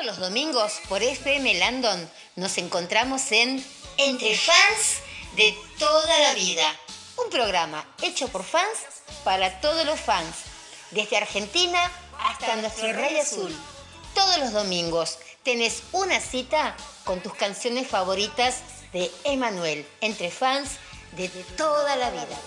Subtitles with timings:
[0.00, 3.62] Todos los domingos por FM Landon nos encontramos en
[3.98, 5.02] Entre Fans
[5.36, 6.74] de toda la vida.
[7.22, 8.78] Un programa hecho por fans
[9.24, 10.36] para todos los fans,
[10.92, 13.54] desde Argentina hasta nuestro Rey Azul.
[14.14, 16.74] Todos los domingos tenés una cita
[17.04, 18.60] con tus canciones favoritas
[18.94, 20.78] de Emanuel, entre fans
[21.12, 21.28] de
[21.58, 22.40] toda la vida.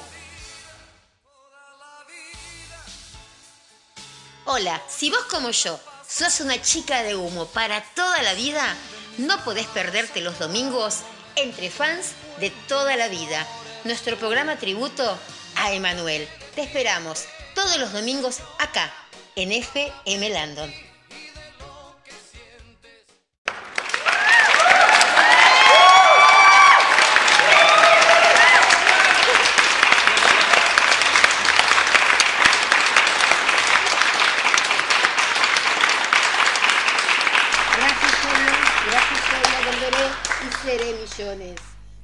[4.45, 5.79] Hola, si vos como yo
[6.13, 8.75] sos una chica de humo para toda la vida,
[9.17, 10.99] no podés perderte los domingos
[11.35, 13.47] entre fans de toda la vida.
[13.83, 15.17] Nuestro programa tributo
[15.55, 16.27] a Emanuel.
[16.53, 18.93] Te esperamos todos los domingos acá,
[19.35, 20.92] en FM Landon.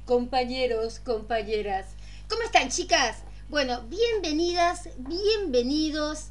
[0.06, 1.86] Compañeros, compañeras.
[2.28, 3.16] ¿Cómo están chicas?
[3.48, 6.26] Bueno, bienvenidas, bienvenidos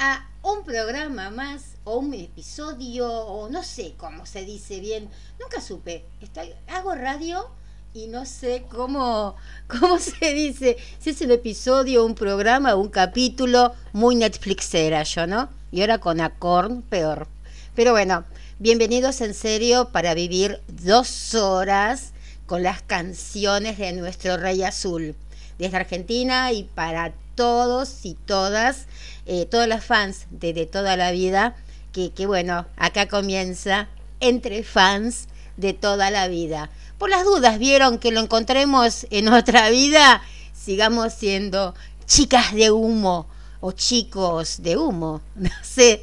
[0.00, 5.08] a un programa más o un episodio o no sé cómo se dice bien.
[5.38, 6.04] Nunca supe.
[6.20, 7.46] Estoy, hago radio
[7.92, 9.36] y no sé cómo,
[9.68, 10.76] cómo se dice.
[10.98, 15.50] Si es un episodio, un programa, un capítulo muy Netflixera yo, ¿no?
[15.70, 17.28] Y ahora con Acorn, peor.
[17.76, 18.24] Pero bueno,
[18.58, 22.13] bienvenidos en serio para vivir dos horas
[22.46, 25.14] con las canciones de nuestro Rey Azul,
[25.58, 28.86] desde Argentina y para todos y todas,
[29.26, 31.56] eh, todas las fans de, toda la vida,
[31.92, 33.88] que, que bueno, acá comienza
[34.20, 36.70] entre fans de toda la vida.
[36.98, 40.22] Por las dudas, vieron que lo encontremos en otra vida,
[40.52, 41.74] sigamos siendo
[42.06, 43.26] chicas de humo
[43.60, 46.02] o chicos de humo, no sé,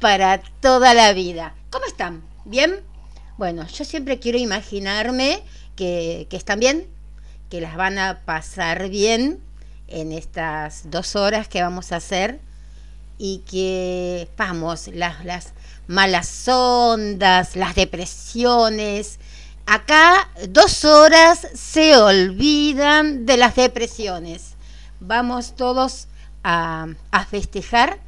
[0.00, 1.54] para toda la vida.
[1.70, 2.22] ¿Cómo están?
[2.44, 2.80] ¿Bien?
[3.38, 5.42] Bueno, yo siempre quiero imaginarme
[5.76, 6.86] que, están bien,
[7.50, 9.40] que las van a pasar bien
[9.88, 12.40] en estas dos horas que vamos a hacer
[13.18, 15.52] y que, vamos, las, las
[15.86, 19.18] malas ondas, las depresiones.
[19.66, 24.54] Acá dos horas se olvidan de las depresiones.
[25.00, 26.08] Vamos todos
[26.42, 28.00] a, a festejar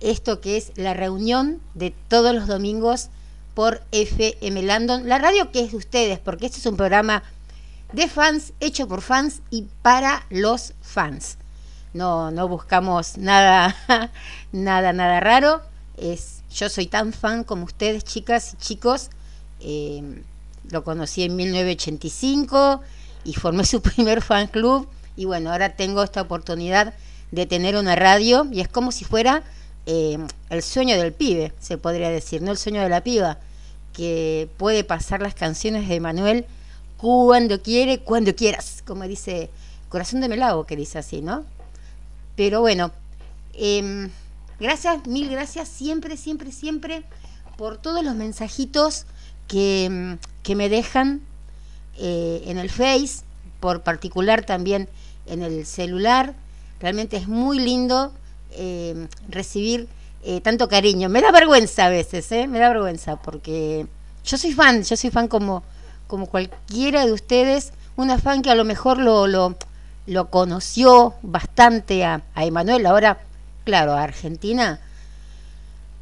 [0.00, 3.10] esto que es la reunión de todos los domingos
[3.54, 7.22] por FM Landon, la radio que es de ustedes, porque este es un programa
[7.92, 11.36] de fans, hecho por fans y para los fans.
[11.92, 13.76] No, no buscamos nada,
[14.52, 15.60] nada, nada raro.
[15.96, 19.10] Es, yo soy tan fan como ustedes, chicas y chicos.
[19.60, 20.22] Eh,
[20.70, 22.80] lo conocí en 1985
[23.24, 24.88] y formé su primer fan club.
[25.16, 26.94] Y bueno, ahora tengo esta oportunidad
[27.32, 29.42] de tener una radio y es como si fuera
[29.86, 30.18] eh,
[30.50, 33.38] el sueño del pibe, se podría decir, no el sueño de la piba,
[33.92, 36.46] que puede pasar las canciones de Manuel
[36.96, 39.50] cuando quiere, cuando quieras, como dice
[39.88, 41.44] Corazón de Melao, que dice así, ¿no?
[42.36, 42.92] Pero bueno,
[43.54, 44.10] em,
[44.58, 47.02] gracias, mil gracias siempre, siempre, siempre
[47.56, 49.06] por todos los mensajitos
[49.48, 51.22] que, em, que me dejan
[51.98, 53.22] eh, en el Face,
[53.60, 54.88] por particular también
[55.26, 56.34] en el celular.
[56.80, 58.12] Realmente es muy lindo
[58.52, 59.88] eh, recibir
[60.22, 61.08] eh, tanto cariño.
[61.08, 62.46] Me da vergüenza a veces, ¿eh?
[62.46, 63.86] me da vergüenza, porque
[64.24, 65.62] yo soy fan, yo soy fan como,
[66.06, 72.22] como cualquiera de ustedes, una fan que a lo mejor lo, lo, conoció bastante a,
[72.34, 73.20] a Emanuel, ahora,
[73.64, 74.80] claro, a Argentina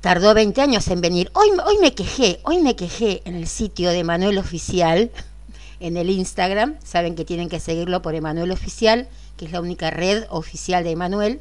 [0.00, 1.30] tardó 20 años en venir.
[1.34, 5.10] Hoy, hoy me quejé, hoy me quejé en el sitio de Emanuel Oficial,
[5.80, 9.90] en el Instagram, saben que tienen que seguirlo por Emanuel Oficial, que es la única
[9.90, 11.40] red oficial de Emanuel,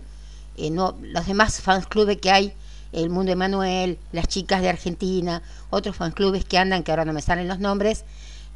[0.57, 2.53] eh, los demás fans clubes que hay,
[2.91, 7.13] el Mundo Emanuel, las chicas de Argentina, otros fan clubes que andan, que ahora no
[7.13, 8.03] me salen los nombres,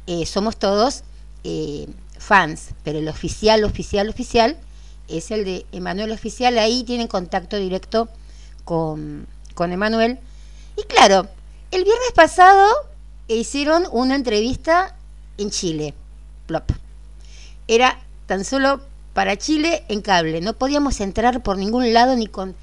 [0.06, 1.04] eh, somos todos
[1.44, 1.86] eh,
[2.18, 4.56] fans, pero el oficial, oficial, oficial
[5.08, 8.08] es el de Emanuel Oficial, ahí tienen contacto directo
[8.64, 10.18] con, con Emanuel.
[10.76, 11.28] Y claro,
[11.70, 12.66] el viernes pasado
[13.28, 14.96] hicieron una entrevista
[15.38, 15.94] en Chile,
[16.46, 16.70] plop.
[17.68, 18.80] Era tan solo
[19.14, 20.40] para Chile en cable.
[20.40, 22.54] No podíamos entrar por ningún lado ni con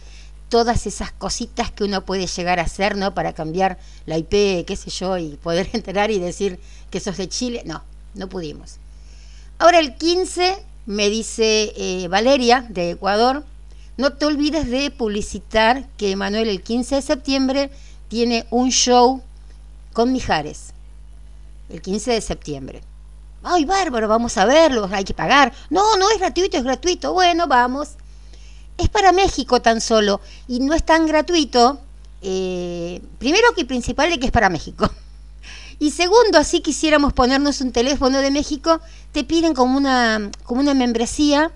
[0.49, 3.13] todas esas cositas que uno puede llegar a hacer, ¿no?
[3.13, 6.59] Para cambiar la IP, qué sé yo, y poder entrar y decir
[6.89, 7.63] que sos de Chile.
[7.65, 7.83] No,
[8.15, 8.77] no pudimos.
[9.59, 13.43] Ahora el 15 me dice eh, Valeria de Ecuador,
[13.97, 17.69] no te olvides de publicitar que Manuel el 15 de septiembre
[18.07, 19.21] tiene un show
[19.93, 20.73] con Mijares.
[21.69, 22.81] El 15 de septiembre
[23.43, 25.53] ay, bárbaro, vamos a verlo, hay que pagar.
[25.69, 27.13] No, no es gratuito, es gratuito.
[27.13, 27.89] Bueno, vamos.
[28.77, 31.79] Es para México tan solo y no es tan gratuito
[32.21, 34.89] eh, primero que principal de que es para México.
[35.81, 38.81] Y segundo, así quisiéramos ponernos un teléfono de México,
[39.13, 41.53] te piden como una, como una membresía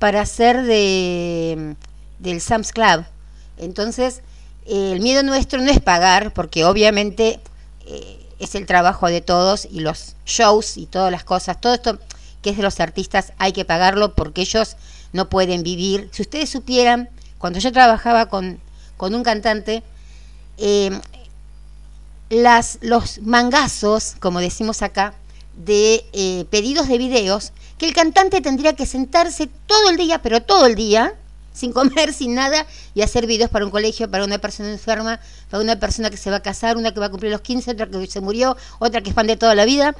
[0.00, 1.76] para hacer de,
[2.18, 3.04] del Sam's Club.
[3.58, 4.22] Entonces,
[4.66, 7.38] el miedo nuestro no es pagar, porque obviamente
[7.86, 11.98] eh, es el trabajo de todos y los shows y todas las cosas, todo esto
[12.42, 14.76] que es de los artistas hay que pagarlo porque ellos
[15.12, 16.08] no pueden vivir.
[16.12, 17.08] Si ustedes supieran,
[17.38, 18.58] cuando yo trabajaba con,
[18.96, 19.84] con un cantante,
[20.58, 20.90] eh,
[22.30, 25.14] las, los mangazos, como decimos acá,
[25.54, 30.42] de eh, pedidos de videos, que el cantante tendría que sentarse todo el día, pero
[30.42, 31.14] todo el día,
[31.52, 35.20] sin comer, sin nada, y hacer videos para un colegio, para una persona enferma,
[35.50, 37.72] para una persona que se va a casar, una que va a cumplir los 15,
[37.72, 39.94] otra que se murió, otra que es fan de toda la vida.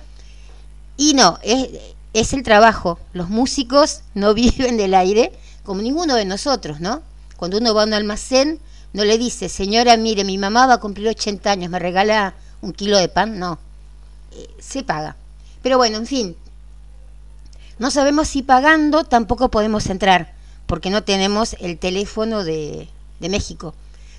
[0.96, 1.68] Y no, es,
[2.12, 2.98] es el trabajo.
[3.12, 5.32] Los músicos no viven del aire,
[5.64, 7.02] como ninguno de nosotros, ¿no?
[7.36, 8.60] Cuando uno va a un almacén,
[8.92, 12.72] no le dice, señora, mire, mi mamá va a cumplir 80 años, ¿me regala un
[12.72, 13.38] kilo de pan?
[13.38, 13.58] No,
[14.32, 15.16] eh, se paga.
[15.62, 16.36] Pero bueno, en fin,
[17.78, 20.34] no sabemos si pagando tampoco podemos entrar,
[20.72, 22.88] porque no tenemos el teléfono de,
[23.20, 23.74] de México.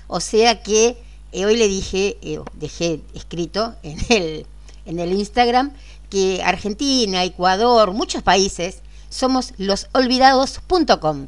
[0.06, 0.96] O sea que
[1.32, 4.46] eh, hoy le dije, eh, dejé escrito en el,
[4.86, 5.72] en el Instagram,
[6.10, 11.26] que Argentina, Ecuador, muchos países, somos losolvidados.com.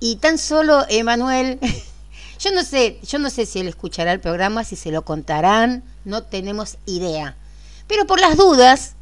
[0.00, 1.60] Y tan solo Emanuel
[2.40, 5.84] Yo no sé, yo no sé si él escuchará el programa, si se lo contarán,
[6.06, 7.36] no tenemos idea.
[7.88, 8.94] Pero por las dudas,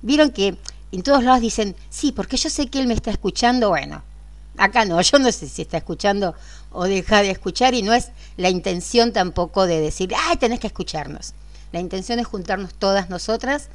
[0.00, 0.56] vieron que
[0.90, 4.02] en todos lados dicen, sí, porque yo sé que él me está escuchando, bueno,
[4.58, 6.34] acá no, yo no sé si está escuchando
[6.70, 10.66] o deja de escuchar y no es la intención tampoco de decir, ay, tenés que
[10.66, 11.32] escucharnos.
[11.72, 13.68] La intención es juntarnos todas nosotras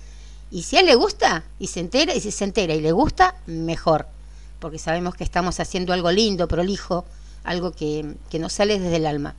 [0.52, 2.92] y si a él le gusta y se entera, y si se entera y le
[2.92, 4.08] gusta, mejor,
[4.60, 7.06] porque sabemos que estamos haciendo algo lindo, prolijo,
[7.44, 9.36] algo que, que nos sale desde el alma,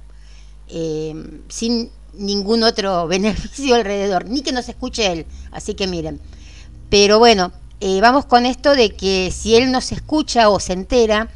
[0.69, 1.15] eh,
[1.49, 6.21] sin ningún otro beneficio alrededor, ni que nos escuche él, así que miren.
[6.91, 11.29] Pero bueno, eh, vamos con esto de que si él nos escucha o se entera,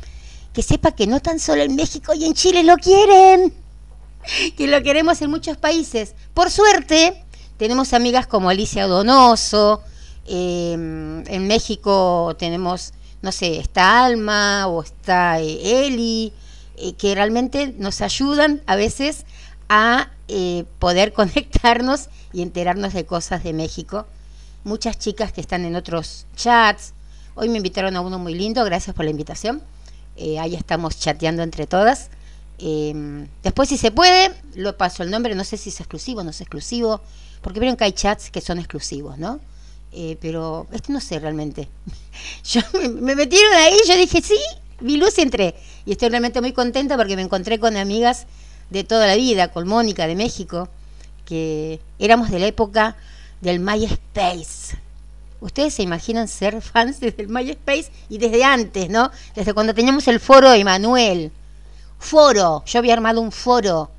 [0.52, 3.52] que sepa que no tan solo en México y en Chile lo quieren,
[4.56, 6.14] que lo queremos en muchos países.
[6.34, 7.24] Por suerte,
[7.56, 9.82] tenemos amigas como Alicia Donoso,
[10.30, 12.92] eh, en México tenemos,
[13.22, 16.32] no sé, está Alma o está Eli,
[16.76, 19.24] eh, que realmente nos ayudan a veces
[19.68, 24.06] a eh, poder conectarnos y enterarnos de cosas de México.
[24.64, 26.92] Muchas chicas que están en otros chats.
[27.36, 29.62] Hoy me invitaron a uno muy lindo, gracias por la invitación.
[30.16, 32.10] Eh, ahí estamos chateando entre todas.
[32.58, 36.24] Em, después, si se puede, lo paso el nombre, no sé si es exclusivo o
[36.24, 37.00] no es exclusivo,
[37.40, 39.40] porque vieron que hay chats que son exclusivos, ¿no?
[40.20, 41.68] pero este no sé realmente.
[42.44, 44.38] Yo me, me metieron ahí, yo dije, sí,
[44.80, 45.54] vi luz y entré.
[45.86, 48.26] Y estoy realmente muy contenta porque me encontré con amigas
[48.70, 50.68] de toda la vida, con Mónica de México,
[51.24, 52.96] que éramos de la época
[53.40, 54.78] del MySpace.
[55.40, 59.10] Ustedes se imaginan ser fans desde el MySpace y desde antes, ¿no?
[59.34, 61.32] Desde cuando teníamos el foro Emanuel.
[61.98, 63.90] Foro, yo había armado un foro.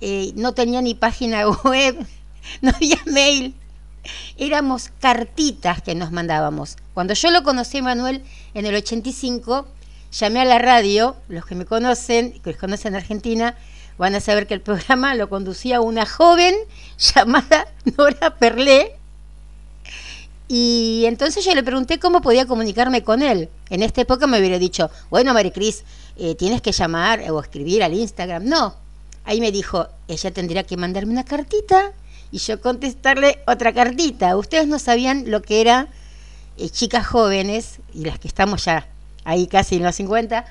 [0.00, 2.06] Eh, no tenía ni página web,
[2.60, 3.54] no había mail.
[4.36, 6.76] Éramos cartitas que nos mandábamos.
[6.92, 8.24] Cuando yo lo conocí a Emanuel
[8.54, 9.66] en el 85,
[10.10, 13.56] llamé a la radio, los que me conocen, que conocen Argentina,
[14.02, 16.56] van a saber que el programa lo conducía una joven
[17.14, 18.96] llamada Nora Perlé.
[20.48, 23.48] Y entonces yo le pregunté cómo podía comunicarme con él.
[23.70, 25.84] En esta época me hubiera dicho, bueno, Maricris,
[26.16, 28.44] eh, tienes que llamar o escribir al Instagram.
[28.44, 28.74] No,
[29.24, 31.92] ahí me dijo, ella tendría que mandarme una cartita
[32.32, 34.36] y yo contestarle otra cartita.
[34.36, 35.86] Ustedes no sabían lo que era
[36.56, 38.88] eh, chicas jóvenes, y las que estamos ya
[39.22, 40.44] ahí casi en los 50,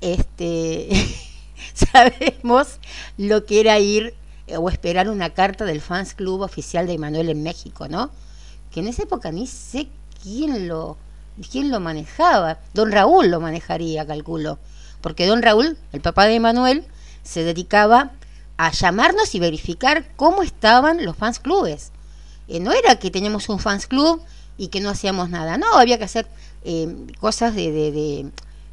[0.00, 0.88] este,
[1.74, 2.78] sabemos
[3.16, 4.14] lo que era ir
[4.46, 8.10] eh, o esperar una carta del fans club oficial de Emanuel en México, ¿no?
[8.70, 9.88] Que en esa época ni sé
[10.22, 10.96] quién lo,
[11.50, 12.58] quién lo manejaba.
[12.74, 14.58] Don Raúl lo manejaría, calculo.
[15.00, 16.84] Porque don Raúl, el papá de Emanuel,
[17.22, 18.12] se dedicaba
[18.56, 21.92] a llamarnos y verificar cómo estaban los fans clubes.
[22.48, 24.20] Eh, no era que teníamos un fans club
[24.56, 26.26] y que no hacíamos nada, no, había que hacer
[26.64, 28.30] eh, cosas de, de,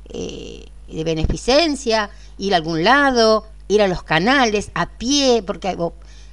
[0.10, 5.76] eh, de, beneficencia, ir a algún lado, ir a los canales, a pie, porque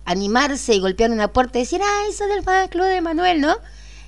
[0.05, 3.57] animarse y golpear una puerta y decir, ah, eso del fan club de Manuel, ¿no?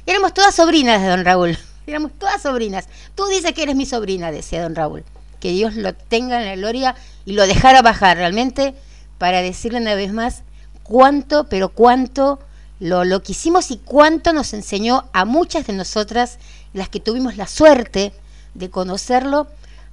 [0.06, 2.88] Éramos todas sobrinas de don Raúl, éramos todas sobrinas.
[3.14, 5.04] Tú dices que eres mi sobrina, decía don Raúl.
[5.40, 8.74] Que Dios lo tenga en la gloria y lo dejara bajar realmente
[9.18, 10.42] para decirle una vez más
[10.82, 12.38] cuánto, pero cuánto
[12.80, 16.38] lo, lo y cuánto nos enseñó a muchas de nosotras
[16.72, 18.12] las que tuvimos la suerte
[18.54, 19.46] de conocerlo,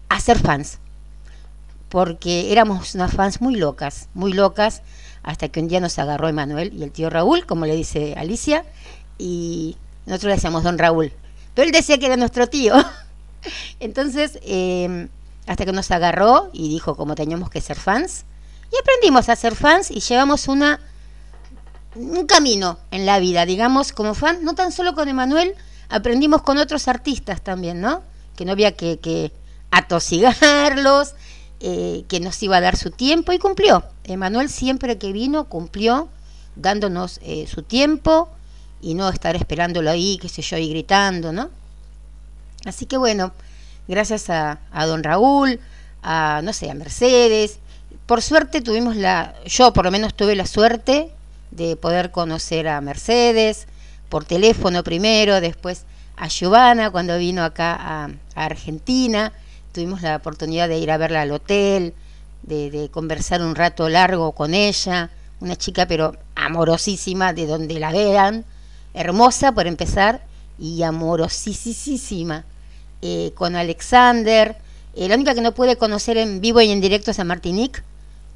[0.09, 0.79] a ser fans.
[1.91, 4.81] Porque éramos unas fans muy locas, muy locas.
[5.23, 8.65] hasta que un día nos agarró Emanuel y el tío Raúl, como le dice Alicia,
[9.19, 11.11] y nosotros le decíamos don Raúl.
[11.53, 12.73] Pero él decía que era nuestro tío.
[13.79, 15.09] Entonces, em,
[15.45, 18.25] hasta que nos agarró y dijo cómo teníamos que ser fans,
[18.71, 20.79] y aprendimos a ser fans y llevamos una
[21.95, 25.55] un camino en la vida, digamos, como fan, no tan solo con Emanuel,
[25.89, 28.01] aprendimos con otros artistas también, ¿no?
[28.37, 29.33] Que no había que, que
[29.71, 31.15] atosigarlos,
[31.61, 33.83] eh, que nos iba a dar su tiempo y cumplió.
[34.03, 36.09] Emanuel siempre que vino cumplió
[36.55, 38.29] dándonos eh, su tiempo
[38.81, 41.49] y no estar esperándolo ahí, qué sé yo, y gritando, ¿no?
[42.65, 43.31] Así que bueno,
[43.87, 45.59] gracias a, a don Raúl,
[46.03, 47.59] a, no sé, a Mercedes,
[48.05, 51.11] por suerte tuvimos la, yo por lo menos tuve la suerte
[51.51, 53.67] de poder conocer a Mercedes
[54.09, 55.85] por teléfono primero, después
[56.17, 59.31] a Giovanna cuando vino acá a, Argentina,
[59.71, 61.93] tuvimos la oportunidad de ir a verla al hotel,
[62.43, 65.09] de, conversar un rato largo con ella,
[65.39, 68.45] una chica pero amorosísima de donde la vean,
[68.93, 70.23] hermosa por empezar
[70.59, 72.45] y amorosísima,
[73.01, 74.57] eh, con Alexander,
[74.95, 77.81] eh, la única que no puede conocer en vivo y en directo es a Martinique,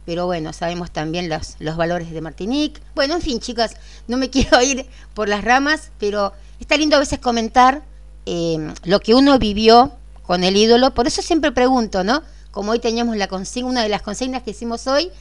[0.05, 2.79] pero bueno, sabemos también los, los valores de Martinique.
[2.93, 3.75] Bueno, en fin, chicas,
[4.07, 7.83] no me quiero ir por las ramas, pero está lindo a veces comentar
[8.25, 9.91] eh, lo que uno vivió
[10.25, 10.93] con el ídolo.
[10.93, 12.21] Por eso siempre pregunto, ¿no?
[12.51, 15.11] Como hoy teníamos la consigna, una de las consignas que hicimos hoy,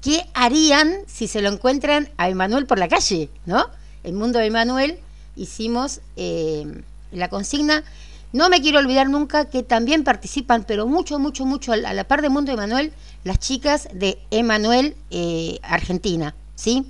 [0.00, 3.66] ¿qué harían si se lo encuentran a Emanuel por la calle, ¿no?
[4.04, 4.98] El mundo de Emanuel
[5.36, 7.84] hicimos eh, la consigna.
[8.32, 12.20] No me quiero olvidar nunca que también participan, pero mucho, mucho, mucho, a la par
[12.20, 12.92] de Mundo Emanuel,
[13.24, 16.86] las chicas de Emanuel eh, Argentina, ¿sí?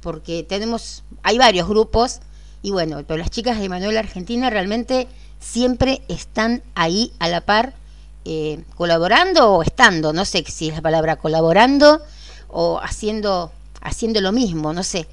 [0.00, 2.20] Porque tenemos, hay varios grupos,
[2.62, 5.08] y bueno, pero las chicas de Emanuel Argentina realmente
[5.52, 7.74] siempre están ahí a la par,
[8.24, 12.00] eh, colaborando o estando, no sé si es la palabra colaborando
[12.48, 15.06] o haciendo, haciendo lo mismo, no sé,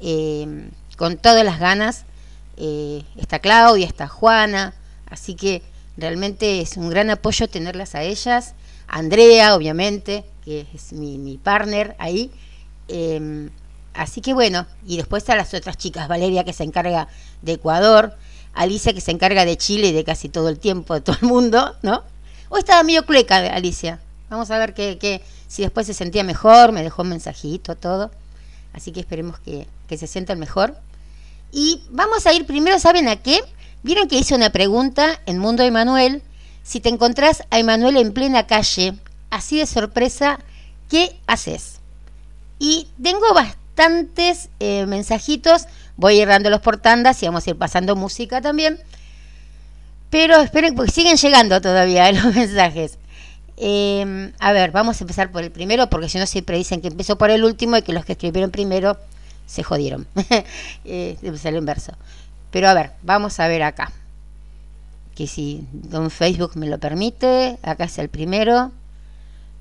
[0.00, 2.04] eh, con todas las ganas.
[2.56, 4.74] Eh, está Claudia, está Juana,
[5.08, 5.62] así que
[5.96, 8.54] realmente es un gran apoyo tenerlas a ellas
[8.88, 12.32] Andrea, obviamente, que es mi, mi partner ahí.
[12.88, 13.50] Eh,
[13.92, 17.08] así que bueno, y después a las otras chicas, Valeria que se encarga
[17.42, 18.16] de Ecuador,
[18.58, 21.28] Alicia que se encarga de Chile y de casi todo el tiempo, de todo el
[21.28, 22.02] mundo, ¿no?
[22.48, 24.00] Hoy estaba medio clueca Alicia.
[24.30, 28.10] Vamos a ver que, que, si después se sentía mejor, me dejó un mensajito, todo.
[28.72, 30.76] Así que esperemos que, que se sientan mejor.
[31.52, 33.40] Y vamos a ir primero, ¿saben a qué?
[33.82, 36.22] Vieron que hice una pregunta en Mundo Emanuel
[36.68, 38.92] si te encontrás a Emanuel en plena calle,
[39.30, 40.38] así de sorpresa,
[40.90, 41.76] ¿qué haces?
[42.58, 45.62] Y tengo bastantes eh, mensajitos,
[45.98, 48.78] voy a ir dándolos por tandas y vamos a ir pasando música también.
[50.08, 52.96] Pero esperen, porque siguen llegando todavía los mensajes.
[53.58, 56.88] Eh, a ver, vamos a empezar por el primero, porque si no siempre dicen que
[56.88, 58.96] empezó por el último y que los que escribieron primero
[59.46, 60.06] se jodieron.
[60.84, 61.92] eh, el inverso.
[62.50, 63.92] Pero a ver, vamos a ver acá
[65.18, 68.70] que si don Facebook me lo permite, acá es el primero.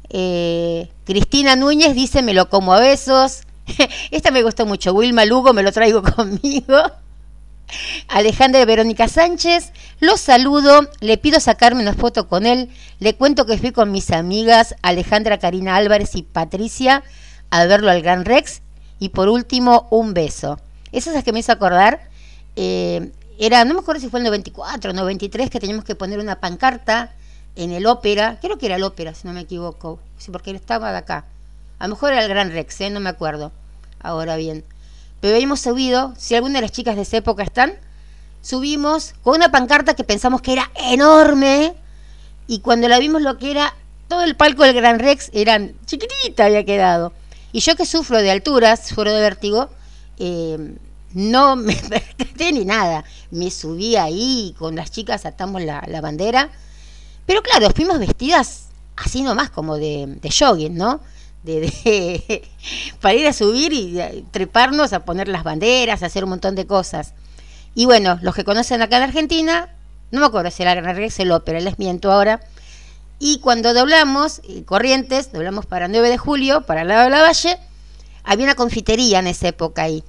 [0.10, 3.47] Eh, Cristina Núñez dice, me lo como a besos.
[4.12, 4.94] Esta me gustó mucho.
[4.94, 6.78] Wilma Lugo, me lo traigo conmigo.
[8.08, 12.70] Alejandra Verónica Sánchez, los saludo, le pido sacarme una foto con él,
[13.00, 17.04] le cuento que fui con mis amigas Alejandra Karina Álvarez y Patricia
[17.50, 18.62] a verlo al Gran Rex
[19.00, 20.62] y por último un beso.
[20.94, 22.10] Esa es la que me hizo acordar.
[22.56, 26.20] Eh, era, no me acuerdo si fue el 94 o 93, que teníamos que poner
[26.20, 27.14] una pancarta
[27.58, 30.56] en el ópera, creo que era el ópera, si no me equivoco, sí, porque él
[30.56, 31.26] estaba de acá.
[31.80, 32.90] A lo mejor era el Gran Rex, ¿eh?
[32.90, 33.52] no me acuerdo.
[34.00, 34.64] Ahora bien.
[35.22, 37.74] Pero habíamos subido, si alguna de las chicas de esa época están,
[38.42, 41.76] subimos con una pancarta que pensamos que era enorme,
[42.48, 43.74] y cuando la vimos lo que era,
[44.08, 47.14] todo el palco del Gran Rex era chiquitita, había quedado.
[47.52, 49.70] Y yo que sufro de alturas, sufro de vértigo,
[50.18, 50.76] eh,
[51.14, 53.04] no me percaté ni nada.
[53.32, 56.50] Me subí ahí, con las chicas atamos la, la bandera.
[57.26, 61.02] Pero claro, fuimos vestidas así nomás, como de, de jogging, ¿no?
[63.02, 66.68] Para ir a subir y treparnos a poner las banderas, a hacer un montón de
[66.68, 67.14] cosas.
[67.76, 69.70] Y bueno, los que conocen acá en Argentina,
[70.12, 72.42] no me acuerdo si era el Rex el ópera, les miento ahora.
[73.20, 77.58] Y cuando doblamos, Corrientes, doblamos para 9 de julio, para el lado de la valle,
[78.24, 80.04] había una confitería en esa época ahí.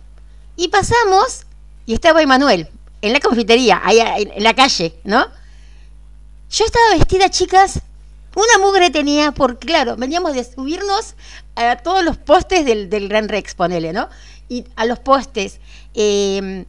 [0.56, 1.46] Y pasamos
[1.86, 2.68] y estaba Emanuel
[3.00, 5.26] en la confitería, ahí en la calle, ¿no?
[6.50, 7.80] Yo estaba vestida, chicas,
[8.34, 11.14] una mugre tenía, porque claro, veníamos de subirnos
[11.56, 14.08] a todos los postes del, del Gran Rex, ponele, ¿no?
[14.48, 15.60] Y a los postes,
[15.94, 16.64] eh,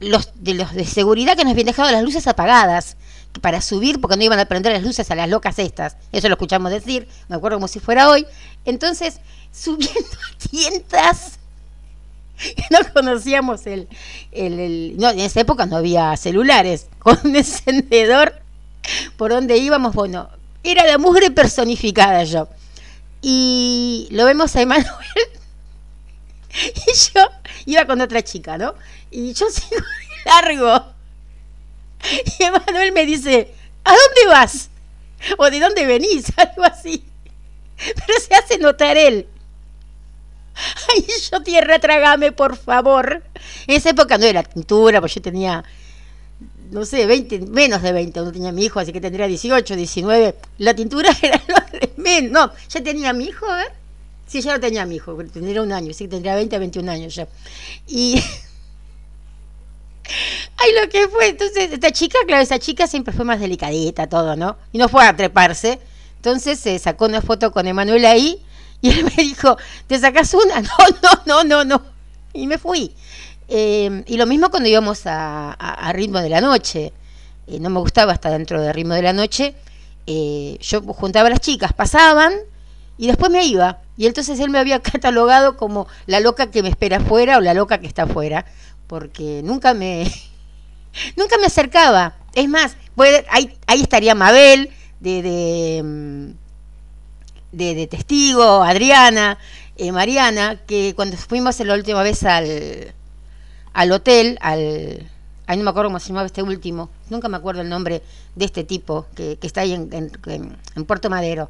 [0.00, 2.96] los de los de seguridad que nos habían dejado las luces apagadas
[3.40, 5.96] para subir porque no iban a prender las luces a las locas estas.
[6.12, 8.26] Eso lo escuchamos decir, me acuerdo como si fuera hoy.
[8.64, 9.20] Entonces,
[9.52, 11.38] subiendo a tiendas.
[12.70, 13.88] No conocíamos el,
[14.30, 16.86] el, No, en esa época no había celulares.
[17.00, 18.40] Con un encendedor
[19.16, 20.30] por donde íbamos, bueno,
[20.68, 22.48] era la mugre personificada yo.
[23.20, 24.88] Y lo vemos a Emanuel.
[26.50, 27.28] Y yo
[27.66, 28.74] iba con otra chica, ¿no?
[29.10, 29.82] Y yo sigo
[30.24, 30.94] largo.
[32.38, 34.70] Y Emanuel me dice, ¿a dónde vas?
[35.36, 36.32] ¿O de dónde venís?
[36.36, 37.04] Algo así.
[37.76, 39.26] Pero se hace notar él.
[40.94, 43.22] Ay, yo tierra, trágame, por favor.
[43.66, 45.64] En esa época no era tintura, pues yo tenía,
[46.70, 50.34] no sé, 20, menos de 20, no tenía mi hijo, así que tendría 18, 19.
[50.58, 52.32] La tintura era lo de menos.
[52.32, 53.72] No, ya tenía mi hijo, a ver.
[54.26, 57.14] Sí, ya lo tenía mi hijo, tendría un año, sí que tendría 20 21 años
[57.14, 57.26] ya.
[57.86, 58.22] Y
[60.56, 61.28] Ay, lo que fue.
[61.28, 64.56] Entonces, esta chica, claro, esa chica siempre fue más delicadita, todo, ¿no?
[64.72, 65.78] Y no fue a treparse.
[66.16, 68.42] Entonces se sacó una foto con Emanuel ahí
[68.80, 69.56] y él me dijo,
[69.86, 70.62] ¿te sacas una?
[70.62, 70.70] No,
[71.02, 71.82] no, no, no, no.
[72.32, 72.94] Y me fui.
[73.48, 76.92] Eh, y lo mismo cuando íbamos a, Ritmo de la Noche.
[77.46, 79.54] Eh, no me gustaba estar dentro de Ritmo de la Noche.
[80.06, 82.34] Eh, yo juntaba a las chicas, pasaban
[82.98, 83.80] y después me iba.
[83.96, 87.54] Y entonces él me había catalogado como la loca que me espera afuera o la
[87.54, 88.44] loca que está afuera
[88.88, 90.10] porque nunca me,
[91.16, 92.16] nunca me acercaba.
[92.34, 92.76] Es más,
[93.30, 95.22] ahí, ahí estaría Mabel de,
[97.52, 99.38] de, de, testigo, Adriana,
[99.76, 102.94] eh, Mariana, que cuando fuimos la última vez al,
[103.78, 105.08] al hotel, al...
[105.46, 108.02] Ahí no me acuerdo cómo se llamaba este último, nunca me acuerdo el nombre
[108.34, 111.48] de este tipo que, está ahí en, en, Puerto Madero.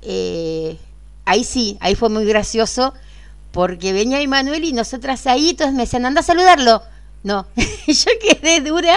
[0.00, 0.78] Eh,
[1.24, 2.94] ahí sí, ahí fue muy gracioso
[3.50, 6.82] porque venía Emanuel y nosotras ahí, entonces me decían, anda a saludarlo.
[7.24, 7.46] No,
[7.86, 8.96] yo quedé dura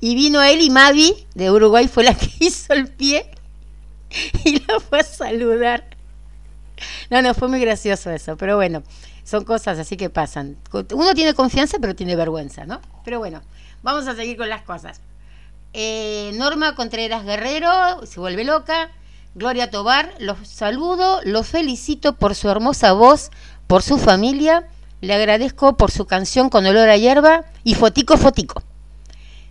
[0.00, 3.28] y vino él y Mavi de Uruguay fue la que hizo el pie
[4.44, 5.84] y la fue a saludar.
[7.10, 8.84] No, no, fue muy gracioso eso, pero bueno,
[9.28, 10.56] son cosas así que pasan.
[10.94, 12.80] Uno tiene confianza, pero tiene vergüenza, ¿no?
[13.04, 13.42] Pero bueno,
[13.82, 15.02] vamos a seguir con las cosas.
[15.74, 18.90] Eh, Norma Contreras Guerrero se vuelve loca.
[19.34, 23.30] Gloria Tobar, los saludo, los felicito por su hermosa voz,
[23.66, 24.66] por su familia,
[25.02, 28.62] le agradezco por su canción con olor a hierba y fotico fotico.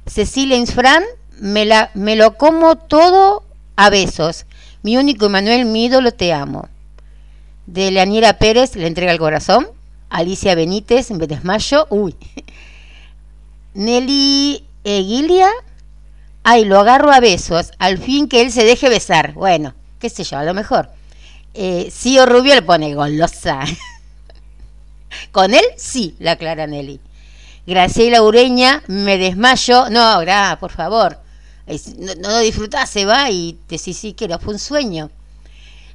[0.07, 1.03] Cecilia Insfran,
[1.39, 3.43] me, la, me lo como todo
[3.75, 4.47] a besos.
[4.81, 6.67] Mi único Emanuel, mi ídolo, te amo.
[7.67, 9.67] De Leaniera Pérez, le entrega el corazón.
[10.09, 11.85] Alicia Benítez, me desmayo.
[11.89, 12.15] Uy.
[13.73, 15.49] Nelly Eguilia,
[16.43, 17.71] ay, lo agarro a besos.
[17.77, 19.33] Al fin que él se deje besar.
[19.33, 20.89] Bueno, qué sé yo, a lo mejor.
[21.53, 21.91] Eh,
[22.25, 23.59] Rubio le pone golosa.
[25.31, 27.01] Con él sí, la aclara Nelly.
[27.65, 29.89] Graciela Ureña, me desmayo.
[29.89, 31.19] No, ahora, por favor.
[31.97, 35.11] No, lo disfrutás, se va y te sí, sí, que era, fue un sueño.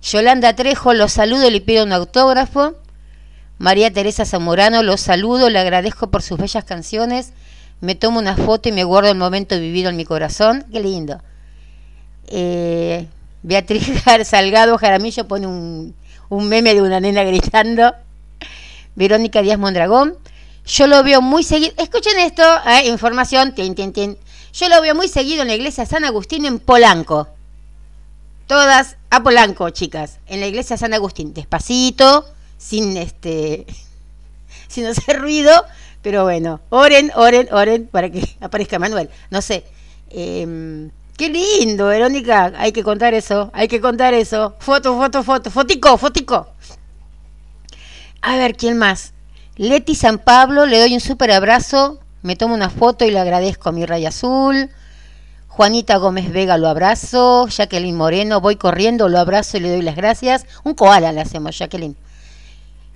[0.03, 2.75] Yolanda Trejo, los saludo, le pido un autógrafo.
[3.59, 7.33] María Teresa Zamorano, los saludo, le agradezco por sus bellas canciones.
[7.81, 10.67] Me tomo una foto y me guardo el momento vivido en mi corazón.
[10.73, 11.23] Qué lindo.
[12.27, 13.07] Eh,
[13.43, 13.89] Beatriz
[14.25, 15.95] Salgado Jaramillo pone un,
[16.29, 17.95] un meme de una nena gritando.
[18.97, 20.17] Verónica Díaz Mondragón.
[20.67, 21.75] Yo lo veo muy seguido.
[21.77, 23.55] Escuchen esto, eh, información.
[23.57, 27.29] Yo lo veo muy seguido en la iglesia San Agustín en Polanco.
[28.47, 30.21] Todas a Polanco, chicas.
[30.27, 31.35] En la iglesia San Agustín.
[31.35, 32.25] Despacito,
[32.57, 33.67] sin este.
[34.69, 35.53] sin hacer ruido.
[36.01, 39.11] Pero bueno, oren, oren, oren para que aparezca Manuel.
[39.31, 39.65] No sé.
[40.09, 42.55] Em, qué lindo, Verónica.
[42.57, 43.51] Hay que contar eso.
[43.53, 44.57] Hay que contar eso.
[44.61, 45.51] Foto, foto, foto.
[45.51, 46.49] Fotico, fotico.
[48.23, 49.13] A ver, ¿quién más?
[49.57, 53.69] Leti San Pablo, le doy un súper abrazo, me tomo una foto y le agradezco
[53.69, 54.71] a mi raya azul.
[55.55, 57.47] Juanita Gómez Vega lo abrazo.
[57.47, 60.47] Jacqueline Moreno, voy corriendo, lo abrazo y le doy las gracias.
[60.65, 61.95] Un koala le hacemos, Jacqueline.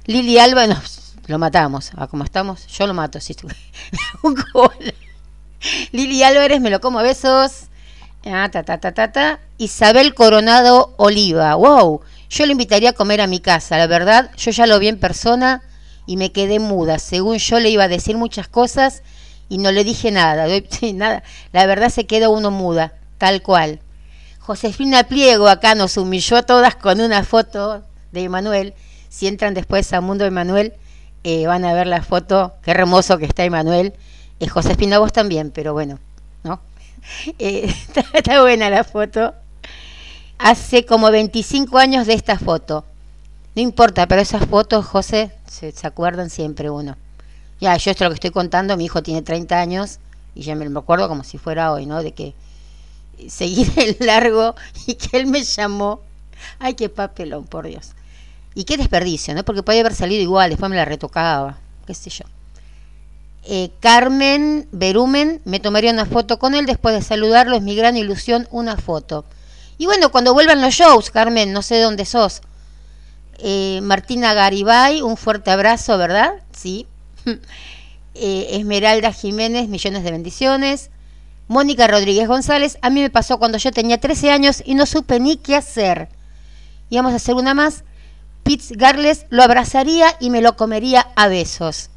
[0.06, 0.80] Lili Alba, no,
[1.26, 1.92] lo matamos.
[1.98, 2.66] ¿A cómo estamos?
[2.68, 3.36] Yo lo mato, sí.
[4.22, 4.94] Un koala.
[5.92, 7.64] Lili Álvarez, me lo como a besos.
[8.24, 8.78] Ah, ta, ta,
[9.12, 9.40] ta.
[9.58, 12.00] Isabel Coronado Oliva, wow.
[12.30, 14.98] Yo lo invitaría a comer a mi casa, la verdad, yo ya lo vi en
[14.98, 15.62] persona
[16.06, 16.98] y me quedé muda.
[16.98, 19.02] Según yo le iba a decir muchas cosas
[19.48, 20.46] y no le dije nada.
[20.94, 21.22] nada.
[21.52, 23.80] La verdad se quedó uno muda, tal cual.
[24.40, 27.82] Josefina Pliego acá nos humilló a todas con una foto
[28.12, 28.74] de Emanuel.
[29.08, 30.74] Si entran después a Mundo Emanuel,
[31.24, 32.54] eh, van a ver la foto.
[32.62, 33.94] Qué hermoso que está Emanuel.
[34.38, 35.98] Eh, Josefina, vos también, pero bueno,
[36.44, 36.60] ¿no?
[37.38, 37.72] Eh,
[38.14, 39.32] está buena la foto
[40.38, 42.84] hace como 25 años de esta foto.
[43.54, 46.96] No importa, pero esas fotos, José, se, acuerdan siempre uno.
[47.60, 49.98] Ya, yo esto lo que estoy contando, mi hijo tiene 30 años
[50.34, 52.02] y ya me lo acuerdo como si fuera hoy, ¿no?
[52.02, 52.34] De que
[53.28, 54.54] seguir el largo
[54.86, 56.00] y que él me llamó.
[56.58, 57.92] Ay, qué papelón, por Dios.
[58.54, 59.44] Y qué desperdicio, ¿no?
[59.44, 62.24] Porque podía haber salido igual, después me la retocaba, qué sé yo.
[63.44, 67.96] Eh, Carmen Berumen, me tomaría una foto con él después de saludarlo, es mi gran
[67.96, 69.24] ilusión, una foto.
[69.78, 72.40] Y bueno, cuando vuelvan los shows, Carmen, no sé dónde sos.
[73.38, 76.32] Eh, Martina Garibay, un fuerte abrazo, ¿verdad?
[76.52, 76.86] Sí.
[78.18, 80.88] Eh, Esmeralda Jiménez, millones de bendiciones.
[81.48, 85.20] Mónica Rodríguez González, a mí me pasó cuando yo tenía 13 años y no supe
[85.20, 86.08] ni qué hacer.
[86.88, 87.84] Y vamos a hacer una más.
[88.42, 91.90] Pitts Garles lo abrazaría y me lo comería a besos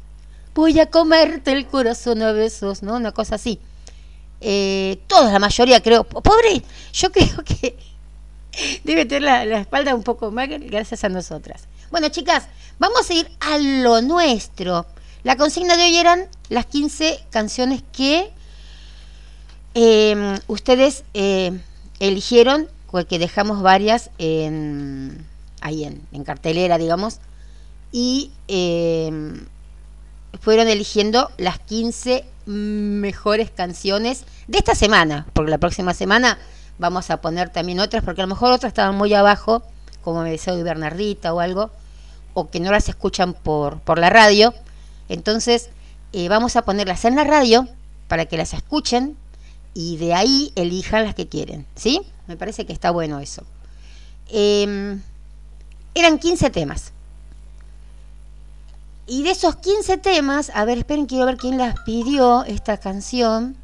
[0.54, 2.96] voy a comerte el corazón a besos, ¿no?
[2.96, 3.58] Una cosa así.
[4.40, 6.62] Eh, todos, la mayoría creo, pobre,
[6.92, 7.76] yo creo que
[8.84, 11.64] debe tener la, espalda un poco más gracias a nosotras.
[11.90, 12.46] Bueno, chicas,
[12.78, 14.86] vamos a ir a lo nuestro.
[15.22, 18.30] La consigna de hoy eran las 15 canciones que
[19.74, 21.58] em, ustedes eh,
[21.98, 22.68] eligieron,
[23.08, 25.24] que dejamos varias en,
[25.60, 27.18] ahí en, cartelera, digamos,
[27.92, 29.46] y em,
[30.40, 36.38] fueron eligiendo las 15 mejores canciones de esta semana, porque la próxima semana
[36.78, 39.62] vamos a poner también otras, porque a lo mejor otras estaban muy abajo,
[40.02, 41.70] como me decía Bernardita o algo,
[42.32, 44.54] o que no las escuchan por, por la radio.
[45.10, 45.70] Entonces,
[46.12, 47.68] eh, vamos a ponerlas en la radio
[48.06, 49.16] para que las escuchen
[49.74, 52.00] y de ahí elijan las que quieren, ¿sí?
[52.28, 53.42] Me parece que está bueno eso.
[54.28, 55.02] Em,
[55.94, 56.92] eran 15 temas.
[59.08, 63.56] Y de esos 15 temas, a ver, esperen, quiero ver quién las pidió esta canción.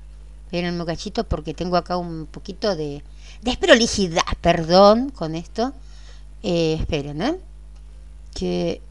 [0.47, 3.05] Esperen un cachito porque tengo acá un poquito de
[3.43, 5.73] desprolijidad, perdón con esto.
[6.43, 7.39] Eh, esperen, ¿eh?
[8.35, 8.83] Que...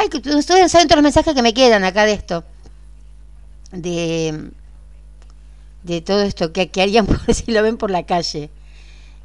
[0.00, 2.42] Ay, que ustedes saben todos los mensajes que me quedan acá de esto.
[3.70, 4.50] De,
[5.82, 8.48] de todo esto que, que harían por si lo ven por la calle.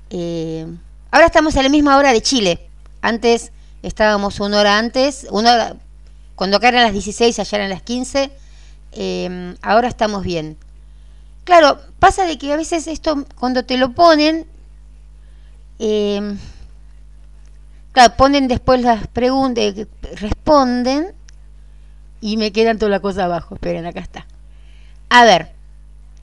[0.09, 0.67] Eh,
[1.11, 2.67] ahora estamos a la misma hora de Chile.
[3.01, 5.77] Antes estábamos una hora antes, una hora,
[6.35, 8.29] cuando acá eran las 16, allá eran las 15,
[8.91, 10.57] eh, ahora estamos bien.
[11.45, 14.45] Claro, pasa de que a veces esto, cuando te lo ponen,
[15.79, 16.35] eh,
[18.17, 19.73] ponen después las preguntas,
[20.13, 21.13] responden
[22.21, 23.55] y me quedan toda la cosa abajo.
[23.55, 24.25] Esperen, acá está.
[25.09, 25.51] A ver,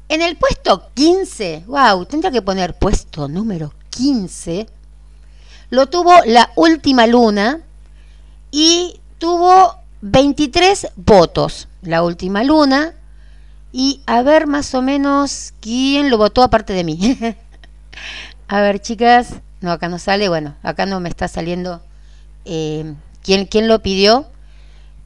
[0.09, 4.67] en el puesto 15, wow, tendría que poner puesto número 15,
[5.71, 7.63] lo tuvo la última luna
[8.51, 12.93] y tuvo 23 votos, la última luna,
[13.73, 17.19] y a ver más o menos quién lo votó aparte de mí.
[18.49, 21.83] a ver, chicas, no, acá no sale, bueno, acá no me está saliendo
[22.45, 24.27] eh, quién, quién lo pidió,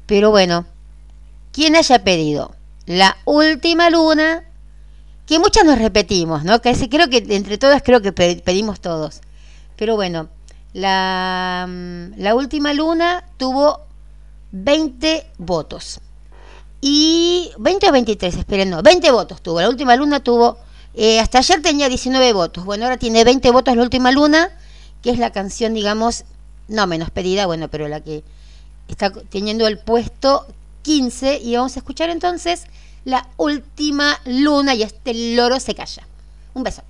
[0.07, 0.67] pero bueno,
[1.53, 4.45] quién haya pedido la última luna,
[5.27, 6.61] que muchas nos repetimos, ¿no?
[6.63, 9.21] Que creo que entre todas creo que pedimos todos.
[9.77, 10.29] Pero bueno,
[10.73, 13.81] la, mm, la última luna tuvo
[14.53, 16.01] 20 votos.
[16.81, 19.61] Y 20 o 23, esperen, no, 20 votos tuvo.
[19.61, 20.59] La última luna tuvo,
[20.97, 22.65] eh, hasta ayer tenía 19 votos.
[22.65, 24.51] Bueno, ahora tiene 20 votos la última luna,
[25.03, 26.25] que es la canción, digamos,
[26.69, 28.25] no menos pedida, bueno, pero la que
[28.89, 30.47] está teniendo el puesto
[30.83, 31.39] 15.
[31.43, 32.65] Y vamos a escuchar entonces
[33.05, 36.07] la última luna y este loro se calla.
[36.55, 36.83] Un beso.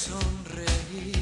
[0.00, 1.19] sonreír.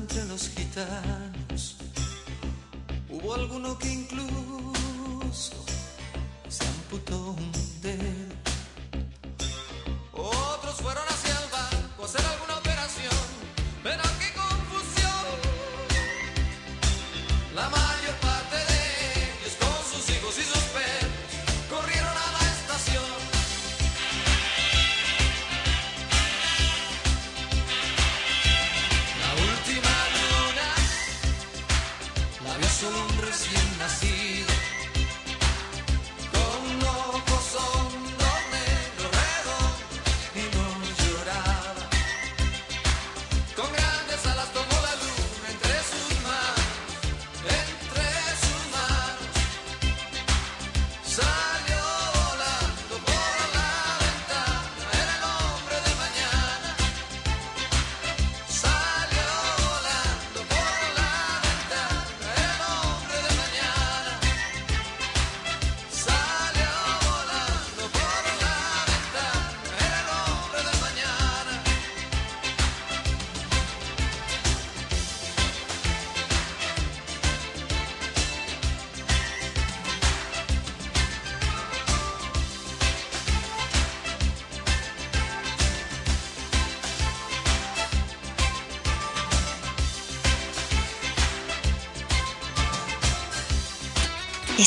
[0.00, 1.19] Entre los gitanos.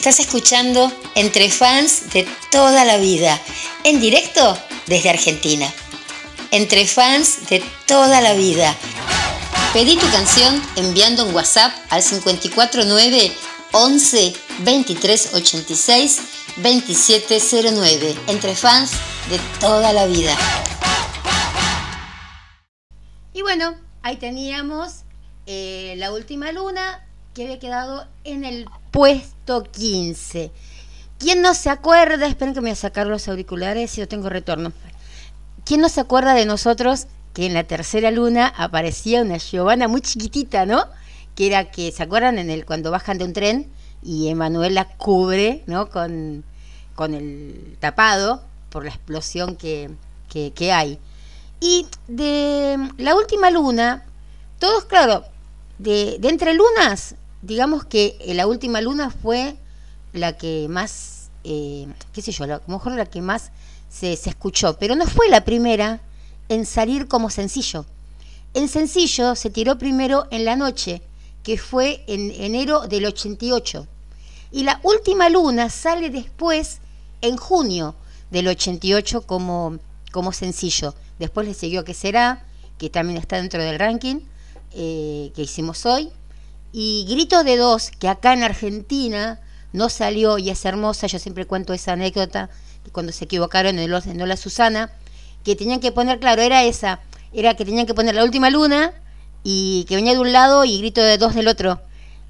[0.04, 3.39] Estás escuchando Entre Fans de toda la vida,
[3.86, 5.66] en directo desde Argentina.
[6.52, 8.76] Entre Fans de toda la vida.
[9.72, 13.32] Pedí tu canción enviando un WhatsApp al 549
[13.72, 16.22] 11 23 86
[16.58, 18.16] 2709.
[18.28, 18.92] Entre Fans
[19.30, 20.36] de toda la vida.
[23.34, 25.06] Y bueno, ahí teníamos
[25.46, 30.51] eh, la última luna que había quedado en el puesto 15.
[31.19, 32.27] ¿Quién no se acuerda?
[32.27, 34.71] Esperen que me voy a sacar los auriculares y yo tengo retorno.
[35.65, 40.01] ¿Quién no se acuerda de nosotros que en la tercera luna aparecía una Giovanna muy
[40.01, 40.86] chiquitita, ¿no?
[41.36, 42.38] Que era que, ¿se acuerdan?
[42.38, 45.89] En el cuando bajan de un tren y Emanuela cubre, ¿no?
[45.89, 46.43] Con,
[46.95, 49.89] con el tapado por la explosión que,
[50.29, 50.99] que, que hay.
[51.60, 54.06] Y de la última luna,
[54.60, 55.23] todos, claro,
[55.79, 59.56] de, de entre lunas, digamos que eh, la última luna fue
[60.13, 63.51] la que más, eh, qué sé yo, a lo mejor la que más
[63.89, 66.01] se, se escuchó, pero no fue la primera
[66.49, 67.86] en salir como sencillo.
[68.53, 71.01] En sencillo se tiró primero en la noche,
[71.43, 73.88] que fue en enero del 88.
[74.51, 76.79] Y la última luna sale después,
[77.21, 77.95] en junio
[78.32, 79.79] del 88, como,
[80.12, 80.95] como sencillo.
[81.19, 82.45] Después le siguió Que será,
[82.77, 84.19] que también está dentro del ranking
[84.73, 86.12] eh, que hicimos hoy.
[86.74, 89.40] Y Grito de Dos, que acá en Argentina
[89.74, 91.08] no salió y es hermosa.
[91.08, 92.50] Yo siempre cuento esa anécdota,
[92.92, 94.92] cuando se equivocaron en Los- en Lola Susana,
[95.44, 97.00] que tenían que poner, claro, era esa,
[97.32, 98.92] era que tenían que poner la última luna
[99.44, 101.80] y que venía de un lado y Grito de Dos del otro.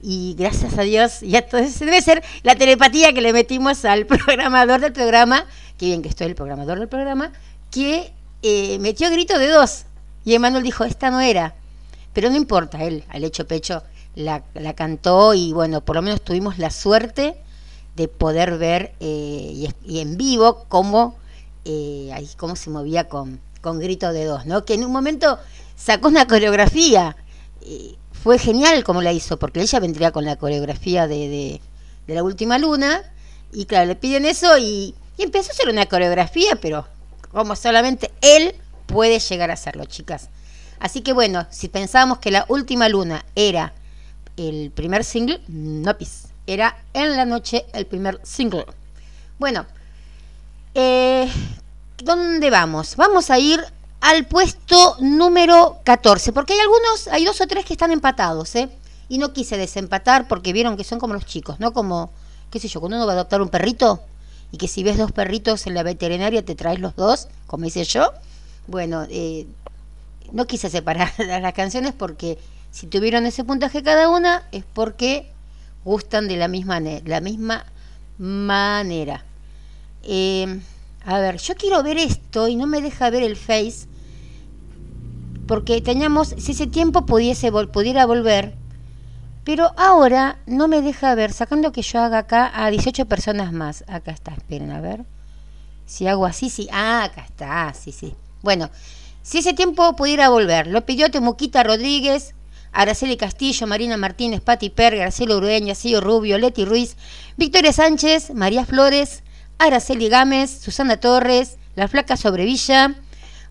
[0.02, 4.82] Y gracias a Dios, ya entonces debe ser la telepatía que le metimos al programador
[4.82, 5.46] del programa,
[5.78, 7.32] que bien que estoy el programador del programa,
[7.72, 9.86] que eh, metió grito de dos.
[10.26, 11.56] Y Emanuel dijo, esta no era.
[12.14, 13.82] Pero no importa, él al hecho pecho
[14.15, 17.36] la, la cantó y bueno, por lo menos tuvimos la suerte
[17.95, 21.15] de poder ver eh, y, en vivo cómo,
[21.65, 24.65] eh, ahí, cómo se movía con, con grito de dos, ¿no?
[24.65, 25.38] Que en un momento
[25.76, 27.15] sacó una coreografía.
[27.62, 31.62] eh, fue genial como la hizo, porque ella vendría con la coreografía de, de,
[32.08, 33.02] de la última luna.
[33.52, 36.88] Y claro, le piden eso y, y empezó a hacer una coreografía, pero
[37.32, 40.30] como solamente él puede llegar a hacerlo, chicas.
[40.80, 43.73] Así que bueno, si pensábamos que la última luna era
[44.38, 46.28] el primer single, no pis.
[46.46, 48.65] Era en la noche el primer single.
[49.39, 49.65] Bueno,
[50.74, 51.32] eh,
[51.98, 52.96] ¿dónde vamos?
[52.96, 53.63] Vamos a ir
[54.02, 58.69] al puesto número 14, porque hay algunos, hay dos o tres que están empatados, ¿eh?
[59.08, 61.72] Y no quise desempatar porque vieron que son como los chicos, ¿no?
[61.72, 62.12] Como,
[62.52, 64.02] qué sé yo, cuando uno va a adoptar un perrito
[64.52, 67.84] y que si ves dos perritos en la veterinaria te traes los dos, como hice
[67.86, 68.12] yo.
[68.67, 69.48] Bueno, eh,
[70.32, 72.38] no quise separar las canciones porque
[72.74, 75.32] si tuvieron ese puntaje cada una es porque
[75.86, 77.68] gustan de la misma, la misma
[78.18, 79.24] manera.
[80.02, 80.60] Eh,
[81.06, 83.88] a ver, yo quiero ver esto y no me deja ver el Face
[85.46, 88.56] porque teníamos, si ese tiempo pudiese pudiera volver,
[89.44, 93.84] pero ahora no me deja ver, sacando que yo haga acá a 18 personas más.
[93.88, 95.06] Acá está, esperen, a ver.
[95.86, 96.68] Si hago así, sí.
[96.72, 98.16] Ah, acá está, sí, sí.
[98.42, 98.72] Bueno,
[99.22, 102.34] si ese tiempo pudiera volver, lo pidió Temuquita Rodríguez,
[102.74, 106.98] Araceli Castillo, Marina Martínez, Pati Per, Garcelo Urueña, Cío Rubio, Leti Ruiz,
[107.38, 109.24] Victoria Sánchez, María Flores,
[109.60, 112.96] Araceli Gámez, Susana Torres, La Flaca Sobrevilla,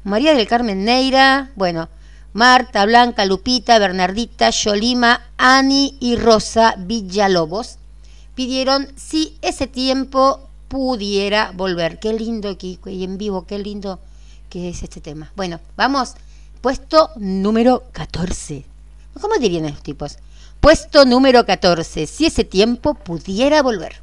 [0.04, 1.88] María del Carmen Neira, bueno,
[2.32, 7.78] Marta, Blanca, Lupita, Bernardita, Yolima, Ani y Rosa Villalobos
[8.34, 11.98] pidieron si ese tiempo pudiera volver.
[11.98, 14.00] Qué lindo que y en vivo, qué lindo
[14.48, 15.30] que es este tema.
[15.36, 16.14] Bueno, vamos,
[16.60, 18.71] puesto número 14.
[19.20, 20.18] ¿Cómo dirían los tipos?
[20.60, 24.00] Puesto número 14, si ese tiempo pudiera volver.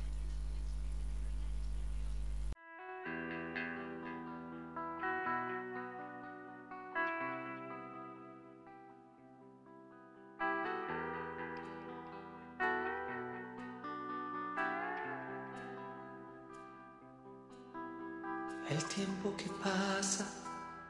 [18.70, 20.26] El tiempo que pasa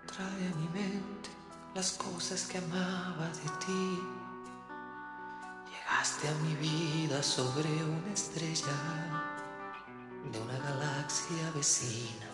[0.05, 1.38] trae a mi mente
[1.75, 3.99] las cosas que amaba de ti.
[5.69, 8.77] Llegaste a mi vida sobre una estrella
[10.32, 12.27] de una galaxia vecina.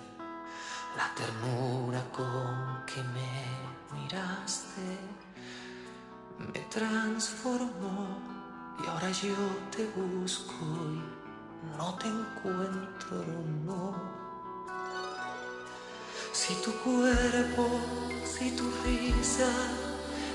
[0.95, 4.97] La ternura con que me miraste
[6.39, 8.19] me transformó
[8.81, 9.35] y ahora yo
[9.75, 13.25] te busco y no te encuentro,
[13.65, 14.14] no.
[16.35, 17.65] Si tu cuerpo,
[18.25, 19.49] si tu risa,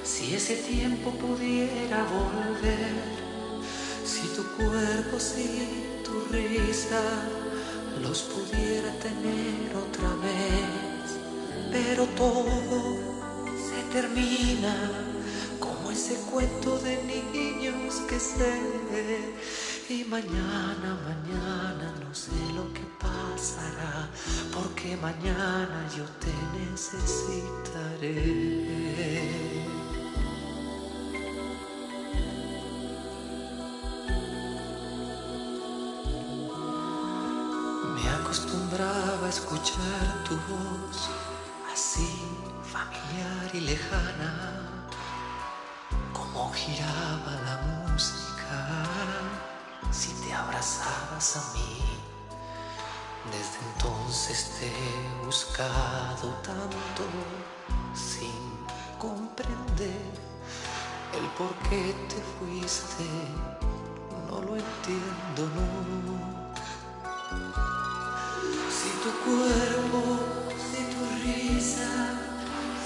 [0.03, 2.95] si ese tiempo pudiera volver,
[4.03, 7.03] si tu cuerpo, si tu risa,
[8.01, 11.19] los pudiera tener otra vez,
[11.71, 12.97] pero todo
[13.69, 14.75] se termina
[15.61, 19.31] como ese cuento de niños que sé.
[19.91, 24.09] Y mañana, mañana no sé lo que pasará,
[24.55, 28.15] porque mañana yo te necesitaré.
[37.97, 41.11] Me acostumbraba a escuchar tu voz
[41.73, 42.09] así
[42.63, 44.87] familiar y lejana,
[46.13, 47.80] como giraba la música si
[50.31, 51.83] te abrazabas a mí.
[53.33, 57.05] Desde entonces te he buscado tanto
[57.95, 58.41] sin
[58.97, 60.13] comprender
[61.19, 63.05] el por qué te fuiste.
[64.29, 65.43] No lo entiendo,
[66.07, 66.17] no.
[68.79, 70.01] Si tu cuerpo,
[70.71, 71.91] si tu risa,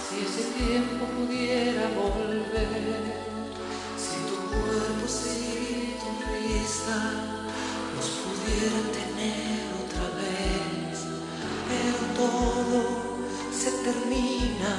[0.03, 3.05] si ese tiempo pudiera volver,
[3.99, 5.64] si tu cuerpo, si
[6.65, 6.97] vista
[7.95, 10.97] nos pudiera tener otra vez,
[11.69, 12.79] pero todo
[13.53, 14.75] se termina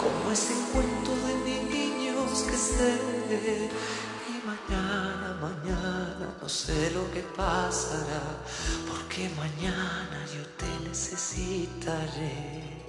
[0.00, 1.34] como ese cuento de
[1.74, 3.00] niños que se
[4.30, 8.22] y mañana, mañana no sé lo que pasará,
[8.88, 12.81] porque mañana yo te necesitaré.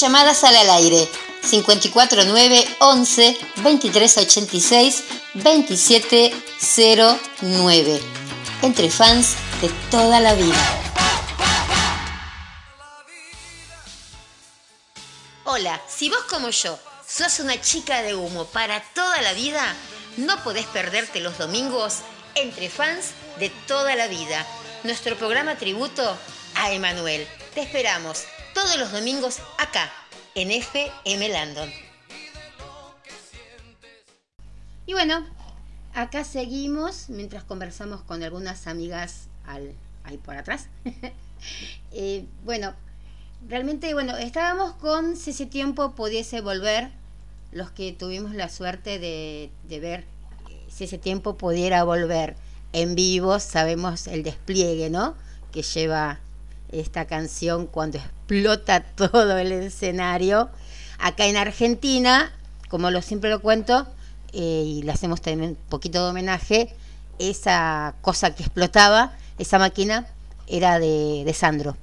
[0.00, 1.08] Llamadas al aire
[1.50, 8.02] 549 11 2386 2709.
[8.60, 10.82] Entre fans de toda la vida.
[15.44, 16.78] Hola, si vos como yo
[17.08, 19.74] sos una chica de humo para toda la vida,
[20.18, 22.00] no podés perderte los domingos
[22.34, 24.46] entre fans de toda la vida.
[24.82, 26.18] Nuestro programa tributo
[26.54, 27.26] a Emanuel.
[27.54, 28.24] Te esperamos
[28.56, 29.92] todos los domingos acá,
[30.34, 31.70] en FM Landon.
[34.86, 35.26] Y bueno,
[35.92, 40.68] acá seguimos mientras conversamos con algunas amigas al, ahí por atrás.
[41.92, 42.72] Eh, bueno,
[43.46, 46.90] realmente, bueno, estábamos con si ese tiempo pudiese volver,
[47.52, 50.06] los que tuvimos la suerte de, ver
[50.48, 52.36] eh, si ese tiempo pudiera volver
[52.72, 55.14] en vivo, sabemos el despliegue, ¿no?
[55.52, 56.20] Que lleva
[56.72, 60.50] esta canción cuando explota todo el escenario.
[60.98, 62.32] Acá en Argentina,
[62.68, 63.86] como lo siempre lo cuento,
[64.32, 66.74] eh, y le hacemos también un poquito de homenaje,
[67.18, 70.06] esa cosa que explotaba, esa máquina,
[70.46, 71.76] era de, de Sandro.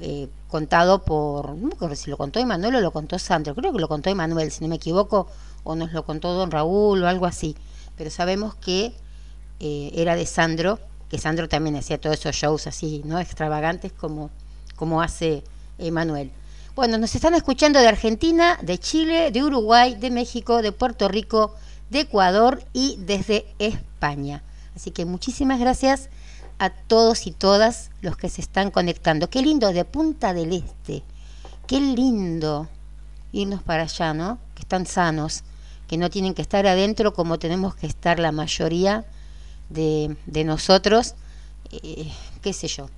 [0.00, 3.80] Eh, contado por, no me si lo contó Emanuel o lo contó Sandro, creo que
[3.80, 5.28] lo contó Emanuel, si no me equivoco,
[5.64, 7.56] o nos lo contó Don Raúl o algo así.
[7.96, 8.94] Pero sabemos que
[9.60, 10.78] eh, era de Sandro,
[11.10, 13.18] que Sandro también hacía todos esos shows así, ¿no?
[13.18, 14.30] Extravagantes como,
[14.76, 15.42] como hace
[15.78, 16.30] Emanuel.
[16.74, 21.54] Bueno, nos están escuchando de Argentina, de Chile, de Uruguay, de México, de Puerto Rico,
[21.90, 24.42] de Ecuador y desde España.
[24.76, 26.08] Así que muchísimas gracias
[26.58, 29.28] a todos y todas los que se están conectando.
[29.28, 31.02] Qué lindo de Punta del Este.
[31.66, 32.68] Qué lindo
[33.32, 34.38] irnos para allá, ¿no?
[34.54, 35.42] Que están sanos,
[35.88, 39.04] que no tienen que estar adentro como tenemos que estar la mayoría
[39.68, 41.14] de, de nosotros.
[41.72, 42.10] Eh,
[42.40, 42.88] qué sé yo,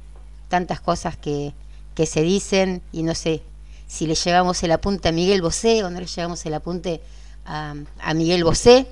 [0.49, 1.55] tantas cosas que,
[2.01, 3.43] que se dicen y no sé
[3.87, 7.03] si le llevamos el apunte a Miguel Bosé o no le llevamos el apunte
[7.45, 8.87] a, a Miguel Bosé,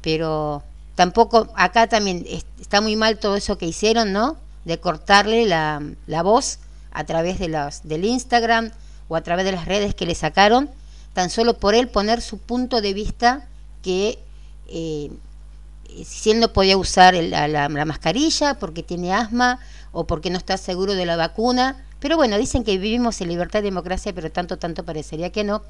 [0.00, 0.62] pero
[0.94, 4.38] tampoco, acá también es- está muy mal todo eso que hicieron, ¿no?
[4.64, 6.58] De cortarle la, la voz
[6.90, 8.70] a través de los, del Instagram
[9.08, 10.70] o a través de las redes que le sacaron,
[11.12, 13.46] tan solo por él poner su punto de vista
[13.82, 14.18] que
[14.68, 15.10] eh,
[16.02, 19.58] si él no podía usar el- la- la mascarilla porque tiene asma
[19.92, 21.84] o porque no está seguro de la vacuna.
[22.00, 25.62] Pero bueno, dicen que vivimos en libertad y democracia, pero tanto, tanto parecería que no,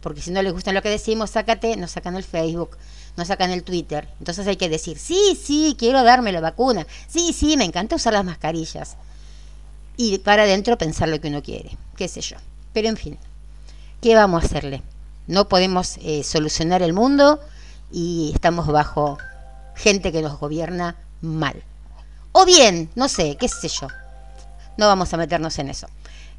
[0.00, 2.76] porque si no les gusta lo que decimos, sácate, nos sacan el Facebook,
[3.16, 4.08] nos sacan el Twitter.
[4.18, 8.12] Entonces hay que decir, sí, sí, quiero darme la vacuna, sí, sí, me encanta usar
[8.12, 8.96] las mascarillas.
[9.96, 12.36] Y para adentro pensar lo que uno quiere, qué sé yo.
[12.72, 13.18] Pero en fin,
[14.02, 14.82] ¿qué vamos a hacerle?
[15.26, 17.40] No podemos eh, solucionar el mundo
[17.90, 19.18] y estamos bajo
[19.74, 21.62] gente que nos gobierna mal.
[22.32, 23.88] O bien, no sé, qué sé yo.
[24.76, 25.88] No vamos a meternos en eso.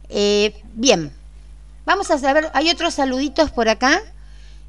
[0.10, 1.12] Eh, bien,
[1.86, 4.02] vamos a saber, hay otros saluditos por acá.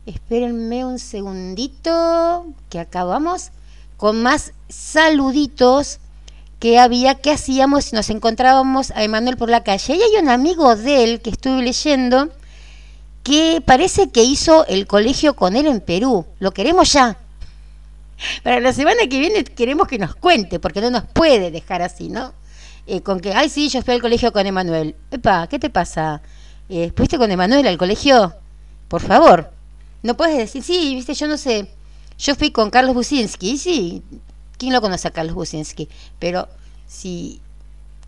[0.06, 3.50] Espérenme un segundito, que acabamos
[3.96, 5.98] con más saluditos
[6.58, 9.96] que había, que hacíamos si nos encontrábamos a Emanuel por la calle.
[9.96, 12.30] Y hay un amigo de él que estuve leyendo
[13.22, 16.24] que parece que hizo el colegio con él en Perú.
[16.38, 17.18] Lo queremos ya.
[18.42, 22.08] Para la semana que viene queremos que nos cuente, porque no nos puede dejar así,
[22.08, 22.32] ¿no?
[22.90, 24.96] Eh, con que, ay, sí, yo fui al colegio con Emanuel.
[25.10, 26.22] Epa, ¿qué te pasa?
[26.70, 28.34] Eh, ¿Fuiste con Emanuel al colegio?
[28.88, 29.50] Por favor.
[30.02, 31.68] No puedes decir, sí, viste, yo no sé.
[32.18, 34.02] Yo fui con Carlos Businski, sí.
[34.56, 35.86] ¿Quién lo conoce a Carlos Businski?
[36.18, 36.48] Pero
[36.86, 37.42] si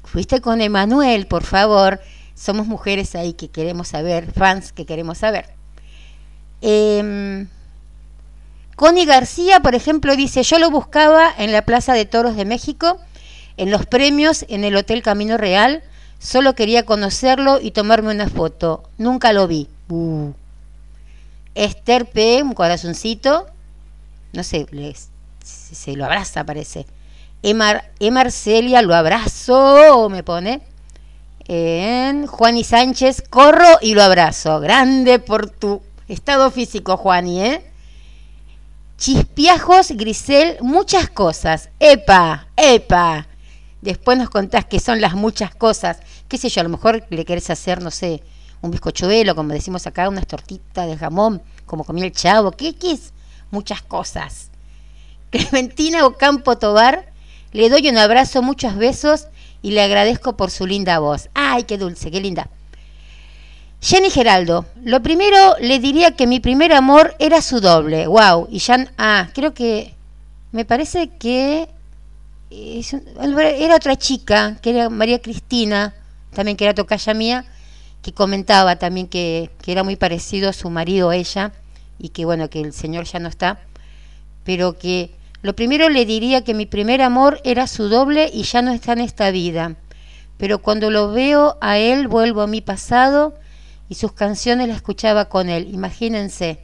[0.02, 2.00] fuiste con Emanuel, por favor,
[2.34, 5.50] somos mujeres ahí que queremos saber, fans que queremos saber.
[6.62, 7.46] Eh,
[8.76, 12.98] Connie García, por ejemplo, dice, yo lo buscaba en la Plaza de Toros de México,
[13.60, 15.82] en los premios, en el Hotel Camino Real,
[16.18, 18.84] solo quería conocerlo y tomarme una foto.
[18.96, 19.68] Nunca lo vi.
[19.90, 20.30] Uh.
[21.54, 23.46] Esther P., un corazoncito,
[24.32, 24.66] no sé,
[25.42, 26.86] se lo abraza, parece.
[27.42, 30.62] Emar, Emarcelia, lo abrazo, me pone.
[31.46, 34.58] En Juani Sánchez, corro y lo abrazo.
[34.60, 37.62] Grande por tu estado físico, Juani, ¿eh?
[38.96, 41.68] Chispiajos, Grisel, muchas cosas.
[41.78, 43.26] Epa, epa.
[43.82, 45.98] Después nos contás qué son las muchas cosas.
[46.28, 48.22] Qué sé yo, a lo mejor le querés hacer, no sé,
[48.60, 52.52] un bizcochuelo, como decimos acá, unas tortitas de jamón, como comía el chavo.
[52.52, 53.12] ¿Qué, es?
[53.50, 54.50] Muchas cosas.
[55.30, 57.10] Clementina Ocampo Tobar,
[57.52, 59.28] le doy un abrazo, muchos besos
[59.62, 61.30] y le agradezco por su linda voz.
[61.34, 62.48] Ay, qué dulce, qué linda.
[63.82, 68.06] Jenny Geraldo, lo primero le diría que mi primer amor era su doble.
[68.06, 69.94] Wow, y ya ah, creo que
[70.52, 71.66] me parece que
[72.50, 75.94] era otra chica, que era María Cristina,
[76.34, 77.44] también que era tocaya mía,
[78.02, 81.52] que comentaba también que, que era muy parecido a su marido ella
[81.98, 83.60] y que bueno, que el señor ya no está,
[84.44, 85.10] pero que
[85.42, 88.92] lo primero le diría que mi primer amor era su doble y ya no está
[88.92, 89.76] en esta vida.
[90.36, 93.34] Pero cuando lo veo a él vuelvo a mi pasado
[93.88, 95.68] y sus canciones las escuchaba con él.
[95.72, 96.60] Imagínense,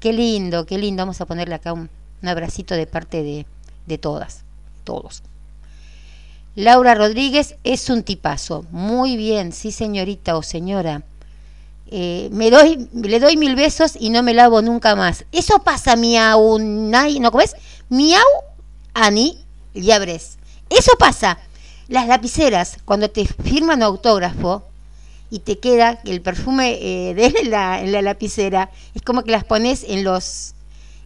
[0.00, 1.02] qué lindo, qué lindo.
[1.02, 1.90] Vamos a ponerle acá un,
[2.22, 3.46] un abracito de parte de,
[3.86, 4.44] de todas,
[4.82, 5.22] todos.
[6.54, 8.66] Laura Rodríguez es un tipazo.
[8.70, 11.02] Muy bien, sí señorita o señora.
[11.90, 15.24] Eh, me doy, le doy mil besos y no me lavo nunca más.
[15.32, 17.54] Eso pasa, miau, nay, ¿no ves?
[17.88, 18.24] Miau,
[18.94, 19.38] Ani,
[19.74, 20.38] Liabres.
[20.68, 21.38] Eso pasa.
[21.88, 24.62] Las lapiceras, cuando te firman autógrafo
[25.30, 29.30] y te queda el perfume eh, de en la, en la lapicera, es como que
[29.30, 30.54] las pones en los,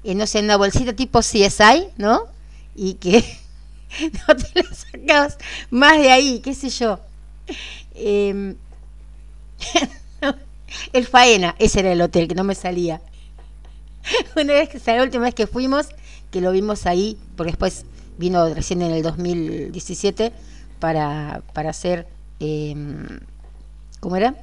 [0.04, 2.22] eh, no sé, en una bolsita tipo CSI, ¿no?
[2.74, 3.24] Y que
[4.28, 5.38] no te las sacabas
[5.70, 7.01] más de ahí, qué sé yo.
[7.94, 8.57] Em,
[10.92, 13.01] el Faena, ese era el hotel, que no me salía.
[14.36, 15.88] Una vez que la última vez que fuimos,
[16.30, 17.84] que lo vimos ahí, porque después
[18.18, 20.32] vino recién en el 2017
[20.80, 22.07] para, para hacer,
[22.40, 22.74] eh,
[24.01, 24.34] ¿cómo era?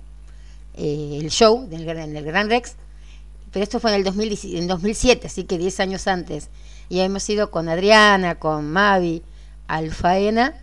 [0.76, 2.76] Eh, el show del, gran- en el Gran Rex.
[3.51, 6.49] Pero esto fue en el 2017, en 2007, así que 10 años antes.
[6.89, 9.22] Y hemos ido con Adriana, con Mavi,
[9.68, 10.53] al Faena.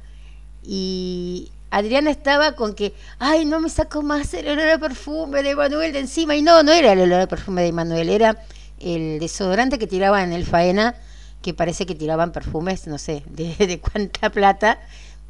[0.62, 5.54] Y Adriana estaba con que, ay, no me saco más el olor a perfume de
[5.54, 6.34] Manuel de encima.
[6.36, 8.36] Y no, no era el olor a perfume de Manuel, era
[8.80, 10.96] el desodorante que tiraba en el Faena,
[11.42, 14.78] que parece que tiraban perfumes, no sé, de, cuánta plata.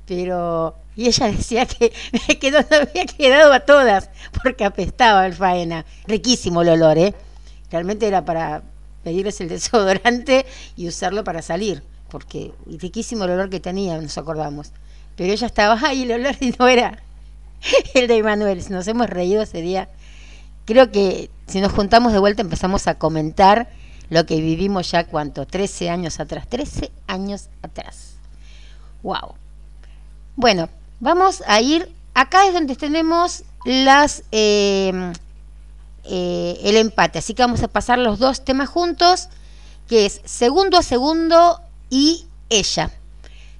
[0.06, 1.92] Pero, y ella decía que
[2.40, 4.10] quedó, no había quedado a todas,
[4.42, 5.84] porque apestaba el Faena.
[6.06, 7.14] Riquísimo el olor, ¿eh?
[7.70, 8.62] Realmente era para
[9.04, 10.46] pedirles el desodorante
[10.76, 14.72] y usarlo para salir, porque riquísimo el olor que tenía, nos acordamos.
[15.16, 17.02] Pero ella estaba ahí, el olor y no era
[17.94, 18.62] el de Manuel.
[18.68, 19.88] Nos hemos reído ese día.
[20.66, 23.68] Creo que si nos juntamos de vuelta empezamos a comentar
[24.10, 25.46] lo que vivimos ya, ¿cuánto?
[25.46, 26.48] 13 años atrás.
[26.48, 28.14] 13 años atrás.
[29.02, 29.34] ¡Wow!
[30.36, 31.90] Bueno, vamos a ir.
[32.12, 35.12] Acá es donde tenemos las eh,
[36.04, 37.18] eh, el empate.
[37.18, 39.28] Así que vamos a pasar los dos temas juntos,
[39.88, 42.90] que es segundo a segundo y ella.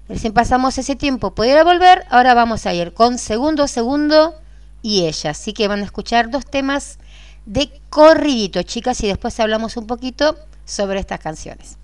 [0.09, 4.35] Recién pasamos ese tiempo, pudiera volver, ahora vamos a ir con segundo segundo
[4.83, 5.31] y ella.
[5.31, 6.99] Así que van a escuchar dos temas
[7.47, 11.80] de corridito, chicas, y después hablamos un poquito sobre estas canciones.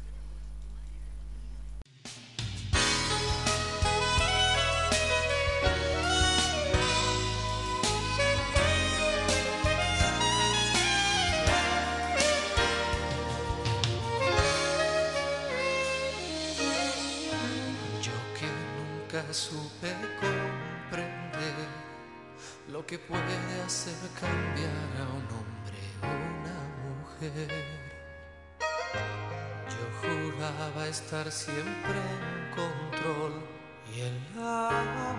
[22.87, 24.71] lo que puede hacer cambiar
[25.01, 27.49] a un hombre o una mujer.
[29.69, 33.43] Yo juraba estar siempre en control
[33.93, 35.17] y el amor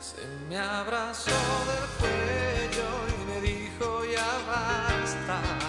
[0.00, 5.65] se me abrazó del cuello y me dijo ya basta.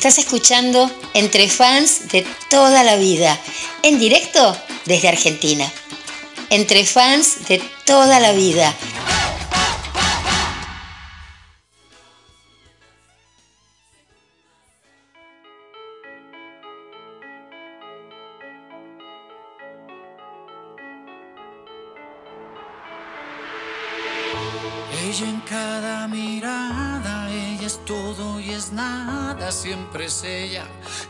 [0.00, 3.38] Estás escuchando Entre Fans de toda la vida,
[3.82, 5.70] en directo desde Argentina.
[6.48, 8.74] Entre Fans de toda la vida,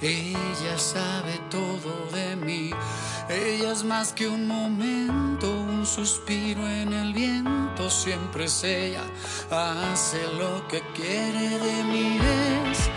[0.03, 0.79] ella.
[0.79, 2.71] Sabe todo de mí.
[3.29, 9.05] Ella es más que un momento, un suspiro en el viento, siempre es ella.
[9.51, 12.19] Hace lo que quiere de mí,
[12.73, 12.91] es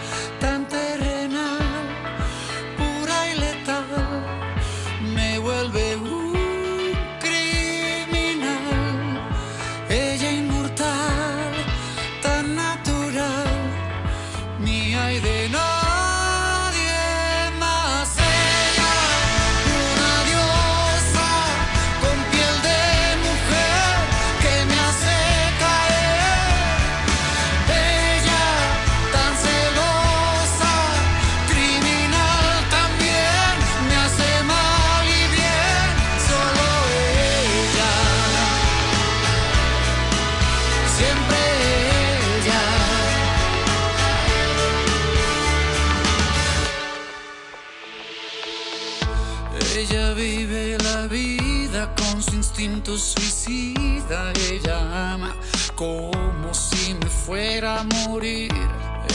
[52.98, 54.32] suicida.
[54.52, 55.36] Ella ama
[55.76, 58.52] como si me fuera a morir.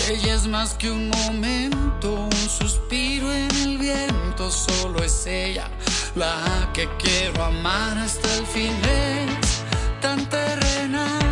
[0.08, 4.50] Ella es más que un momento, un suspiro en el viento.
[4.50, 5.68] Solo es ella
[6.14, 8.74] la que quiero amar hasta el fin.
[8.82, 9.62] Es
[10.00, 11.27] tan terrenal,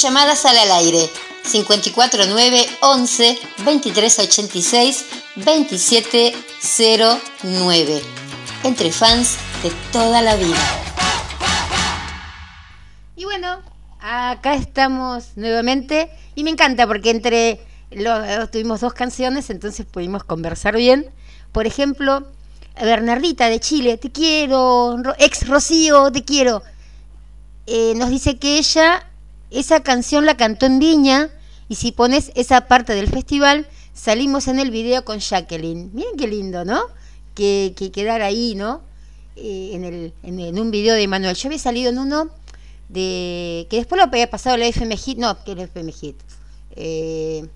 [0.00, 1.10] Tus llamadas sale al aire
[1.52, 5.04] 549 11 2386
[5.36, 8.02] 2709.
[8.64, 10.56] Entre fans de toda la vida.
[13.14, 13.58] Y bueno,
[14.00, 20.76] acá estamos nuevamente y me encanta porque entre los tuvimos dos canciones, entonces pudimos conversar
[20.76, 21.10] bien.
[21.52, 22.26] Por ejemplo,
[22.80, 26.62] Bernardita de Chile, te quiero, Ro- ex Rocío, te quiero.
[27.66, 29.06] Eh, nos dice que ella
[29.50, 31.30] esa canción la cantó en Viña
[31.68, 35.90] y si pones esa parte del festival salimos en el video con Jacqueline.
[35.92, 36.80] Miren qué lindo, ¿no?
[37.34, 38.82] Que, que quedar ahí, ¿no?
[39.36, 41.36] Eh, en, el, en, un video de Manuel.
[41.36, 42.30] Yo había salido en uno
[42.88, 46.16] de que después lo había pasado la FM Hit, no, que era FM Hit.
[46.76, 47.48] Eh,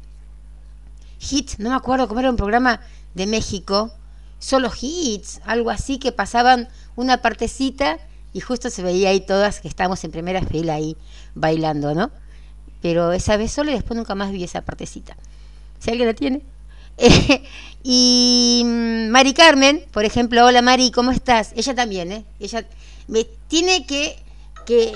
[1.19, 2.81] Hit, no me acuerdo cómo era un programa
[3.15, 3.93] de México,
[4.39, 7.99] solo hits, algo así que pasaban una partecita
[8.35, 10.97] y justo se veía ahí todas que estábamos en primera fila ahí
[11.35, 12.11] bailando, ¿no?
[12.83, 15.17] Pero esa vez solo y después nunca más vi esa partecita.
[15.79, 16.43] Si alguien la tiene.
[17.85, 21.53] y mm, Mari Carmen, por ejemplo, hola Mari, ¿cómo estás?
[21.55, 22.25] Ella también, ¿eh?
[22.41, 22.67] Ella
[23.07, 24.17] me tiene que,
[24.67, 24.93] que,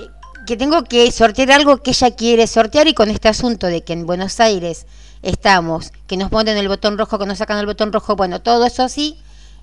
[0.47, 3.93] que tengo que sortear algo que ella quiere sortear y con este asunto de que
[3.93, 4.87] en Buenos Aires
[5.23, 8.67] estamos, que nos ponen el botón rojo, que nos sacan el botón rojo, bueno, todo
[8.67, 9.17] eso así,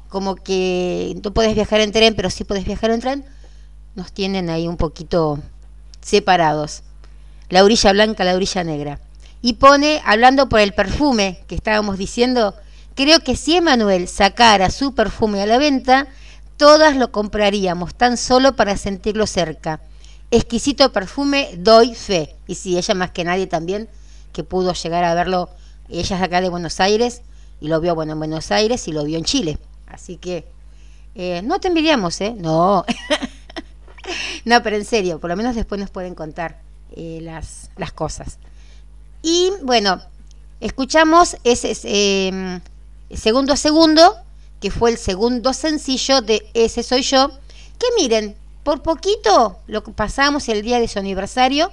[0.07, 3.26] como que no puedes viajar en tren, pero sí puedes viajar en tren,
[3.96, 5.39] nos tienen ahí un poquito
[6.02, 6.84] separados.
[7.50, 9.00] La orilla blanca, la orilla negra.
[9.41, 12.56] Y pone, hablando por el perfume que estábamos diciendo,
[12.96, 16.08] creo que si Emanuel sacara su perfume a la venta,
[16.58, 19.82] todas lo compraríamos tan solo para sentirlo cerca.
[20.32, 22.36] Exquisito perfume, doy fe.
[22.48, 23.88] Y si ella más que nadie también,
[24.34, 25.50] que pudo llegar a verlo,
[25.89, 27.22] ella es acá de Buenos Aires,
[27.62, 29.58] y lo vio bueno en Buenos Aires y lo vio en Chile.
[29.88, 30.46] Así que
[31.14, 32.34] eh, no te envidiamos, ¿eh?
[32.38, 32.84] No.
[34.45, 36.62] no, pero en serio, por lo menos después nos pueden contar
[36.95, 38.38] eh, las, las cosas.
[39.22, 40.01] Y bueno,
[40.60, 42.60] escuchamos ese eh,
[43.12, 44.16] segundo a segundo,
[44.60, 47.30] que fue el segundo sencillo de Ese Soy Yo,
[47.80, 51.72] que miren, por poquito lo que pasamos el día de su aniversario,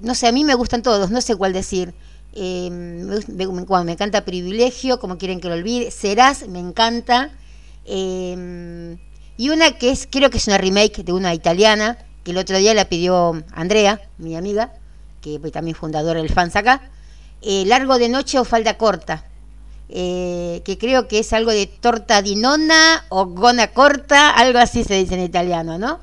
[0.00, 1.94] no sé, a mí me gustan todos, no sé cuál decir.
[2.34, 5.90] Eh, me, encanta Privilegio, como quieren que lo olvide.
[5.90, 7.30] Serás, me encanta.
[7.86, 8.96] Eh,
[9.38, 12.58] y una que es, creo que es una remake de una italiana, que el otro
[12.58, 14.72] día la pidió Andrea, mi amiga,
[15.20, 16.90] que también fundadora del fans acá.
[17.42, 19.24] Eh, Largo de noche o falda corta.
[19.88, 24.82] eh, que creo que es algo de torta di nonna o gona corta, algo así
[24.82, 26.00] se dice en italiano, ¿no?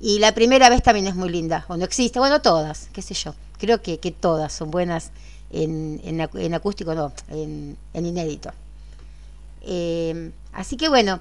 [0.00, 3.14] Y la primera vez también es muy linda, o no existe, bueno, todas, qué sé
[3.14, 3.34] yo.
[3.58, 5.10] Creo que, todas son buenas
[5.52, 8.50] en, en acústico, no, en, en inédito.
[9.62, 11.20] Eh, así que bueno,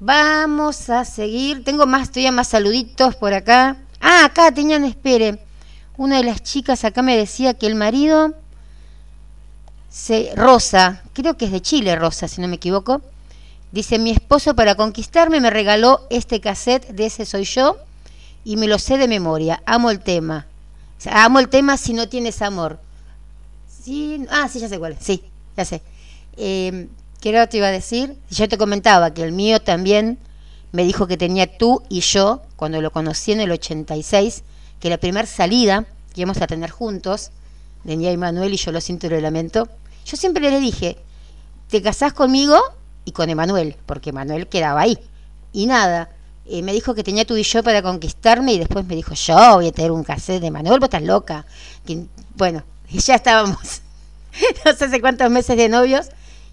[0.00, 1.64] vamos a seguir.
[1.64, 3.76] Tengo más, todavía más saluditos por acá.
[4.00, 5.38] Ah, acá tenían, espere.
[5.96, 8.34] Una de las chicas acá me decía que el marido,
[9.90, 13.00] se, Rosa, creo que es de Chile, Rosa, si no me equivoco.
[13.72, 17.76] Dice, mi esposo para conquistarme me regaló este cassette de ese soy yo
[18.48, 19.62] y me lo sé de memoria.
[19.66, 20.46] Amo el tema.
[20.96, 22.80] O sea, amo el tema si no tienes amor.
[23.68, 24.96] Sí, ah, sí, ya sé cuál.
[24.98, 25.22] Sí,
[25.54, 25.82] ya sé.
[26.38, 26.88] Eh,
[27.20, 28.16] ¿Qué era lo que te iba a decir?
[28.30, 30.16] Yo te comentaba que el mío también
[30.72, 34.44] me dijo que tenía tú y yo, cuando lo conocí en el 86,
[34.80, 35.84] que la primera salida
[36.14, 37.32] que íbamos a tener juntos,
[37.84, 39.68] venía Emanuel y yo lo siento y lo lamento.
[40.06, 40.96] Yo siempre le dije,
[41.68, 42.58] te casás conmigo
[43.04, 44.98] y con Emanuel, porque Emanuel quedaba ahí.
[45.52, 46.08] Y nada,
[46.62, 49.68] me dijo que tenía tú y yo para conquistarme y después me dijo, yo voy
[49.68, 51.44] a tener un cassette de Emanuel, vos estás loca.
[51.86, 52.04] Que,
[52.36, 53.82] bueno, y ya estábamos,
[54.64, 56.08] no sé hace cuántos meses de novios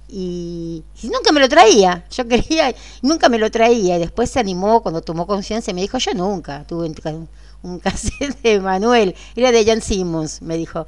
[0.07, 2.05] y, nunca me lo traía.
[2.11, 3.97] Yo quería, nunca me lo traía.
[3.97, 7.29] Y después se animó cuando tomó conciencia y me dijo, yo nunca tuve un,
[7.63, 9.15] un cassette de Manuel.
[9.35, 10.87] Era de Jan Simmons, me dijo.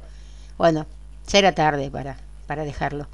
[0.56, 0.86] Bueno,
[1.28, 3.06] ya era tarde para, para dejarlo.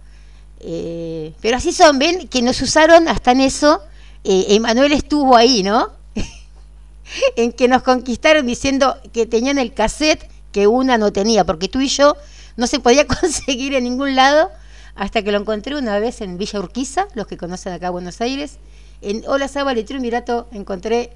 [0.61, 3.81] Eh, pero así son, ven, que nos usaron hasta en eso.
[4.25, 5.91] Eh, Emanuel estuvo ahí, ¿no?
[7.37, 11.81] en que nos conquistaron diciendo que tenían el cassette que una no tenía, porque tú
[11.81, 12.17] y yo
[12.57, 14.51] no se podía conseguir en ningún lado
[14.95, 18.59] hasta que lo encontré una vez en Villa Urquiza, los que conocen acá Buenos Aires.
[19.03, 21.13] En Hola Sábal y Triunvirato encontré,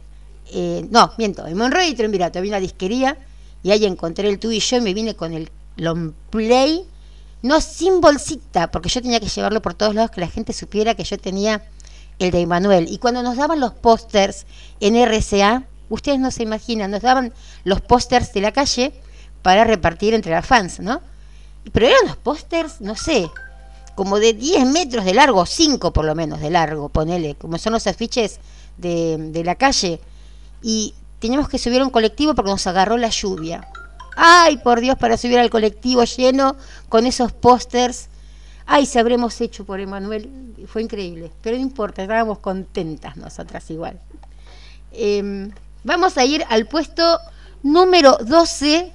[0.53, 3.17] eh, no, miento, en Monroy y Triunvirato, vi una disquería
[3.63, 6.85] y ahí encontré el tú y yo y me vine con el long play,
[7.43, 10.95] no sin bolsita, porque yo tenía que llevarlo por todos lados, que la gente supiera
[10.95, 11.63] que yo tenía
[12.19, 12.87] el de Emanuel.
[12.91, 14.47] Y cuando nos daban los pósters
[14.81, 17.33] en RCA, ustedes no se imaginan, nos daban
[17.65, 18.93] los pósters de la calle
[19.43, 21.01] para repartir entre las fans, ¿no?
[21.73, 23.31] Pero eran los pósters, no sé,
[23.95, 27.73] como de 10 metros de largo, 5 por lo menos de largo, ponele, como son
[27.73, 28.39] los afiches
[28.77, 30.01] de, de la calle.
[30.63, 33.69] Y teníamos que subir a un colectivo porque nos agarró la lluvia.
[34.17, 36.57] Ay, por Dios, para subir al colectivo lleno
[36.89, 38.09] con esos pósters.
[38.71, 40.29] Ay, se habremos hecho por Emanuel.
[40.67, 41.33] Fue increíble.
[41.43, 43.99] Pero no importa, estábamos contentas nosotras igual.
[44.93, 45.51] Eh,
[45.85, 47.19] vamos a ir al puesto
[47.63, 48.93] número 12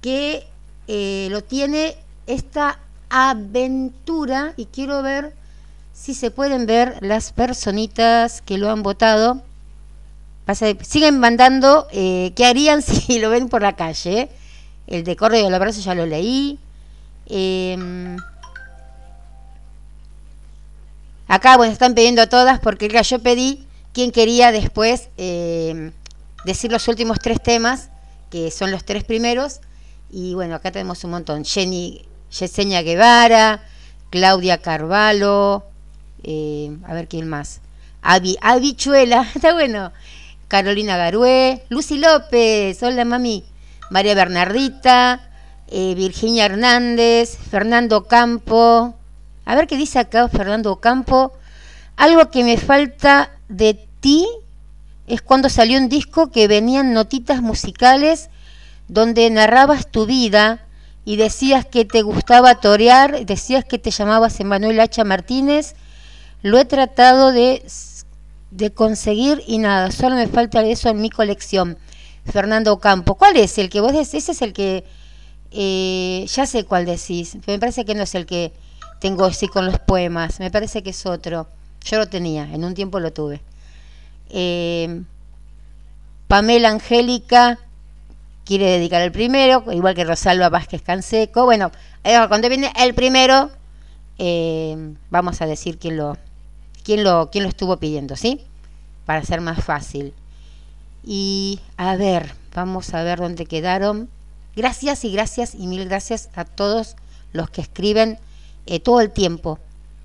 [0.00, 0.46] que
[0.86, 1.96] eh, lo tiene
[2.28, 5.34] esta aventura y quiero ver
[5.92, 9.42] si se pueden ver las personitas que lo han votado.
[10.82, 14.28] Siguen mandando eh, qué harían si lo ven por la calle.
[14.86, 16.60] El de Correo del Abrazo ya lo leí.
[17.26, 17.76] Eh,
[21.30, 25.92] acá, bueno, están pidiendo a todas porque yo pedí quién quería después eh,
[26.44, 27.90] decir los últimos tres temas,
[28.30, 29.60] que son los tres primeros.
[30.10, 31.44] Y bueno, acá tenemos un montón.
[31.44, 32.04] Jenny,
[32.36, 33.62] Yesenia Guevara,
[34.10, 35.64] Claudia Carvalho,
[36.24, 37.60] eh, a ver quién más.
[38.02, 39.92] Avi, Habichuela, está bueno.
[40.48, 43.44] Carolina Garué, Lucy López, hola mami.
[43.88, 45.30] María Bernardita,
[45.68, 48.96] eh, Virginia Hernández, Fernando Campo.
[49.44, 51.32] A ver qué dice acá Fernando Campo.
[51.96, 54.26] Algo que me falta de ti
[55.06, 58.30] es cuando salió un disco que venían notitas musicales
[58.88, 60.64] donde narrabas tu vida
[61.04, 65.74] y decías que te gustaba torear, decías que te llamabas Emanuel Hacha Martínez.
[66.42, 67.64] Lo he tratado de,
[68.50, 71.78] de conseguir y nada, solo me falta eso en mi colección.
[72.24, 74.14] Fernando Campo, ¿cuál es el que vos decís?
[74.14, 74.84] Ese es el que,
[75.50, 78.52] eh, ya sé cuál decís, me parece que no es el que
[79.00, 81.48] tengo así con los poemas, me parece que es otro.
[81.84, 83.40] Yo lo tenía, en un tiempo lo tuve.
[84.28, 85.02] Eh,
[86.28, 87.58] Pamela Angélica
[88.44, 91.44] quiere dedicar el primero, igual que Rosalba Vázquez Canseco.
[91.44, 91.72] Bueno,
[92.04, 93.50] eh, cuando viene el primero,
[94.18, 96.18] eh, vamos a decir quién lo,
[96.84, 98.42] quién lo, quién lo estuvo pidiendo, ¿sí?
[99.06, 100.12] Para ser más fácil.
[101.02, 104.10] Y a ver, vamos a ver dónde quedaron.
[104.54, 106.96] Gracias y gracias y mil gracias a todos
[107.32, 108.18] los que escriben
[108.66, 109.58] eh, todo el tiempo.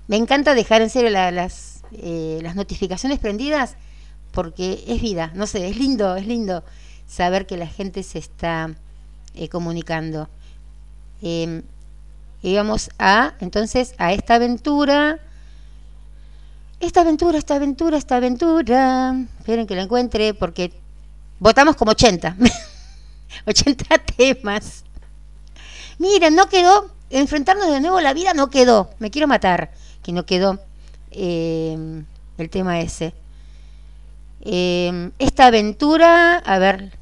[0.08, 3.76] Me encanta dejar en serio la- las, eh, las notificaciones prendidas
[4.32, 6.62] porque es vida, no sé, es lindo, es lindo
[7.08, 8.70] saber que la gente se está
[9.34, 10.28] eh, comunicando.
[12.42, 15.18] Y vamos a, entonces, a esta aventura.
[16.78, 19.14] Esta aventura, esta aventura, esta aventura.
[19.38, 20.72] Esperen que la encuentre porque
[21.40, 22.36] votamos como 80.
[23.46, 24.84] 80 temas.
[25.98, 26.90] Miren, no quedó.
[27.16, 28.90] Enfrentarnos de nuevo la vida no quedó.
[28.98, 29.70] Me quiero matar.
[30.02, 30.58] Que no quedó
[31.10, 32.02] eh,
[32.36, 33.14] el tema ese.
[34.42, 36.92] Eh, esta aventura, a ver,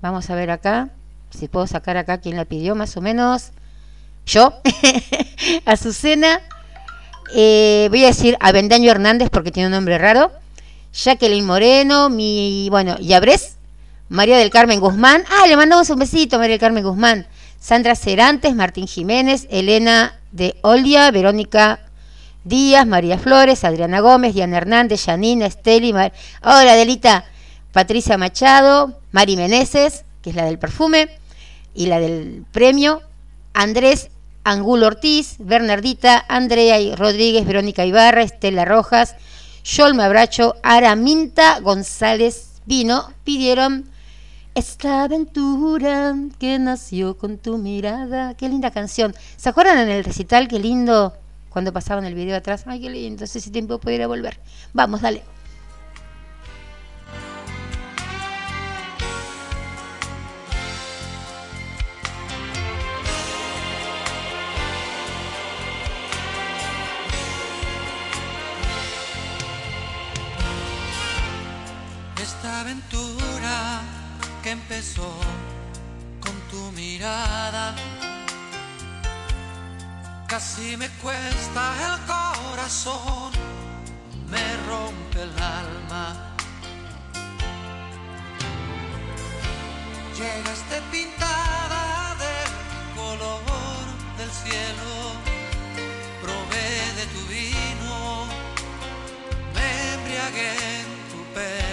[0.00, 0.88] vamos a ver acá.
[1.30, 3.50] Si puedo sacar acá quién la pidió, más o menos.
[4.24, 4.54] Yo,
[5.66, 6.40] Azucena.
[7.34, 10.32] Eh, voy a decir Avendaño Hernández porque tiene un nombre raro.
[10.94, 13.56] Jacqueline Moreno, mi, bueno, Yabres,
[14.08, 15.24] María del Carmen Guzmán.
[15.28, 17.26] Ah, le mandamos un besito, María del Carmen Guzmán.
[17.60, 21.80] Sandra Cerantes, Martín Jiménez, Elena de Olia, Verónica
[22.44, 26.12] Díaz, María Flores, Adriana Gómez, Diana Hernández, Janina, Esteli, Mar...
[26.42, 27.24] Delita,
[27.72, 31.08] Patricia Machado, Mari Meneses, que es la del perfume,
[31.74, 33.02] y la del premio,
[33.54, 34.10] Andrés
[34.44, 39.14] Angulo Ortiz, Bernardita, Andrea Rodríguez, Verónica Ibarra, Estela Rojas,
[39.62, 43.87] Yolma Bracho, Araminta González Vino, pidieron
[44.58, 48.34] esta aventura que nació con tu mirada.
[48.34, 49.14] Qué linda canción.
[49.36, 50.48] ¿Se acuerdan en el recital?
[50.48, 51.16] Qué lindo
[51.48, 52.64] cuando pasaban el video atrás.
[52.66, 53.20] Ay, qué lindo.
[53.20, 54.40] No sé si tiempo pudiera volver.
[54.72, 55.22] Vamos, dale.
[76.20, 77.74] Con tu mirada
[80.28, 83.32] casi me cuesta el corazón,
[84.30, 86.36] me rompe el alma.
[90.16, 92.50] Llegaste pintada del
[92.94, 94.92] color del cielo,
[96.22, 98.26] probé de tu vino,
[99.54, 100.50] me embriagué
[100.80, 101.67] en tu pelo.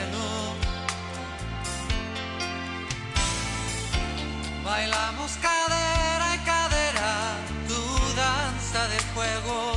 [4.65, 7.37] Bailamos cadera y cadera,
[7.67, 7.81] tu
[8.15, 9.73] danza de fuego,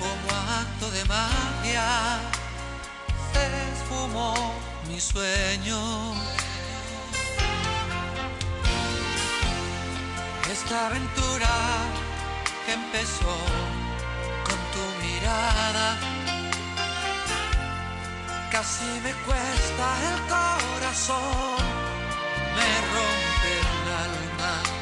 [0.00, 0.28] como
[0.62, 2.18] acto de magia,
[3.34, 4.54] se esfumó
[4.88, 6.14] mi sueño.
[10.50, 11.54] Esta aventura
[12.64, 13.36] que empezó
[14.46, 15.98] con tu mirada,
[18.50, 21.91] casi me cuesta el corazón,
[22.56, 24.81] me rompe el alma.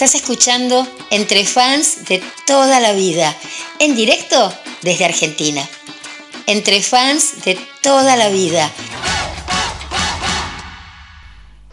[0.00, 3.36] Estás escuchando Entre Fans de toda la vida,
[3.78, 5.60] en directo desde Argentina.
[6.46, 8.72] Entre Fans de toda la vida.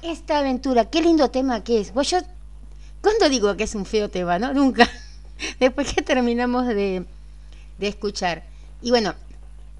[0.02, 1.94] Esta aventura, qué lindo tema que es.
[1.94, 2.18] Vos yo,
[3.02, 4.54] ¿cuándo digo que es un feo tema, no?
[4.54, 4.92] Nunca.
[5.62, 7.06] Después que terminamos de,
[7.78, 8.44] de escuchar.
[8.82, 9.16] Y bueno,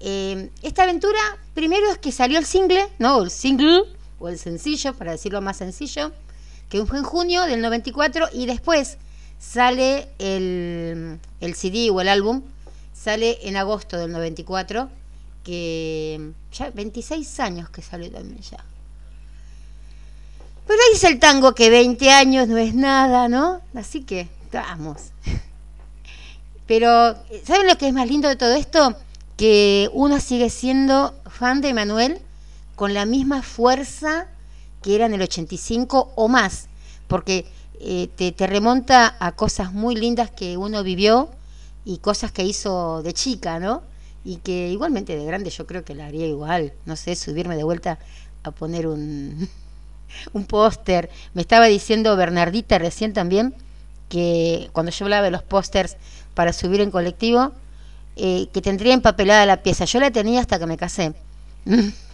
[0.00, 1.20] eh, esta aventura,
[1.52, 3.24] primero es que salió el single, ¿no?
[3.24, 3.82] El single,
[4.18, 6.12] o el sencillo, para decirlo más sencillo,
[6.68, 8.98] que fue en junio del 94, y después
[9.38, 12.42] sale el, el CD o el álbum,
[12.94, 14.88] sale en agosto del 94,
[15.44, 18.62] que ya 26 años que salió también ya.
[20.66, 23.62] Pero ahí dice el tango que 20 años no es nada, ¿no?
[23.74, 25.12] Así que, vamos.
[26.66, 27.16] Pero,
[27.46, 28.94] ¿saben lo que es más lindo de todo esto?
[29.38, 32.20] Que uno sigue siendo fan de Emanuel
[32.76, 34.26] con la misma fuerza
[34.82, 36.68] que era en el 85 o más,
[37.06, 37.46] porque
[37.80, 41.30] eh, te, te remonta a cosas muy lindas que uno vivió
[41.84, 43.82] y cosas que hizo de chica, ¿no?
[44.24, 47.64] Y que igualmente de grande yo creo que la haría igual, no sé, subirme de
[47.64, 47.98] vuelta
[48.42, 49.48] a poner un,
[50.32, 51.10] un póster.
[51.34, 53.54] Me estaba diciendo Bernardita recién también
[54.08, 55.96] que cuando yo hablaba de los pósters
[56.34, 57.52] para subir en colectivo,
[58.16, 59.84] eh, que tendría empapelada la pieza.
[59.84, 61.14] Yo la tenía hasta que me casé.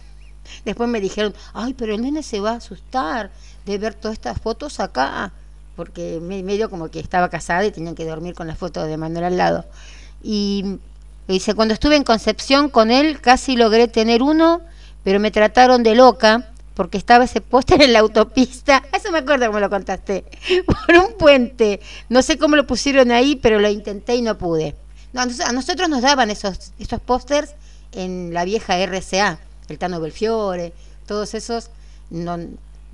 [0.65, 3.31] Después me dijeron, ay, pero el nene se va a asustar
[3.65, 5.31] de ver todas estas fotos acá,
[5.75, 8.97] porque me- medio como que estaba casada y tenía que dormir con la foto de
[8.97, 9.65] Manuel al lado.
[10.23, 10.77] Y
[11.27, 14.61] dice, cuando estuve en Concepción con él, casi logré tener uno,
[15.03, 18.83] pero me trataron de loca porque estaba ese póster en la autopista.
[18.93, 20.25] Eso me acuerdo como lo contaste.
[20.65, 21.79] Por un puente.
[22.09, 24.75] No sé cómo lo pusieron ahí, pero lo intenté y no pude.
[25.13, 27.51] No, a nosotros nos daban esos, esos pósters
[27.93, 29.39] en la vieja RCA,
[29.69, 30.73] el Tano Belfiore,
[31.07, 31.69] todos esos.
[32.09, 32.37] No,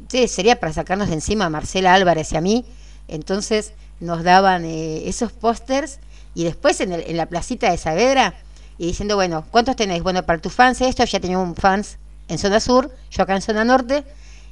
[0.10, 2.66] sí, sería para sacarnos de encima a Marcela Álvarez y a mí.
[3.08, 6.00] Entonces nos daban eh, esos pósters
[6.34, 8.34] y después en, el- en la placita de Saavedra
[8.78, 10.02] y diciendo, bueno, ¿cuántos tenéis?
[10.02, 11.98] Bueno, para tus fans esto, ya teníamos fans
[12.30, 14.04] en zona sur, yo acá en zona norte.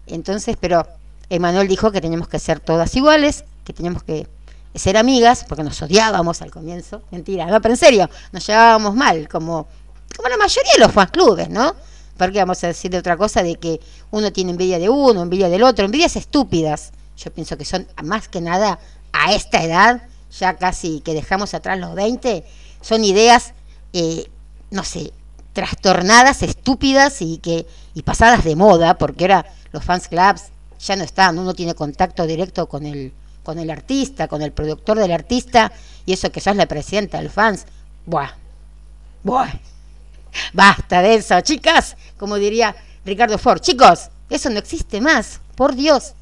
[0.07, 0.85] Entonces, pero
[1.29, 4.27] Emanuel dijo que teníamos que ser todas iguales, que teníamos que
[4.75, 7.01] ser amigas, porque nos odiábamos al comienzo.
[7.11, 9.67] Mentira, no, pero en serio, nos llevábamos mal, como,
[10.15, 11.75] como la mayoría de los fans clubes, ¿no?
[12.19, 13.79] Porque vamos a decir de otra cosa, de que
[14.11, 16.91] uno tiene envidia de uno, envidia del otro, envidias estúpidas.
[17.17, 18.77] Yo pienso que son más que nada
[19.13, 20.03] a esta edad,
[20.37, 22.45] ya casi que dejamos atrás los 20,
[22.81, 23.53] son ideas,
[23.93, 24.29] eh,
[24.69, 25.13] no sé,
[25.53, 30.43] trastornadas, estúpidas y que y pasadas de moda, porque ahora los fans clubs
[30.79, 33.13] ya no están, uno tiene contacto directo con el
[33.43, 35.71] con el artista, con el productor del artista
[36.05, 37.65] y eso que sos la presidenta del fans.
[38.05, 38.31] Buah.
[39.23, 39.53] Buah.
[40.53, 42.75] Basta de eso, chicas, como diría
[43.05, 43.61] Ricardo Ford.
[43.61, 46.13] Chicos, eso no existe más, por Dios.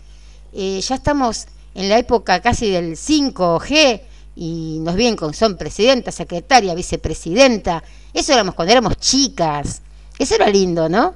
[0.54, 4.02] Eh, ya estamos en la época casi del 5G
[4.36, 7.84] y nos vienen con son presidenta, secretaria, vicepresidenta.
[8.14, 9.82] Eso éramos cuando éramos chicas.
[10.18, 11.16] Eso era lindo, ¿no?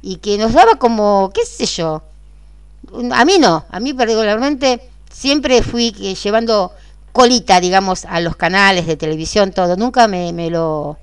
[0.00, 2.02] Y que nos daba como, qué sé yo.
[3.12, 4.80] A mí no, a mí particularmente
[5.12, 6.72] siempre fui eh, llevando
[7.12, 9.76] colita, digamos, a los canales de televisión, todo.
[9.76, 10.96] Nunca me, me lo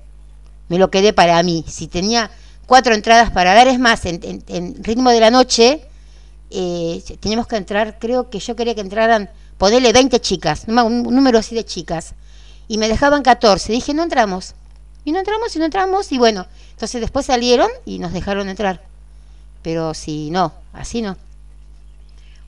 [0.68, 1.64] me lo quedé para mí.
[1.66, 2.30] Si tenía
[2.68, 5.80] cuatro entradas para dar, es más, en, ritmo de la noche,
[6.50, 11.14] eh, teníamos que entrar, creo que yo quería que entraran, ponerle 20 chicas, un, un
[11.14, 12.14] número así de chicas,
[12.68, 13.72] y me dejaban 14.
[13.72, 14.54] Dije, no entramos.
[15.06, 18.82] Y no entramos, y no entramos, y bueno, entonces después salieron y nos dejaron entrar.
[19.62, 21.16] Pero si no, así no.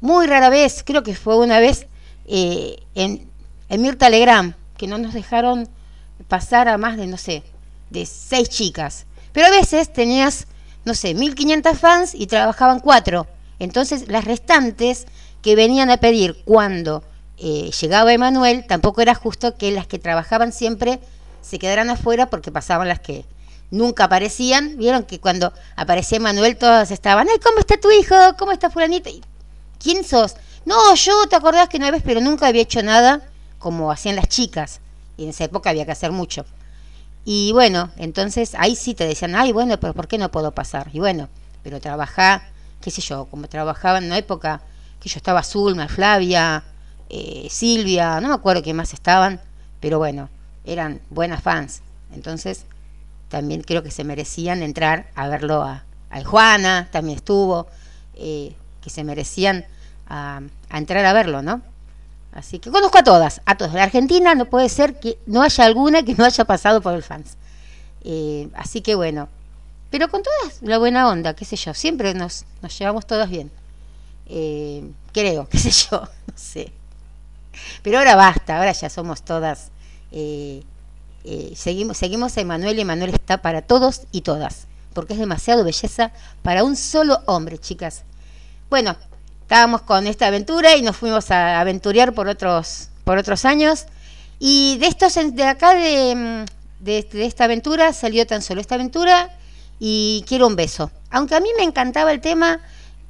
[0.02, 1.86] Muy rara vez, creo que fue una vez
[2.26, 3.26] eh, en,
[3.70, 5.66] en Mirta Legrand, que no nos dejaron
[6.28, 7.42] pasar a más de, no sé,
[7.88, 9.06] de seis chicas.
[9.32, 10.46] Pero a veces tenías,
[10.84, 13.26] no sé, 1500 fans y trabajaban cuatro.
[13.58, 15.06] Entonces las restantes
[15.42, 17.02] que venían a pedir cuando
[17.38, 21.00] eh, llegaba Emanuel, tampoco era justo que las que trabajaban siempre
[21.40, 23.24] se quedaran afuera porque pasaban las que
[23.70, 24.76] nunca aparecían.
[24.76, 28.14] Vieron que cuando aparecía Emanuel todas estaban, ay, ¿cómo está tu hijo?
[28.38, 29.10] ¿Cómo está fulanita?
[29.10, 29.22] Y,
[29.78, 30.36] ¿Quién sos?
[30.66, 33.22] No, yo te acordás que una vez, pero nunca había hecho nada
[33.58, 34.80] como hacían las chicas.
[35.16, 36.44] Y en esa época había que hacer mucho.
[37.24, 40.88] Y bueno, entonces ahí sí te decían, ay, bueno, pero ¿por qué no puedo pasar?
[40.92, 41.28] Y bueno,
[41.62, 42.42] pero trabajá,
[42.80, 44.62] qué sé yo, como trabajaba en una época
[45.00, 46.64] que yo estaba Zulma, Flavia,
[47.08, 49.40] eh, Silvia, no me acuerdo quién más estaban,
[49.80, 50.30] pero bueno,
[50.64, 51.82] eran buenas fans.
[52.12, 52.64] Entonces,
[53.28, 57.68] también creo que se merecían entrar a verlo a, a Juana, también estuvo,
[58.14, 59.66] eh, que se merecían
[60.08, 60.40] a
[60.72, 61.62] entrar a verlo, ¿no?
[62.32, 63.74] Así que conozco a todas, a todas.
[63.74, 67.02] La Argentina no puede ser que no haya alguna que no haya pasado por el
[67.02, 67.36] fans.
[68.02, 69.28] Eh, así que bueno,
[69.90, 73.50] pero con todas la buena onda, qué sé yo, siempre nos, nos llevamos todas bien.
[74.26, 76.72] Eh, creo, qué sé yo, no sé.
[77.82, 79.70] Pero ahora basta, ahora ya somos todas.
[80.12, 80.62] eh,
[81.54, 86.12] seguimos, seguimos a Emanuel y Emanuel está para todos y todas, porque es demasiado belleza
[86.42, 88.04] para un solo hombre, chicas.
[88.70, 88.96] Bueno,
[89.50, 93.86] estábamos con esta aventura y nos fuimos a aventurear por otros, por otros años.
[94.38, 98.76] Y de estos, de acá de, mm, de, de esta aventura salió tan solo esta
[98.76, 99.36] aventura
[99.80, 100.92] y quiero un beso.
[101.10, 102.60] Aunque a mí me encantaba el tema,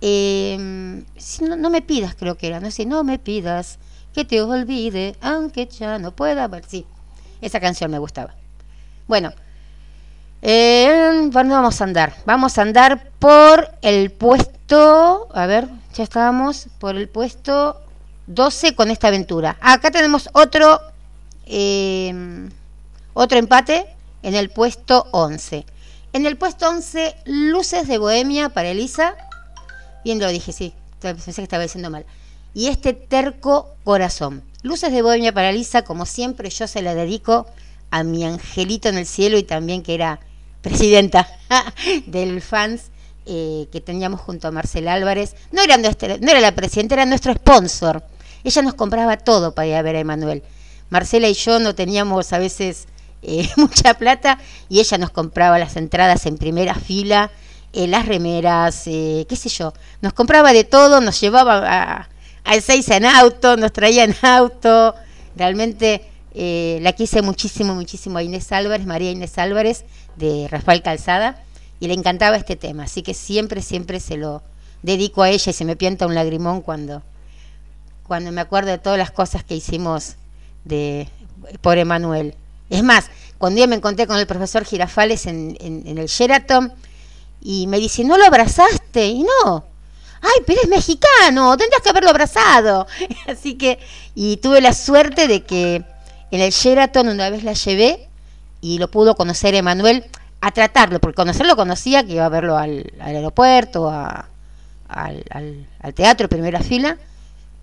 [0.01, 3.79] no, no me pidas, creo que era, no sé, no me pidas
[4.15, 6.65] que te olvide, aunque ya no pueda ver.
[6.67, 6.87] Sí,
[7.43, 8.35] esa canción me gustaba.
[9.07, 9.35] Bueno,
[10.43, 12.15] eh, ¿por dónde vamos a andar?
[12.25, 17.81] Vamos a andar por el puesto, a ver, ya estábamos, por el puesto
[18.27, 19.57] 12 con esta aventura.
[19.61, 20.81] Acá tenemos otro,
[21.47, 22.49] eh,
[23.13, 23.87] otro empate
[24.23, 25.67] en el puesto 11.
[26.13, 29.15] En el puesto 11, Luces de Bohemia para Elisa.
[30.05, 32.07] Bien lo dije, sí, pensé que estaba diciendo mal.
[32.55, 34.43] Y este terco corazón.
[34.63, 37.47] Luces de Bohemia para Elisa, como siempre, yo se la dedico
[37.91, 40.21] a mi angelito en el cielo y también que era
[40.63, 41.29] presidenta
[42.07, 42.91] del fans
[43.27, 45.37] eh, que teníamos junto a Marcela Álvarez.
[45.53, 48.03] No era, nuestra, no era la presidenta, era nuestro sponsor.
[48.43, 50.43] Ella nos compraba todo para ir a ver a Emanuel.
[50.89, 52.89] Marcela y yo no teníamos a veces
[53.23, 54.39] eh, mucha plata
[54.69, 57.31] y ella nos compraba las entradas en primera fila,
[57.73, 59.75] eh, las remeras, qué sé yo.
[60.01, 62.09] Nos compraba de todo, nos llevaba
[62.43, 64.95] al 6 en auto, nos traía en auto.
[65.37, 66.05] Realmente
[66.35, 69.85] la quise muchísimo, muchísimo a Inés Álvarez, María Inés Álvarez,
[70.21, 71.43] de Rafael Calzada,
[71.81, 72.85] y le encantaba este tema.
[72.85, 74.43] Así que siempre, siempre se lo
[74.83, 77.03] dedico a ella y se me pianta un lagrimón cuando,
[78.07, 80.17] cuando me acuerdo de todas las cosas que hicimos
[80.65, 81.09] de,
[81.63, 82.35] por Emanuel.
[82.69, 86.73] Es más, cuando yo me encontré con el profesor Girafales en, en, el Sheraton
[87.41, 89.07] y me dice, ¿no lo abrazaste?
[89.07, 89.65] Y no,
[90.21, 92.87] ay, pero es mexicano, tendrías que haberlo abrazado.
[93.27, 93.79] Así que,
[94.15, 95.83] y tuve la suerte de que
[96.31, 98.10] en el Sheraton una vez la llevé
[98.61, 100.05] y lo pudo conocer Emanuel
[100.41, 104.29] a tratarlo, porque conocerlo conocía, que iba a verlo al, aeropuerto, a,
[104.89, 106.97] al, al, teatro, primera fila,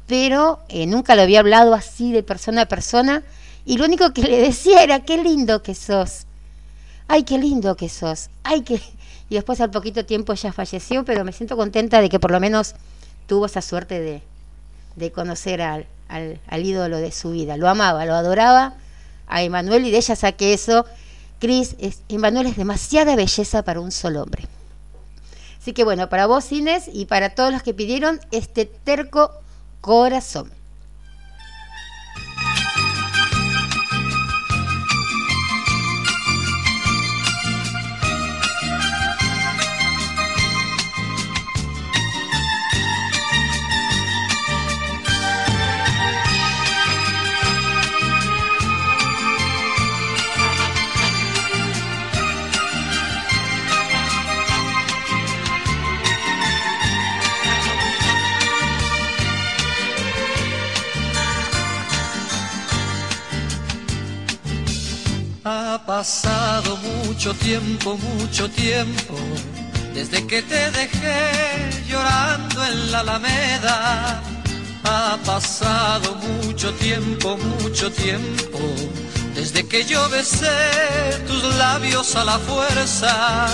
[0.06, 3.24] pero eh, nunca lo había hablado así de persona a persona,
[3.66, 6.26] y lo único que le decía era, qué lindo que sos,
[7.08, 8.82] ay, qué lindo que sos, ay, qué...
[9.30, 12.40] Y después al poquito tiempo ya falleció, pero me siento contenta de que por lo
[12.40, 12.76] menos
[13.26, 14.22] tuvo esa suerte de,
[14.96, 17.58] de conocer al, al, al ídolo de su vida.
[17.58, 18.76] Lo amaba, lo adoraba
[19.28, 20.86] a Emanuel y de ella saqué eso.
[21.40, 21.76] Cris,
[22.10, 24.48] Emanuel es demasiada belleza para un solo hombre.
[25.60, 29.32] Así que bueno, para vos Inés y para todos los que pidieron este terco
[29.82, 30.57] corazón.
[67.18, 69.16] Mucho tiempo, mucho tiempo,
[69.92, 74.22] desde que te dejé llorando en la alameda.
[74.84, 76.14] Ha pasado
[76.44, 78.60] mucho tiempo, mucho tiempo,
[79.34, 80.60] desde que yo besé
[81.26, 83.48] tus labios a la fuerza.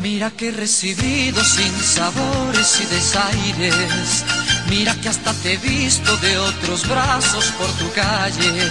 [0.00, 4.24] Mira que he recibido sin sabores y desaires.
[4.68, 8.70] Mira que hasta te he visto de otros brazos por tu calle.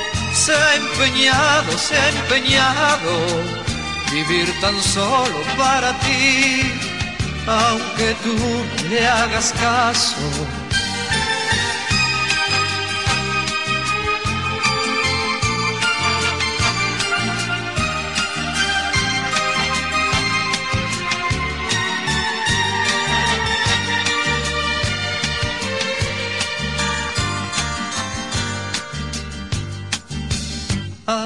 [0.45, 3.13] se ha empeñado, se ha empeñado
[4.11, 6.63] vivir tan solo para ti,
[7.45, 8.35] aunque tú
[8.89, 10.17] le hagas caso.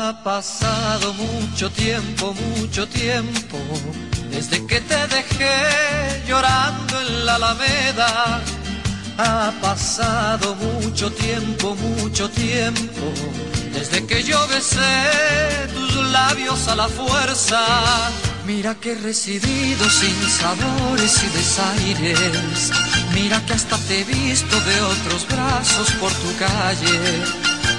[0.08, 3.58] Ha pasado mucho tiempo, mucho tiempo,
[4.30, 8.40] desde que te dejé llorando en la alameda.
[9.18, 13.02] Ha pasado mucho tiempo, mucho tiempo,
[13.74, 17.66] desde que yo besé tus labios a la fuerza.
[18.46, 22.72] Mira que he recibido sin sabores y desaires.
[23.16, 27.55] Mira que hasta te he visto de otros brazos por tu calle.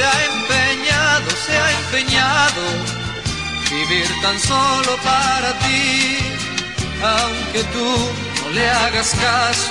[0.00, 2.62] se ha empeñado, se ha empeñado
[3.70, 6.18] vivir tan solo para ti,
[7.02, 7.90] aunque tú
[8.40, 9.70] no le hagas caso,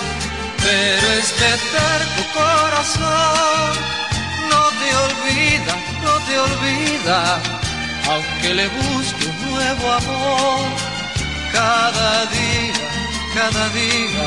[0.62, 3.72] pero este terco corazón
[4.52, 5.74] no te olvida,
[6.06, 7.40] no te olvida,
[8.12, 10.60] aunque le busque un nuevo amor
[11.52, 12.74] cada día
[13.34, 14.26] cada día,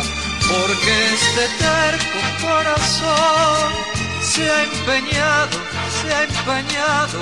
[0.49, 3.93] porque este terco corazón
[4.35, 5.59] se ha empeñado,
[6.01, 7.21] se ha empeñado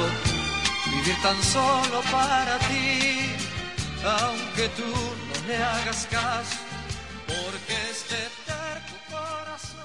[0.86, 3.34] vivir tan solo para ti,
[4.04, 6.56] aunque tú no le hagas caso,
[7.26, 8.14] porque este
[8.46, 9.80] terco corazón.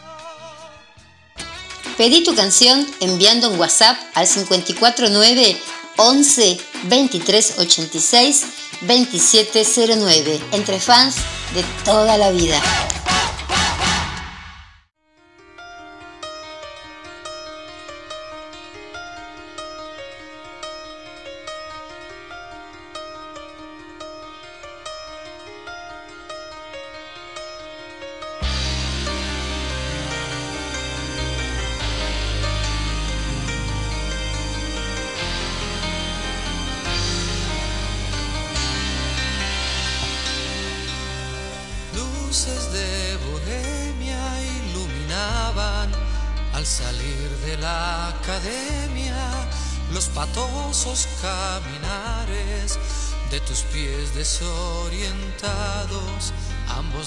[1.97, 5.57] Pedí tu canción enviando un WhatsApp al 549
[5.97, 8.45] 11 23 86
[8.81, 11.15] 2709 entre fans
[11.55, 12.61] de toda la vida.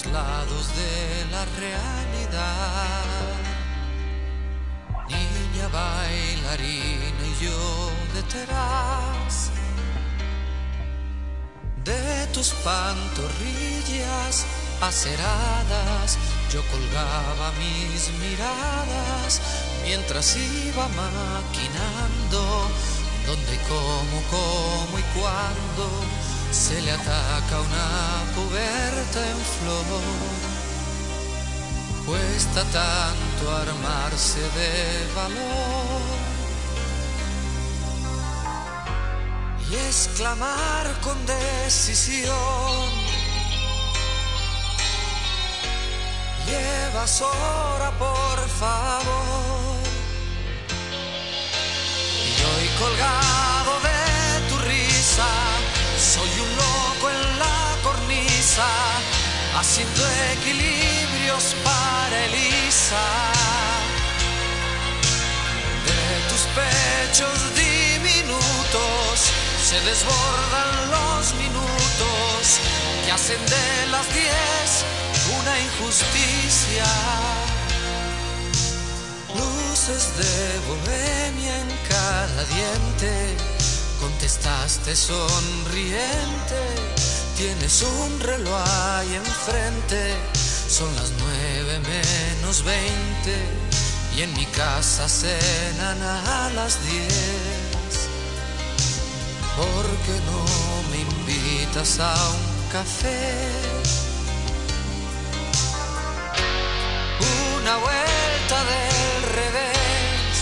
[0.09, 3.03] Ambos lados de la realidad.
[5.07, 9.51] Niña bailarina y yo detrás
[11.83, 14.45] de tus pantorrillas
[14.81, 16.17] aceradas,
[16.53, 19.41] yo colgaba mis miradas
[19.83, 22.69] mientras iba maquinando
[23.25, 27.87] dónde, cómo, cómo y cuándo se le ataca una
[28.35, 30.01] puberta en flor.
[32.05, 36.29] Cuesta tanto armarse de valor.
[39.71, 42.89] y exclamar con decisión.
[46.47, 49.77] Llevas hora, por favor.
[52.25, 53.58] Y hoy colgado
[59.59, 60.01] haciendo
[60.39, 63.05] equilibrios para Elisa.
[65.85, 69.15] De tus pechos diminutos
[69.61, 72.39] se desbordan los minutos
[73.05, 74.85] que hacen de las diez
[75.41, 76.89] una injusticia.
[79.35, 83.35] Luces de bohemia en cada diente,
[83.99, 86.61] contestaste sonriente,
[87.39, 88.61] tienes un reloj
[88.97, 90.13] ahí enfrente,
[90.69, 93.35] son las nueve menos veinte
[94.13, 98.09] y en mi casa cenan a las diez.
[99.55, 100.41] ¿Por qué no
[100.91, 103.47] me invitas a un café?
[107.55, 110.35] Una vuelta del revés.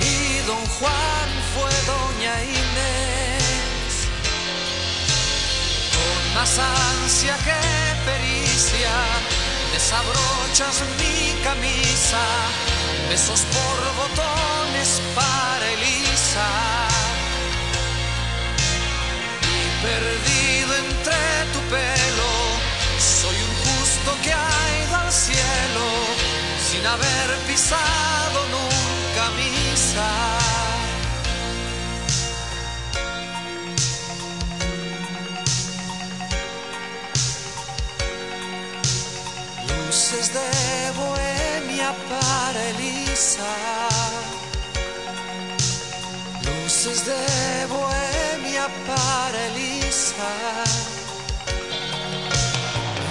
[0.00, 1.23] Y don Juan
[6.34, 7.60] más ansia que
[8.04, 8.94] pericia,
[9.72, 12.24] desabrochas mi camisa
[13.08, 16.48] besos por botones para Elisa.
[19.82, 21.20] Perdido entre
[21.52, 22.32] tu pelo,
[22.98, 25.86] soy un justo que ha ido al cielo
[26.68, 30.33] sin haber pisado nunca misa.
[40.14, 43.52] luces de Bohemia para Elisa.
[46.44, 50.30] Luces de Bohemia para Elisa.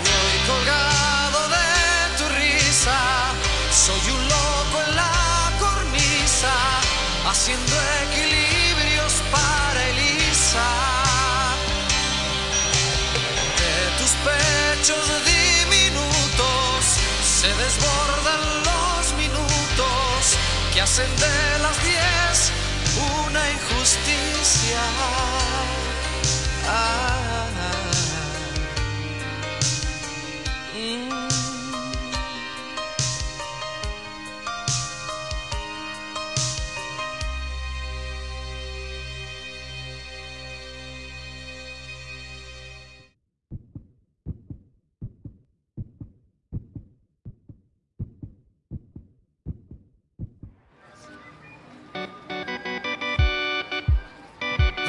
[0.02, 1.68] Y hoy colgado de
[2.18, 3.00] tu risa,
[3.86, 6.54] soy un loco en la cornisa,
[7.30, 7.76] haciendo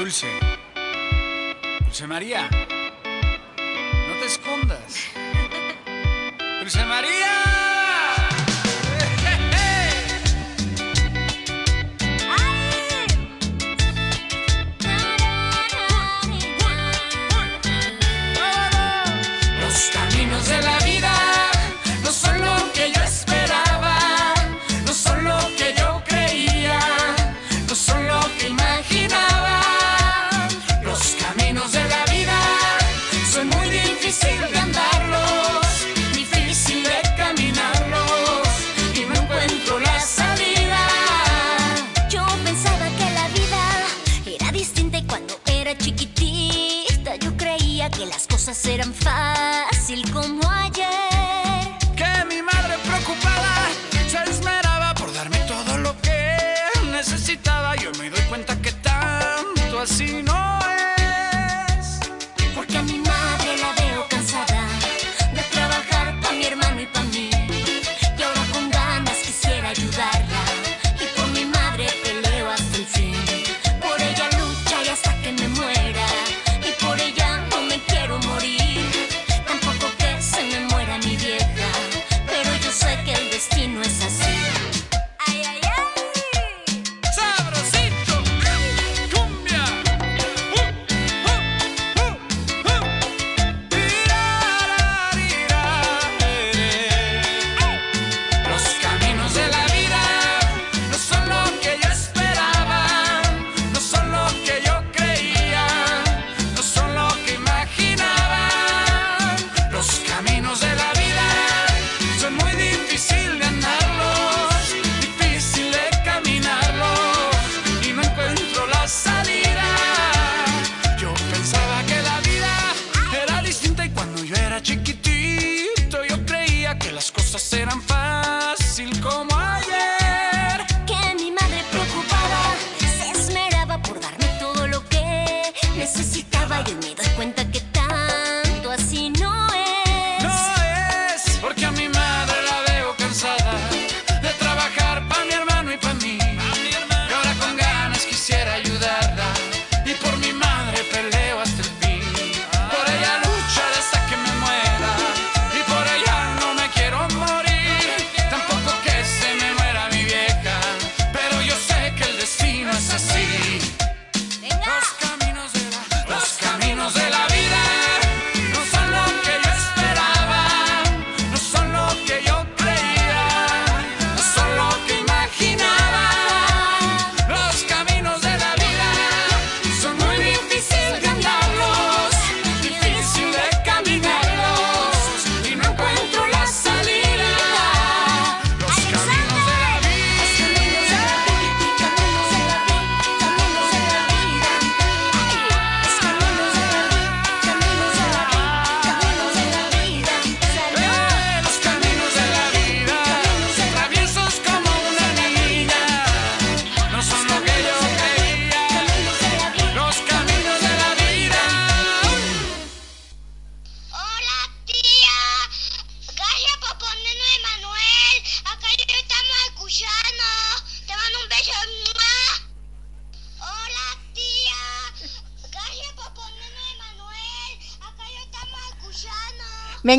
[0.05, 0.64] dulce.
[1.95, 2.51] Dulce María,
[4.09, 4.97] no te escondas.
[6.61, 7.54] Dulce María.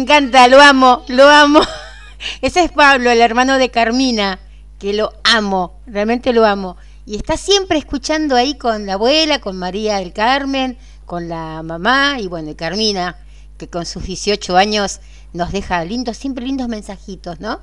[0.05, 1.61] encanta, lo amo, lo amo.
[2.41, 4.39] Ese es Pablo, el hermano de Carmina,
[4.77, 6.77] que lo amo, realmente lo amo.
[7.07, 10.77] Y está siempre escuchando ahí con la abuela, con María del Carmen,
[11.07, 13.17] con la mamá y bueno, y Carmina,
[13.57, 15.01] que con sus 18 años
[15.33, 17.59] nos deja lindos, siempre lindos mensajitos, ¿no?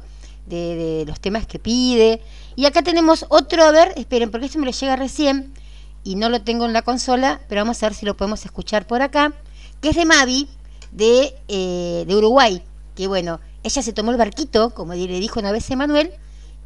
[0.46, 2.20] De, los temas que pide.
[2.56, 5.54] Y acá tenemos otro, a ver, esperen, porque este me lo llega recién
[6.02, 8.84] y no lo tengo en la consola, pero vamos a ver si lo podemos escuchar
[8.84, 9.32] por acá,
[9.80, 10.48] que es de Mavi,
[10.92, 12.64] de, eh, de Uruguay,
[12.94, 16.14] que bueno, ella se tomó el barquito, como le dijo una vez Emanuel,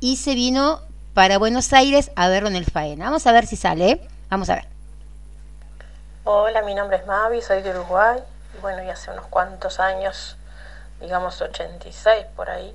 [0.01, 0.81] y se vino
[1.15, 3.07] para Buenos Aires a verlo en el Faena.
[3.07, 4.09] Vamos a ver si sale, ¿eh?
[4.28, 4.66] Vamos a ver.
[6.24, 8.19] Hola, mi nombre es Mavi, soy de Uruguay.
[8.57, 10.36] Y bueno, y hace unos cuantos años,
[11.01, 12.74] digamos 86 por ahí,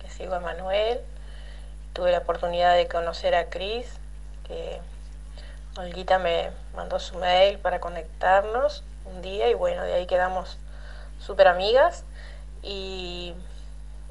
[0.00, 0.98] que sigo a Manuel.
[1.92, 3.86] Tuve la oportunidad de conocer a Cris,
[4.46, 4.80] que
[5.76, 10.58] Olguita me mandó su mail para conectarnos un día y bueno, de ahí quedamos
[11.26, 12.04] súper amigas.
[12.62, 13.34] Y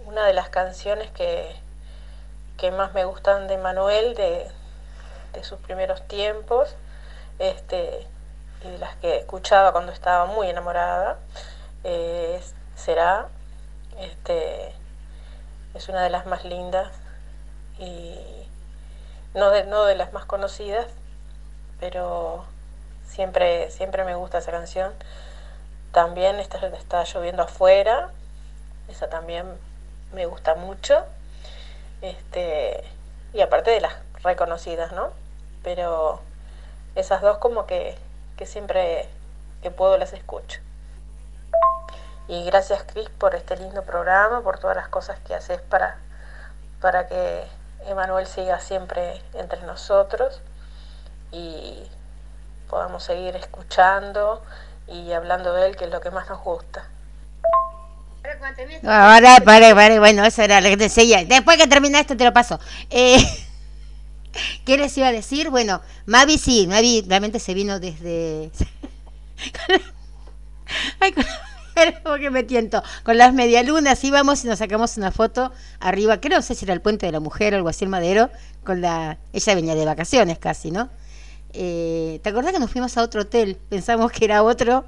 [0.06, 1.56] una de las canciones que,
[2.58, 4.48] que más me gustan de Manuel, de,
[5.34, 6.76] de sus primeros tiempos,
[7.40, 8.08] este,
[8.64, 11.18] y de las que escuchaba cuando estaba muy enamorada,
[11.84, 13.28] eh, es- será,
[14.00, 14.74] este,
[15.74, 16.92] es una de las más lindas
[17.80, 18.18] y
[19.34, 20.88] no de, no de las más conocidas,
[21.80, 22.46] pero
[23.08, 24.94] siempre, siempre me gusta esa canción.
[25.96, 28.10] También está, está lloviendo afuera,
[28.90, 29.46] esa también
[30.14, 31.06] me gusta mucho.
[32.02, 32.84] Este,
[33.32, 35.12] y aparte de las reconocidas, ¿no?
[35.64, 36.20] Pero
[36.96, 37.98] esas dos como que,
[38.36, 39.08] que siempre
[39.62, 40.60] que puedo las escucho.
[42.28, 45.96] Y gracias Cris por este lindo programa, por todas las cosas que haces para,
[46.82, 47.46] para que
[47.86, 50.42] Emanuel siga siempre entre nosotros
[51.32, 51.90] y
[52.70, 54.44] podamos seguir escuchando
[54.88, 56.88] y hablando de él, que es lo que más nos gusta.
[58.84, 61.24] Ahora, para, para, bueno, eso era lo que te seguía.
[61.26, 62.60] Después que termina esto te lo paso.
[62.90, 63.18] Eh,
[64.66, 65.50] ¿Qué les iba a decir?
[65.50, 68.52] Bueno, Mavi sí, Mavi realmente se vino desde...
[71.00, 71.24] Ay, con...
[71.76, 72.84] era como que me tiento.
[73.04, 76.74] Con las medialunas íbamos y nos sacamos una foto arriba, creo, no sé si era
[76.74, 78.30] el Puente de la Mujer o algo así, el Madero,
[78.64, 79.18] con la...
[79.34, 80.90] Ella venía de vacaciones casi, ¿no?
[81.58, 83.58] Eh, ¿Te acordás que nos fuimos a otro hotel?
[83.70, 84.86] Pensamos que era otro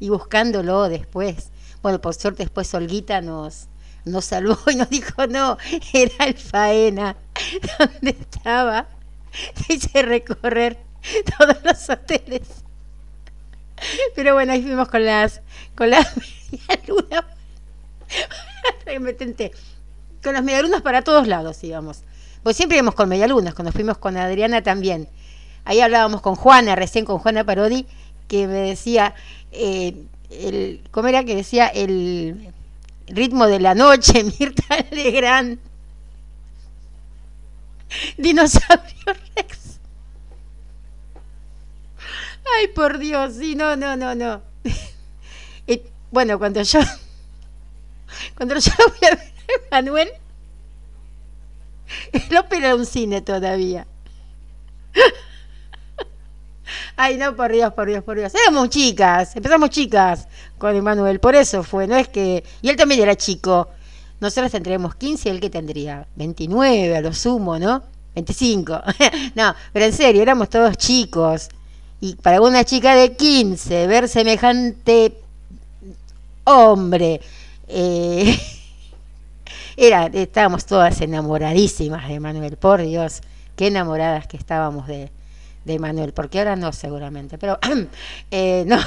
[0.00, 1.50] y buscándolo después.
[1.82, 3.68] Bueno, por suerte después Olguita nos,
[4.04, 5.58] nos salvó y nos dijo, no,
[5.92, 7.16] era el Faena,
[7.78, 8.88] donde estaba.
[9.66, 10.78] Se hice recorrer
[11.38, 12.48] todos los hoteles.
[14.14, 15.42] Pero bueno, ahí fuimos con las,
[15.76, 16.14] con las
[16.68, 17.24] medialunas.
[20.22, 22.00] Con las medialunas para todos lados íbamos.
[22.42, 25.08] Pues siempre íbamos con medialunas, cuando fuimos con Adriana también.
[25.66, 27.86] Ahí hablábamos con Juana, recién con Juana Parodi,
[28.28, 29.14] que me decía,
[29.50, 29.96] eh,
[30.30, 31.66] el, ¿cómo era que decía?
[31.66, 32.54] El
[33.08, 35.58] ritmo de la noche, Mirta Legrand.
[38.16, 39.80] Dinosaurio Rex.
[42.56, 44.42] Ay, por Dios, sí, no, no, no, no.
[45.66, 45.82] Y,
[46.12, 46.78] bueno, cuando yo,
[48.36, 49.18] cuando yo fui a ver
[49.72, 50.10] a Manuel,
[52.12, 53.84] el ópera era un cine todavía.
[56.96, 58.34] Ay, no, por Dios, por Dios, por Dios.
[58.34, 62.42] Éramos chicas, empezamos chicas con Emanuel, por eso fue, no es que...
[62.62, 63.68] Y él también era chico.
[64.18, 67.82] Nosotros tendríamos 15 y él que tendría 29 a lo sumo, ¿no?
[68.14, 68.80] 25.
[69.34, 71.50] no, pero en serio, éramos todos chicos.
[72.00, 75.18] Y para una chica de 15, ver semejante
[76.44, 77.20] hombre,
[77.68, 78.40] eh,
[79.76, 83.20] era, estábamos todas enamoradísimas de Manuel, por Dios,
[83.54, 85.10] qué enamoradas que estábamos de,
[85.66, 87.58] de Manuel, porque ahora no seguramente, pero
[88.30, 88.78] eh, no,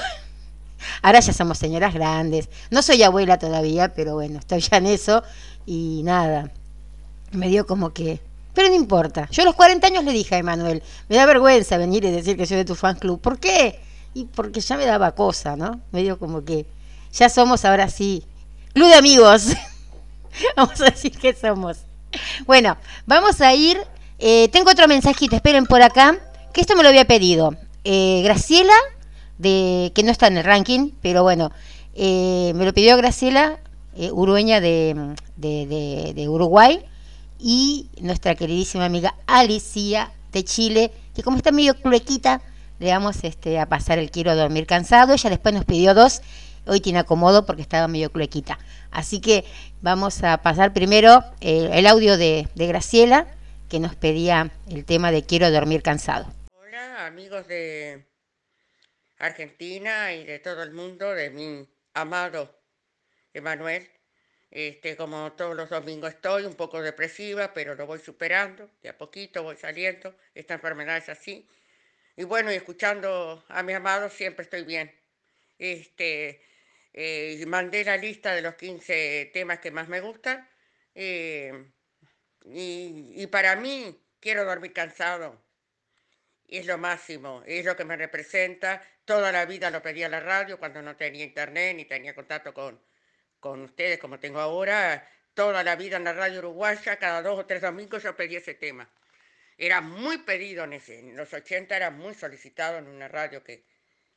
[1.01, 5.21] ahora ya somos señoras grandes, no soy abuela todavía, pero bueno, estoy ya en eso
[5.65, 6.51] y nada,
[7.31, 8.21] me dio como que,
[8.53, 11.77] pero no importa, yo a los 40 años le dije a Emanuel, me da vergüenza
[11.77, 13.79] venir y decir que soy de tu fan club, ¿por qué?
[14.13, 15.81] Y porque ya me daba cosa, ¿no?
[15.91, 16.65] Me dio como que,
[17.11, 18.23] ya somos ahora sí,
[18.73, 19.47] club de amigos,
[20.55, 21.79] vamos a decir que somos.
[22.47, 23.77] Bueno, vamos a ir,
[24.17, 26.17] eh, tengo otro mensajito, esperen por acá,
[26.53, 27.55] que esto me lo había pedido.
[27.83, 28.73] Eh, Graciela,
[29.37, 31.51] de, que no está en el ranking, pero bueno,
[31.95, 33.59] eh, me lo pidió Graciela,
[33.95, 36.85] eh, urueña de, de, de- Uruguay,
[37.39, 42.41] y nuestra queridísima amiga Alicia de Chile, que como está medio cluequita,
[42.79, 45.13] le vamos este, a pasar el quiero dormir cansado.
[45.13, 46.21] Ella después nos pidió dos,
[46.67, 48.59] hoy tiene acomodo porque estaba medio cluequita.
[48.91, 49.45] Así que
[49.81, 53.27] vamos a pasar primero eh, el audio de, de Graciela,
[53.69, 56.25] que nos pedía el tema de quiero dormir cansado.
[57.05, 58.05] Amigos de
[59.19, 62.59] Argentina y de todo el mundo, de mi amado
[63.33, 63.89] Emanuel.
[64.51, 68.97] Este, como todos los domingos estoy un poco depresiva, pero lo voy superando, de a
[68.97, 70.15] poquito voy saliendo.
[70.35, 71.47] Esta enfermedad es así.
[72.17, 74.93] Y bueno, y escuchando a mi amado siempre estoy bien.
[75.59, 76.43] Este,
[76.93, 80.49] eh, mandé la lista de los 15 temas que más me gustan.
[80.95, 81.71] eh,
[82.45, 85.41] y, y para mí, quiero dormir cansado.
[86.51, 88.83] Es lo máximo, es lo que me representa.
[89.05, 92.53] Toda la vida lo pedí a la radio cuando no tenía internet ni tenía contacto
[92.53, 92.81] con,
[93.39, 95.07] con ustedes como tengo ahora.
[95.33, 98.55] Toda la vida en la radio uruguaya, cada dos o tres domingos yo pedí ese
[98.55, 98.89] tema.
[99.57, 103.65] Era muy pedido en, ese, en los 80, era muy solicitado en una radio que,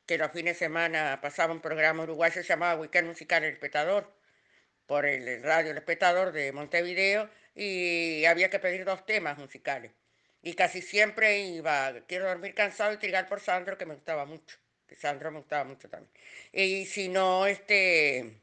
[0.07, 4.17] que los fines de semana pasaba un programa uruguayo llamado Weekend Musical El Espectador,
[4.87, 9.93] por el radio El Espectador de Montevideo, y había que pedir dos temas musicales.
[10.43, 14.59] Y casi siempre iba, quiero dormir cansado y trigar por Sandro, que me gustaba mucho,
[14.97, 16.13] Sandro me gustaba mucho también.
[16.53, 18.41] Y si no, este,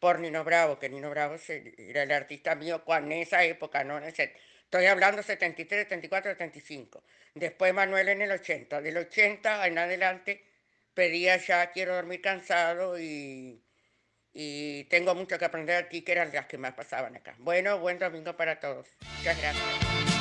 [0.00, 3.98] por Nino Bravo, que Nino Bravo era el artista mío cuando en esa época, no
[3.98, 7.04] estoy hablando 73, 74, 75.
[7.34, 8.80] Después Manuel en el 80.
[8.80, 10.44] Del 80 en adelante
[10.94, 13.62] pedía ya quiero dormir cansado y,
[14.32, 17.34] y tengo mucho que aprender aquí, que eran las que más pasaban acá.
[17.38, 18.88] Bueno, buen domingo para todos.
[19.18, 20.13] Muchas gracias.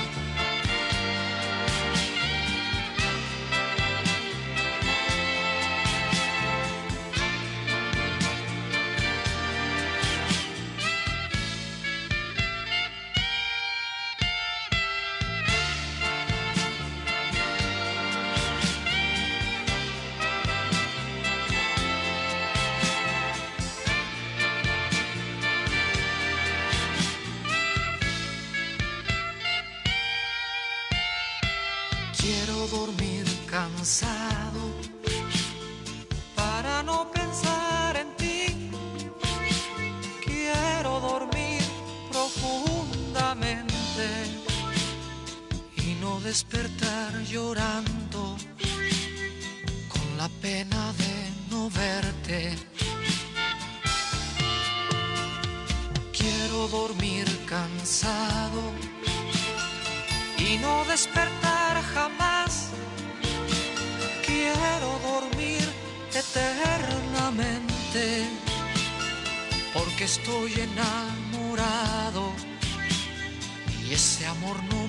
[73.93, 74.82] Ese amor no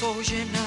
[0.00, 0.59] porque estoy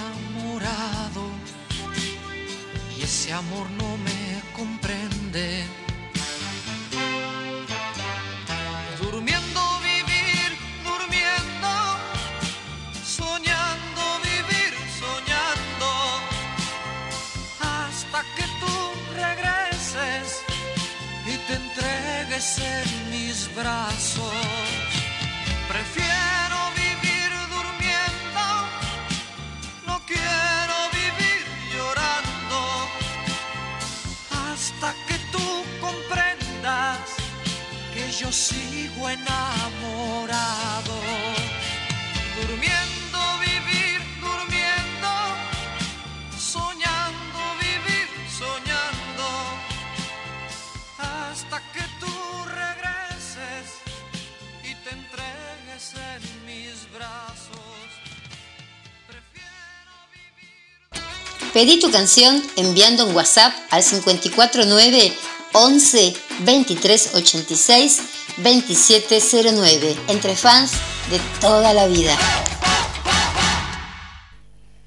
[61.54, 65.14] Pedí tu canción enviando un WhatsApp al 549
[65.54, 68.02] 11 23 86
[68.38, 70.72] 2709 entre fans
[71.12, 72.18] de toda la vida.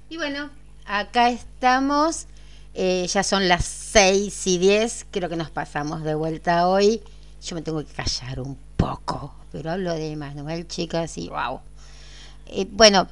[0.08, 0.50] Y bueno,
[0.86, 2.26] acá estamos.
[2.74, 5.06] Eh, ya son las 6 y 10.
[5.12, 7.00] Creo que nos pasamos de vuelta hoy.
[7.42, 9.32] Yo me tengo que callar un poco.
[9.52, 11.60] Pero hablo de Manuel, chicas, y wow.
[12.46, 13.06] Eh, bueno,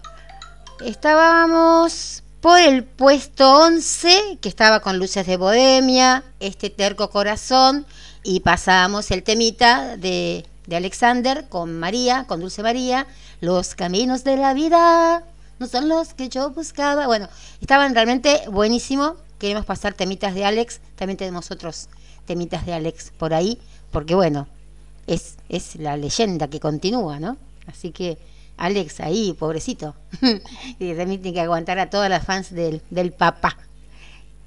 [0.85, 7.87] estábamos por el puesto 11, que estaba con Luces de Bohemia, este terco corazón,
[8.23, 13.07] y pasábamos el temita de, de Alexander con María, con Dulce María,
[13.41, 15.25] Los caminos de la vida
[15.59, 17.07] no son los que yo buscaba.
[17.07, 17.31] Bueno,
[17.63, 19.17] estaban realmente buenísimo.
[19.39, 21.89] Queremos pasar temitas de Alex, también tenemos otros
[22.27, 23.59] temitas de Alex por ahí,
[23.91, 24.49] porque bueno,
[25.07, 27.39] es, es la leyenda que continúa, ¿no?
[27.67, 28.19] Así que
[28.57, 29.95] Alex ahí, pobrecito,
[30.79, 33.57] y también tiene que aguantar a todas las fans del, del papá.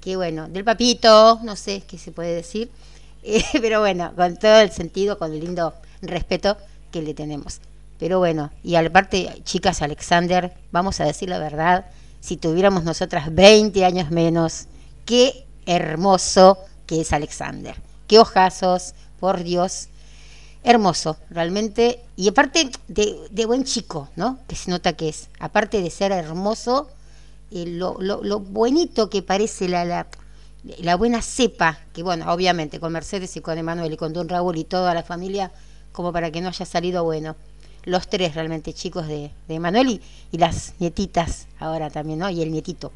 [0.00, 2.70] Que bueno, del papito, no sé qué se puede decir,
[3.22, 6.56] eh, pero bueno, con todo el sentido, con el lindo respeto
[6.90, 7.60] que le tenemos.
[7.98, 11.86] Pero bueno, y aparte, chicas, Alexander, vamos a decir la verdad,
[12.20, 14.66] si tuviéramos nosotras 20 años menos,
[15.04, 17.74] qué hermoso que es Alexander.
[18.06, 19.88] Qué ojazos, por Dios.
[20.64, 22.00] Hermoso, realmente.
[22.16, 24.38] Y aparte de, de buen chico, ¿no?
[24.48, 25.28] Que se nota que es.
[25.38, 26.88] Aparte de ser hermoso,
[27.50, 30.06] eh, lo, lo, lo buenito que parece la, la,
[30.80, 34.58] la buena cepa, que bueno, obviamente con Mercedes y con Emanuel y con Don Raúl
[34.58, 35.52] y toda la familia,
[35.92, 37.36] como para que no haya salido bueno.
[37.84, 40.02] Los tres realmente chicos de, de Emanuel y,
[40.32, 42.28] y las nietitas ahora también, ¿no?
[42.28, 42.92] Y el nietito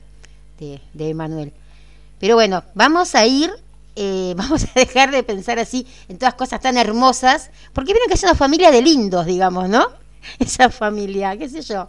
[0.59, 1.53] de, de Emanuel.
[2.19, 3.51] Pero bueno, vamos a ir,
[3.97, 8.15] eh, vamos a dejar de pensar así en todas cosas tan hermosas, porque vieron que
[8.15, 9.87] es una familia de lindos, digamos, ¿no?
[10.39, 11.89] Esa familia, qué sé yo.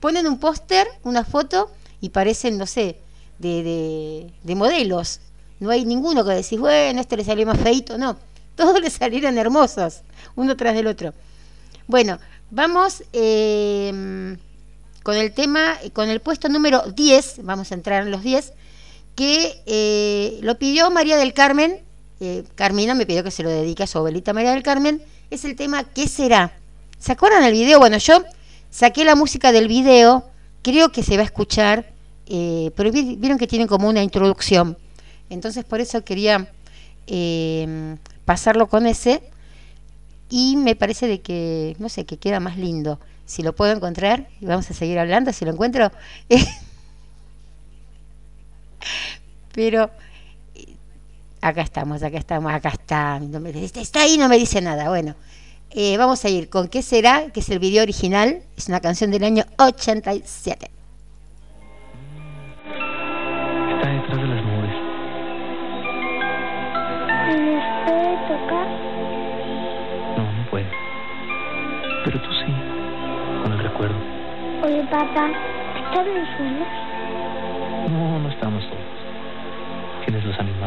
[0.00, 2.98] Ponen un póster, una foto y parecen, no sé,
[3.38, 5.20] de, de, de modelos.
[5.58, 8.16] No hay ninguno que decís, bueno, este le salió más feito, no.
[8.56, 10.02] Todos le salieron hermosos,
[10.34, 11.12] uno tras del otro.
[11.86, 12.18] Bueno,
[12.50, 14.36] vamos eh,
[15.02, 18.52] con el tema, con el puesto número 10, vamos a entrar en los 10,
[19.16, 21.80] que eh, lo pidió María del Carmen,
[22.20, 25.44] eh, Carmina me pidió que se lo dedique a su abuelita María del Carmen, es
[25.44, 26.52] el tema ¿Qué será?
[26.98, 27.78] ¿Se acuerdan del video?
[27.80, 28.22] Bueno, yo
[28.70, 30.24] saqué la música del video,
[30.62, 31.90] creo que se va a escuchar,
[32.26, 34.76] eh, pero vi- vieron que tienen como una introducción,
[35.30, 36.48] entonces por eso quería
[37.08, 39.22] eh, pasarlo con ese
[40.28, 42.98] y me parece de que, no sé, que queda más lindo.
[43.26, 45.90] Si lo puedo encontrar, y vamos a seguir hablando, si lo encuentro.
[49.56, 49.90] Pero
[50.54, 50.76] eh,
[51.40, 53.18] acá estamos, acá estamos, acá está.
[53.18, 54.88] No me- está ahí, no me dice nada.
[54.88, 55.16] Bueno,
[55.70, 57.30] eh, vamos a ir con ¿Qué será?
[57.32, 58.42] Que es el video original.
[58.56, 60.70] Es una canción del año 87.
[63.74, 64.76] Está detrás de las nubes.
[67.28, 68.66] ¿Me puede tocar?
[70.16, 70.66] No, no puede.
[72.04, 72.52] Pero tú sí,
[73.42, 73.96] con el recuerdo.
[74.64, 75.30] Oye, papá,
[75.76, 76.28] ¿están mis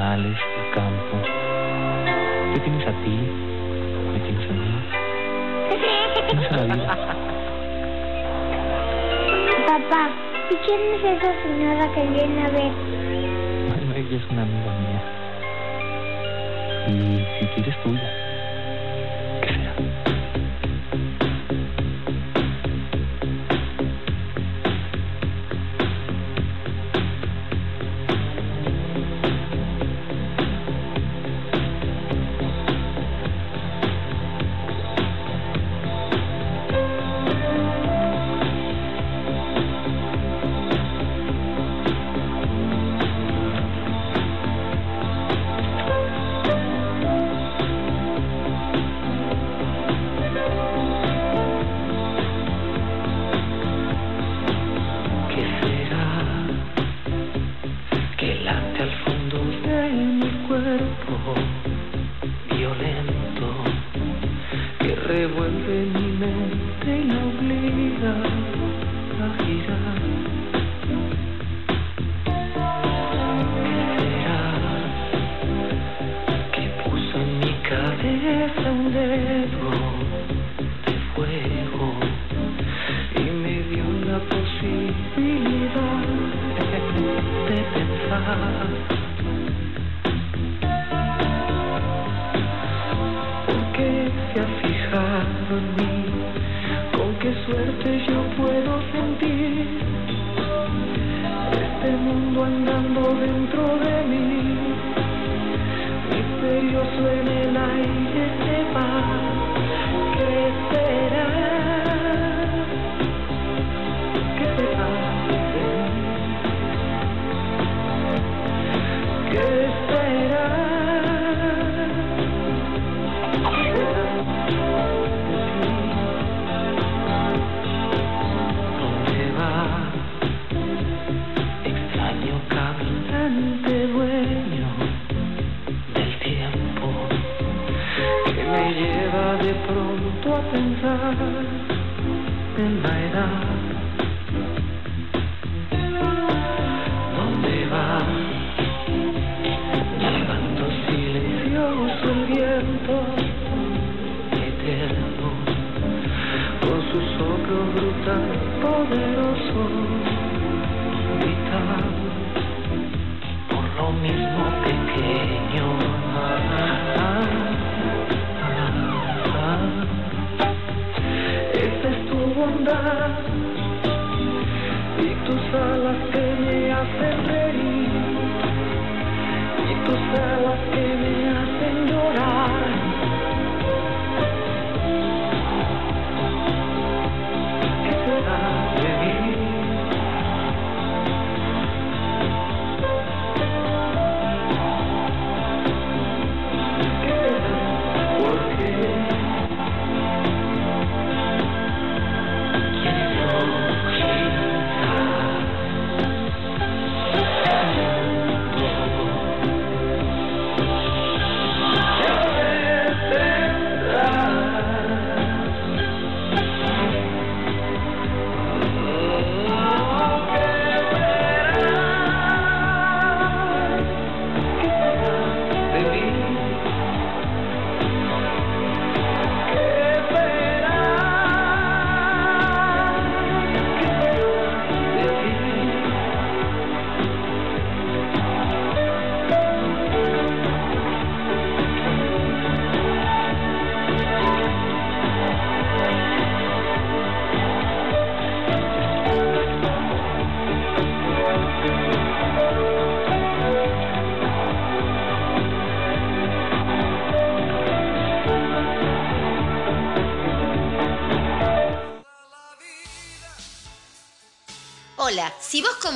[0.10, 1.18] animales, el campo.
[2.53, 3.15] Te tienes a ti,
[4.11, 4.84] me tienes a mí.
[6.27, 6.98] Tienes a la vida.
[9.68, 10.10] Papá,
[10.49, 12.72] ¿y quién es esa señora que viene a ver?
[13.69, 15.02] Bueno, ella es una amiga mía.
[16.88, 16.91] Y
[17.40, 18.10] si quieres tuya,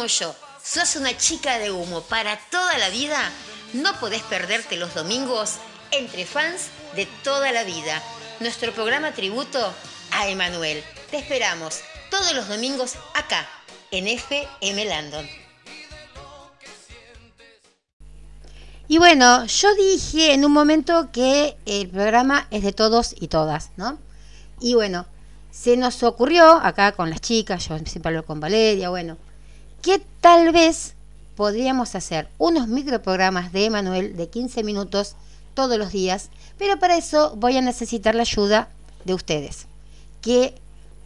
[0.04, 3.32] como yo sos una chica de humo para toda la vida,
[3.72, 5.60] no podés perderte los domingos
[5.92, 8.04] entre fans de toda la vida.
[8.42, 9.74] Nuestro programa tributo
[10.12, 10.84] a Emanuel.
[11.10, 11.80] Te esperamos
[12.12, 13.48] todos los domingos acá,
[13.92, 15.26] en FM Landon.
[18.90, 23.70] Y bueno, yo dije en un momento que el programa es de todos y todas,
[23.78, 24.00] ¿no?
[24.60, 25.06] Y bueno,
[25.50, 29.18] se nos ocurrió acá con las chicas, yo siempre hablo con Valeria, bueno,
[29.84, 30.96] que tal vez
[31.36, 35.16] podríamos hacer unos microprogramas de Emanuel de 15 minutos
[35.54, 38.70] todos los días, pero para eso voy a necesitar la ayuda
[39.04, 39.68] de ustedes.
[40.22, 40.56] Que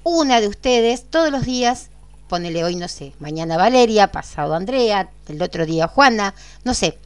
[0.04, 1.90] una de ustedes todos los días,
[2.30, 7.00] ponele hoy, no sé, mañana Valeria, pasado Andrea, el otro día Juana, no sé,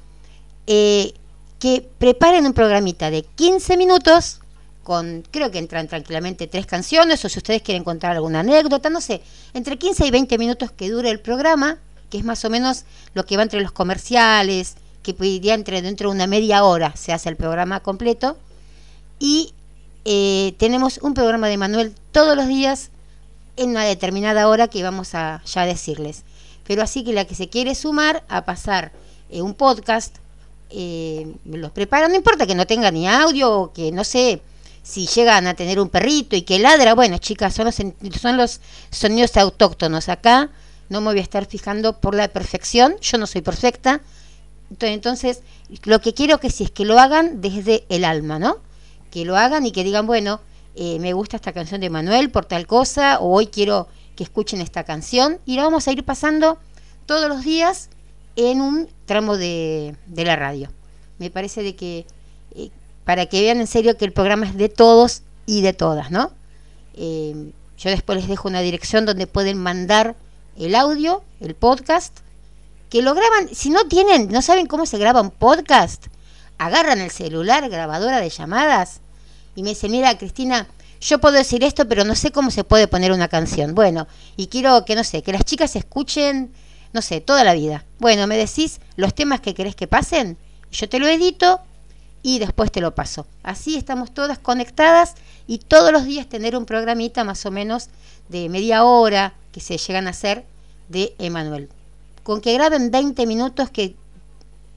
[0.67, 1.13] eh,
[1.57, 4.40] que preparen un programita de 15 minutos
[4.83, 9.01] con, creo que entran tranquilamente tres canciones, o si ustedes quieren contar alguna anécdota, no
[9.01, 9.21] sé,
[9.53, 11.77] entre 15 y 20 minutos que dure el programa,
[12.09, 16.09] que es más o menos lo que va entre los comerciales, que iría entre dentro
[16.09, 18.37] de una media hora se hace el programa completo,
[19.19, 19.53] y
[20.05, 22.89] eh, tenemos un programa de Manuel todos los días
[23.55, 26.23] en una determinada hora que vamos a ya decirles.
[26.65, 28.91] Pero así que la que se quiere sumar a pasar
[29.29, 30.17] eh, un podcast,
[30.71, 34.41] eh, los preparan, no importa que no tenga ni audio o que no sé
[34.83, 38.59] si llegan a tener un perrito y que ladra, bueno chicas, son los, son los
[38.89, 40.49] sonidos autóctonos acá,
[40.89, 44.01] no me voy a estar fijando por la perfección, yo no soy perfecta,
[44.71, 45.41] Ento- entonces
[45.83, 48.57] lo que quiero que si es que lo hagan desde el alma, ¿no?
[49.11, 50.39] Que lo hagan y que digan, bueno,
[50.75, 54.61] eh, me gusta esta canción de Manuel por tal cosa, o hoy quiero que escuchen
[54.61, 56.57] esta canción, y lo vamos a ir pasando
[57.05, 57.89] todos los días
[58.37, 60.71] en un tramo de, de la radio.
[61.19, 62.05] Me parece de que,
[63.05, 66.31] para que vean en serio que el programa es de todos y de todas, ¿no?
[66.93, 70.15] Eh, yo después les dejo una dirección donde pueden mandar
[70.57, 72.19] el audio, el podcast,
[72.89, 76.07] que lo graban, si no tienen, no saben cómo se graba un podcast,
[76.57, 79.01] agarran el celular, grabadora de llamadas,
[79.55, 80.67] y me dice, mira Cristina,
[80.99, 83.73] yo puedo decir esto, pero no sé cómo se puede poner una canción.
[83.73, 84.07] Bueno,
[84.37, 86.51] y quiero que, no sé, que las chicas escuchen
[86.93, 87.85] no sé, toda la vida.
[87.99, 90.37] Bueno, me decís los temas que querés que pasen,
[90.71, 91.61] yo te lo edito
[92.23, 93.25] y después te lo paso.
[93.43, 95.15] Así estamos todas conectadas
[95.47, 97.89] y todos los días tener un programita más o menos
[98.29, 100.45] de media hora que se llegan a hacer
[100.89, 101.69] de Emanuel.
[102.23, 103.95] Con que graben 20 minutos, que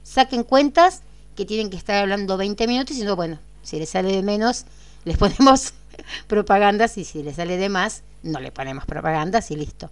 [0.03, 1.01] saquen cuentas
[1.35, 4.65] que tienen que estar hablando 20 minutos y no, bueno, si les sale de menos,
[5.05, 5.73] les ponemos
[6.27, 9.89] propagandas y si les sale de más, no le ponemos propagandas y listo.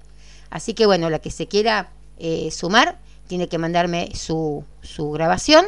[0.49, 5.65] Así que bueno, la que se quiera eh, sumar tiene que mandarme su, su grabación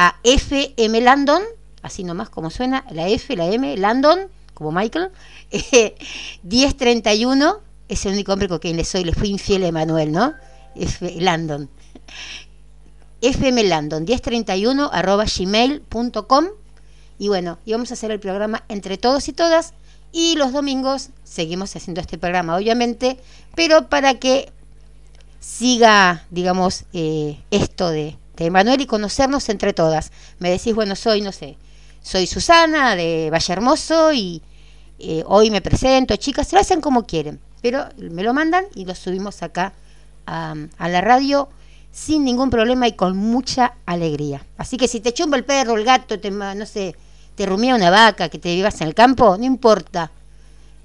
[0.00, 1.42] a FM Landon,
[1.82, 5.10] así nomás como suena, la F, la M, Landon, como Michael,
[5.50, 5.96] eh,
[6.44, 7.58] 1031,
[7.88, 10.34] es el único hombre con quien le soy, le fui infiel a Emanuel, ¿no?
[10.76, 11.68] F, Landon.
[13.22, 16.46] FM Landon, 1031 arroba gmail.com
[17.18, 19.74] y bueno, y vamos a hacer el programa entre todos y todas
[20.12, 23.18] y los domingos seguimos haciendo este programa, obviamente,
[23.56, 24.52] pero para que
[25.40, 30.12] siga, digamos, eh, esto de, de Manuel y conocernos entre todas.
[30.38, 31.56] Me decís, bueno, soy, no sé,
[32.02, 34.42] soy Susana de Valle Hermoso y
[34.98, 38.84] eh, hoy me presento, chicas, se lo hacen como quieren, pero me lo mandan y
[38.84, 39.72] lo subimos acá
[40.26, 41.48] a, la radio
[41.92, 44.44] sin ningún problema y con mucha alegría.
[44.56, 46.94] Así que si te chumba el perro, el gato, te, no sé,
[47.34, 50.10] te rumía una vaca, que te vivas en el campo, no importa.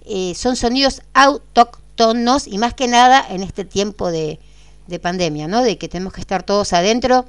[0.06, 4.40] Eh, son sonidos autóctonos y más que nada en este tiempo de,
[4.88, 5.62] de pandemia, ¿no?
[5.62, 7.26] De que tenemos que estar todos adentro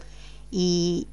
[0.51, 1.07] y,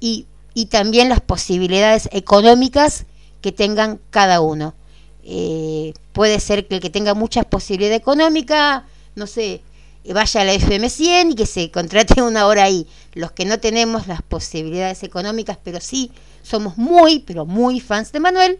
[0.00, 3.04] y, y también las posibilidades económicas
[3.40, 4.74] que tengan cada uno.
[5.22, 8.82] Eh, puede ser que el que tenga muchas posibilidades económicas,
[9.14, 9.62] no sé,
[10.12, 12.86] vaya a la FM 100 y que se contrate una hora ahí.
[13.14, 16.10] Los que no tenemos las posibilidades económicas, pero sí
[16.42, 18.58] somos muy, pero muy fans de Manuel,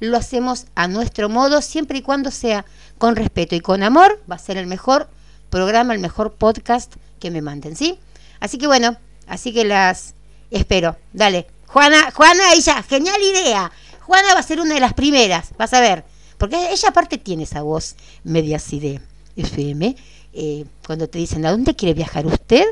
[0.00, 2.64] lo hacemos a nuestro modo, siempre y cuando sea
[2.98, 5.08] con respeto y con amor, va a ser el mejor
[5.50, 7.98] programa, el mejor podcast que me manden, ¿sí?
[8.40, 8.96] Así que bueno,
[9.26, 10.14] así que las
[10.50, 10.96] espero.
[11.12, 11.46] Dale.
[11.66, 13.70] Juana, Juana, ella, genial idea.
[14.00, 16.04] Juana va a ser una de las primeras, vas a ver.
[16.38, 19.00] Porque ella aparte tiene esa voz media así de
[19.36, 19.96] FM.
[20.32, 22.64] eh, cuando te dicen, ¿a dónde quiere viajar usted?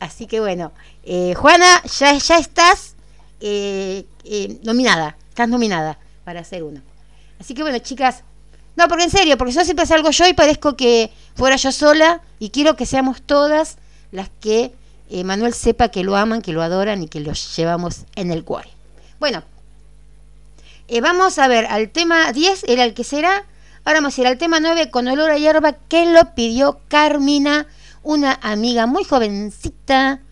[0.00, 0.72] Así que bueno,
[1.04, 2.94] eh, Juana, ya, ya estás
[3.40, 6.80] eh, eh, nominada, estás nominada para hacer uno.
[7.38, 8.22] Así que bueno, chicas,
[8.76, 12.22] no, porque en serio, porque yo siempre salgo yo y parezco que fuera yo sola
[12.38, 13.78] y quiero que seamos todas
[14.10, 14.72] las que
[15.14, 18.44] eh, Manuel sepa que lo aman, que lo adoran y que lo llevamos en el
[18.44, 18.70] cuore.
[19.20, 19.42] Bueno,
[20.88, 23.44] eh, vamos a ver, al tema 10 era el que será.
[23.84, 27.66] Ahora vamos a ir al tema 9 con olor a hierba que lo pidió Carmina,
[28.02, 30.22] una amiga muy jovencita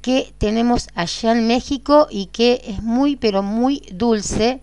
[0.00, 4.62] que tenemos allá en México y que es muy, pero muy dulce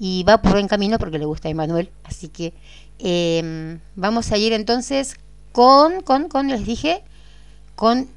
[0.00, 1.90] y va por buen camino porque le gusta a Emanuel.
[2.02, 2.54] Así que
[2.98, 5.14] eh, vamos a ir entonces
[5.52, 7.04] con, con, con, les dije,
[7.76, 8.08] con...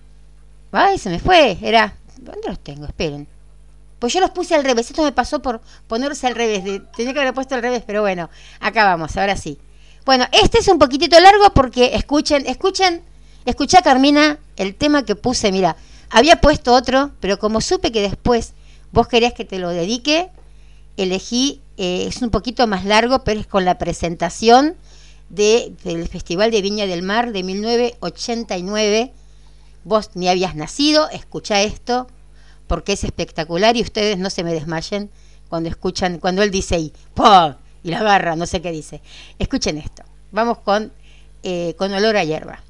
[0.74, 1.96] Ay, se me fue, era...
[2.18, 2.86] ¿Dónde los tengo?
[2.86, 3.28] Esperen.
[4.00, 7.20] Pues yo los puse al revés, esto me pasó por ponerse al revés, tenía que
[7.20, 8.30] haber puesto al revés, pero bueno,
[8.60, 9.58] acá vamos, ahora sí.
[10.04, 13.02] Bueno, este es un poquitito largo porque escuchen, escuchen,
[13.46, 15.78] escucha Carmina el tema que puse, mira,
[16.10, 18.54] había puesto otro, pero como supe que después
[18.92, 20.32] vos querías que te lo dedique,
[20.98, 24.76] elegí, eh, es un poquito más largo, pero es con la presentación
[25.30, 29.14] de, del Festival de Viña del Mar de 1989.
[29.84, 32.08] Vos ni habías nacido, escucha esto,
[32.68, 35.10] porque es espectacular y ustedes no se me desmayen
[35.50, 36.94] cuando escuchan, cuando él dice y
[37.84, 39.02] y la barra, no sé qué dice.
[39.38, 40.04] Escuchen esto.
[40.32, 40.92] Vamos con,
[41.44, 42.63] eh, con olor a hierba.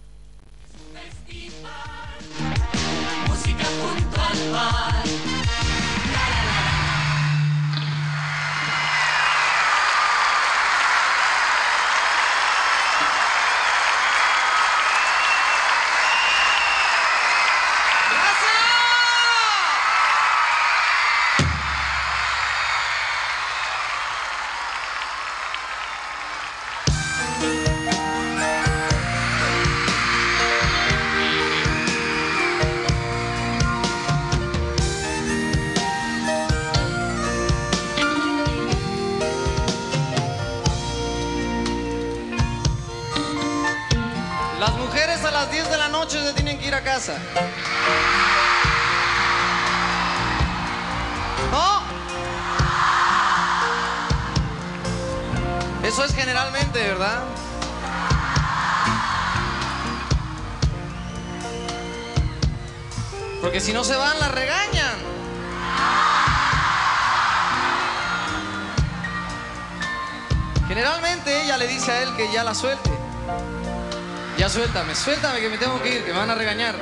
[74.73, 76.75] Suéltame, suéltame que me tengo que ir, que me van a regañar.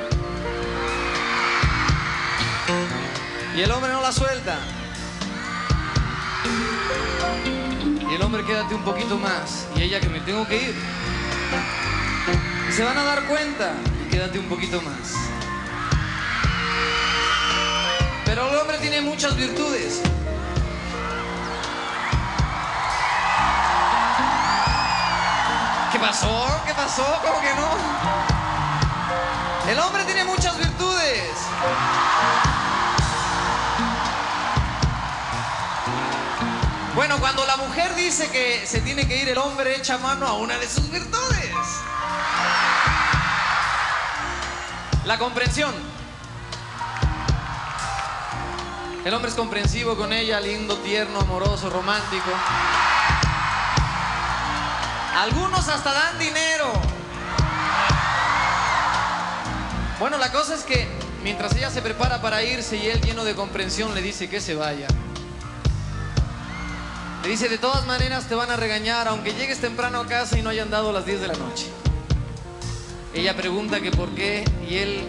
[3.54, 4.58] Y el hombre no la suelta.
[8.10, 9.66] Y el hombre quédate un poquito más.
[9.76, 10.74] Y ella que me tengo que ir.
[12.70, 13.74] Y se van a dar cuenta.
[14.06, 15.14] Y quédate un poquito más.
[18.24, 20.00] Pero el hombre tiene muchas virtudes.
[26.02, 26.60] Pasó?
[26.66, 27.06] ¿Qué pasó?
[27.24, 27.68] ¿Cómo que no?
[29.70, 31.30] El hombre tiene muchas virtudes.
[36.96, 40.32] Bueno, cuando la mujer dice que se tiene que ir, el hombre echa mano a
[40.32, 41.54] una de sus virtudes.
[45.04, 45.72] La comprensión.
[49.04, 52.30] El hombre es comprensivo con ella, lindo, tierno, amoroso, romántico.
[55.22, 56.72] Algunos hasta dan dinero.
[60.00, 60.88] Bueno, la cosa es que
[61.22, 64.56] mientras ella se prepara para irse y él lleno de comprensión le dice que se
[64.56, 64.88] vaya.
[67.22, 70.42] Le dice, de todas maneras te van a regañar aunque llegues temprano a casa y
[70.42, 71.66] no hayan dado las 10 de la noche.
[73.14, 75.06] Ella pregunta que por qué y él,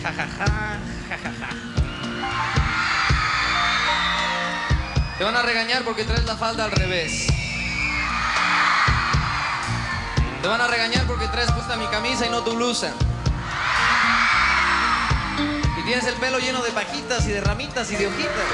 [0.00, 0.78] jajaja,
[1.08, 1.48] jajaja.
[5.18, 7.26] Te van a regañar porque traes la falda al revés.
[10.46, 12.92] Te van a regañar porque traes puesta mi camisa y no tu blusa.
[15.76, 18.44] Y tienes el pelo lleno de pajitas y de ramitas y de hojitas.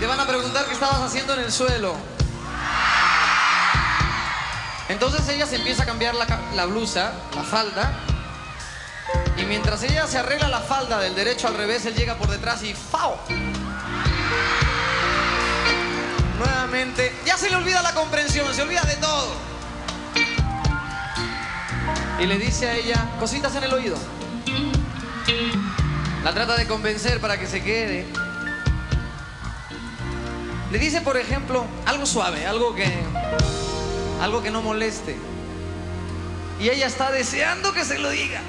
[0.00, 1.94] Te van a preguntar qué estabas haciendo en el suelo.
[4.88, 6.26] Entonces ella se empieza a cambiar la,
[6.56, 7.92] la blusa, la falda.
[9.36, 12.64] Y mientras ella se arregla la falda del derecho al revés, él llega por detrás
[12.64, 13.20] y ¡fao!
[16.38, 19.34] Nuevamente, ya se le olvida la comprensión, se olvida de todo.
[22.18, 23.96] Y le dice a ella, cositas en el oído.
[26.22, 28.06] La trata de convencer para que se quede.
[30.70, 32.90] Le dice, por ejemplo, algo suave, algo que
[34.20, 35.16] algo que no moleste.
[36.58, 38.40] Y ella está deseando que se lo diga.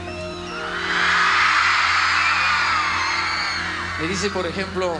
[4.00, 4.98] Le dice, por ejemplo,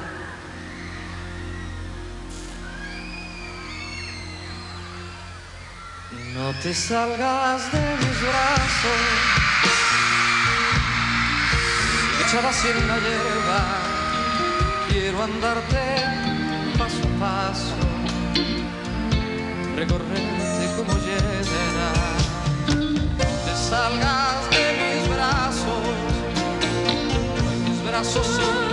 [6.46, 9.02] no te salgas de mis brazos,
[12.24, 13.62] echada así en la hierba,
[14.88, 15.82] quiero andarte
[16.78, 17.78] paso a paso,
[19.76, 21.90] recorrerte como hiedra,
[22.78, 25.84] no te salgas de mis brazos,
[27.68, 28.65] mis brazos son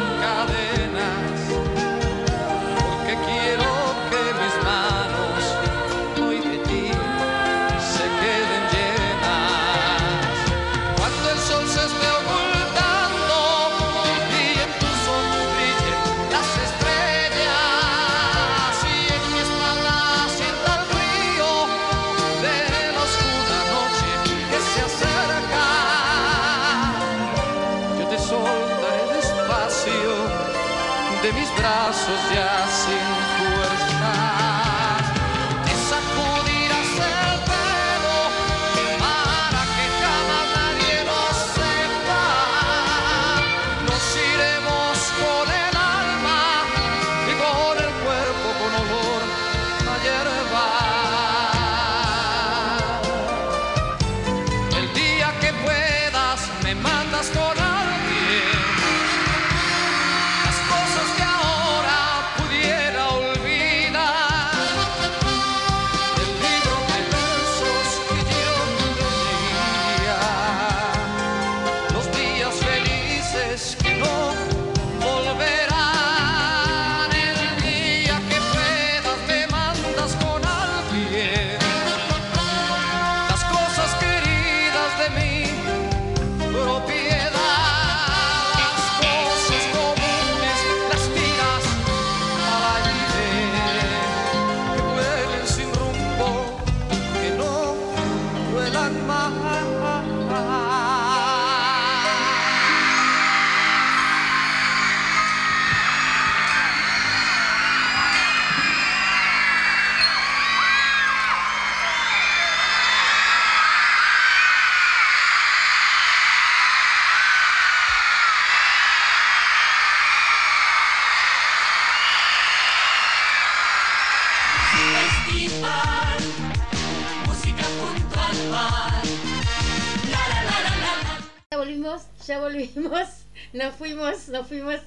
[132.26, 133.08] ya volvimos,
[133.52, 134.80] nos fuimos, nos fuimos.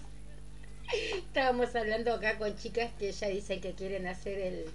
[1.15, 4.65] Estábamos hablando acá con chicas que ya dicen que quieren hacer el,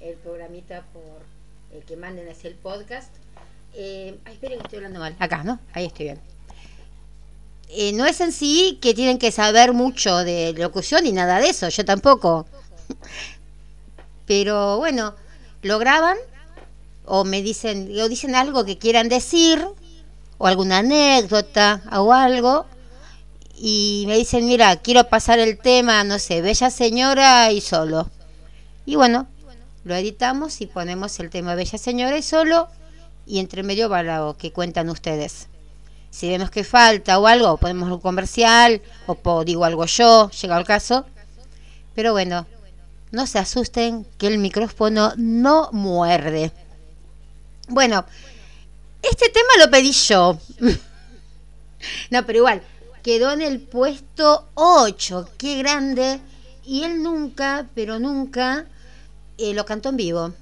[0.00, 1.22] el programita por
[1.72, 3.14] el que manden hacia el podcast.
[3.74, 5.16] Eh, esperen que estoy hablando mal.
[5.18, 5.60] Acá, ¿no?
[5.72, 6.20] Ahí estoy bien.
[7.68, 11.48] Eh, no es en sí que tienen que saber mucho de locución y nada de
[11.48, 12.46] eso, yo tampoco.
[14.26, 15.14] Pero bueno,
[15.62, 16.18] lo graban
[17.06, 19.64] o me dicen, o dicen algo que quieran decir,
[20.42, 22.66] o alguna anécdota o algo,
[23.56, 28.10] y me dicen, mira, quiero pasar el tema, no sé, Bella Señora y solo.
[28.84, 29.28] Y bueno,
[29.84, 32.66] lo editamos y ponemos el tema Bella Señora y solo,
[33.24, 35.46] y entre medio va lo que cuentan ustedes.
[36.10, 40.58] Si vemos que falta o algo, ponemos un comercial, o po- digo algo yo, llega
[40.58, 41.06] el caso.
[41.94, 42.48] Pero bueno,
[43.12, 46.50] no se asusten que el micrófono no muerde.
[47.68, 48.04] Bueno,
[49.02, 50.38] este tema lo pedí yo.
[52.10, 52.62] no, pero igual,
[53.02, 56.20] quedó en el puesto 8, qué grande.
[56.64, 58.66] Y él nunca, pero nunca,
[59.38, 60.32] eh, lo cantó en vivo.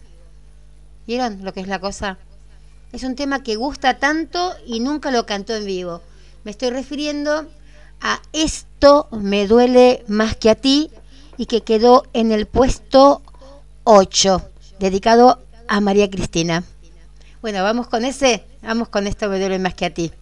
[1.06, 2.18] ¿Vieron lo que es la cosa?
[2.92, 6.02] Es un tema que gusta tanto y nunca lo cantó en vivo.
[6.44, 7.48] Me estoy refiriendo
[8.00, 10.90] a Esto me duele más que a ti
[11.36, 13.22] y que quedó en el puesto
[13.84, 14.42] 8,
[14.78, 16.64] dedicado a María Cristina.
[17.40, 20.12] Bueno, vamos con ese, vamos con Esto me duele más que a ti.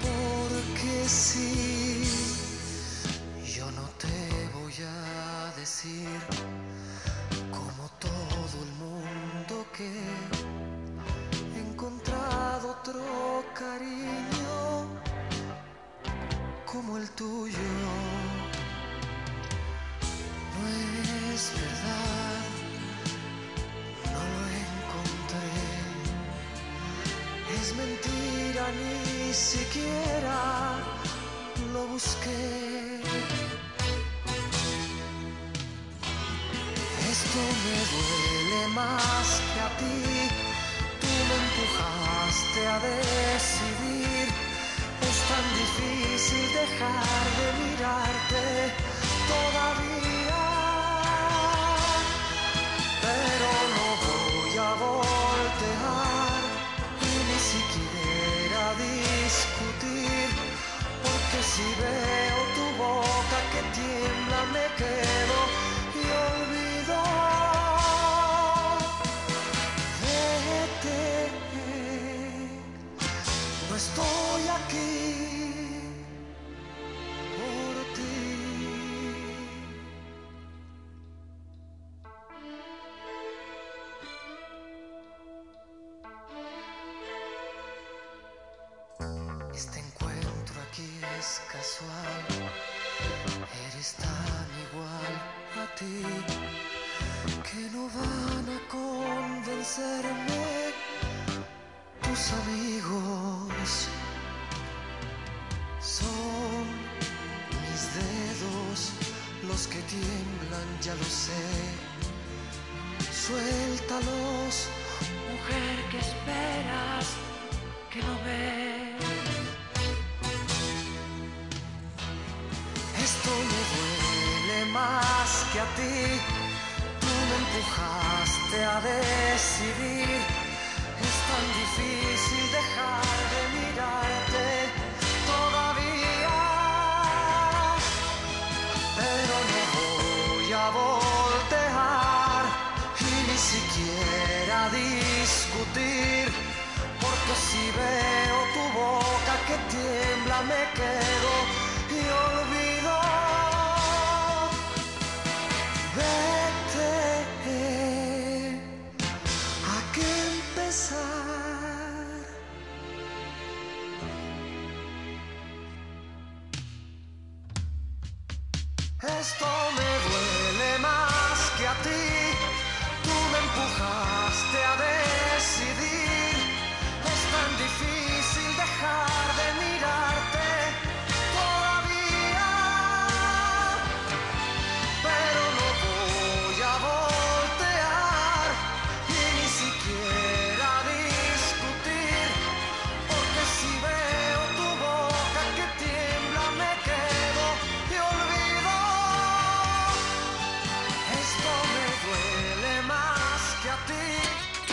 [0.00, 1.77] Porque sí.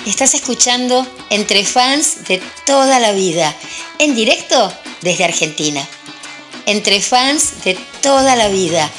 [0.06, 3.56] Estás escuchando Entre Fans de toda la vida,
[3.98, 4.72] en directo
[5.02, 5.86] desde Argentina.
[6.68, 8.92] Entre Fans de toda la vida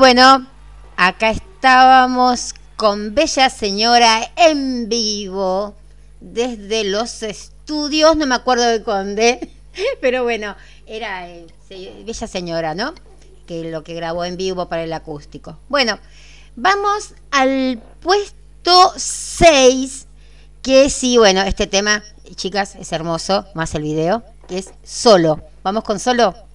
[0.00, 0.46] bueno,
[0.96, 5.74] acá estábamos con Bella Señora en vivo
[6.22, 9.50] desde los estudios, no me acuerdo de Conde,
[10.00, 10.56] pero bueno,
[10.86, 12.94] era eh, Bella Señora, ¿no?
[13.46, 15.58] Que lo que grabó en vivo para el acústico.
[15.68, 15.98] Bueno,
[16.56, 20.06] vamos al puesto 6,
[20.62, 22.02] que sí, bueno, este tema,
[22.36, 25.44] chicas, es hermoso, más el video, que es solo.
[25.62, 26.49] Vamos con solo.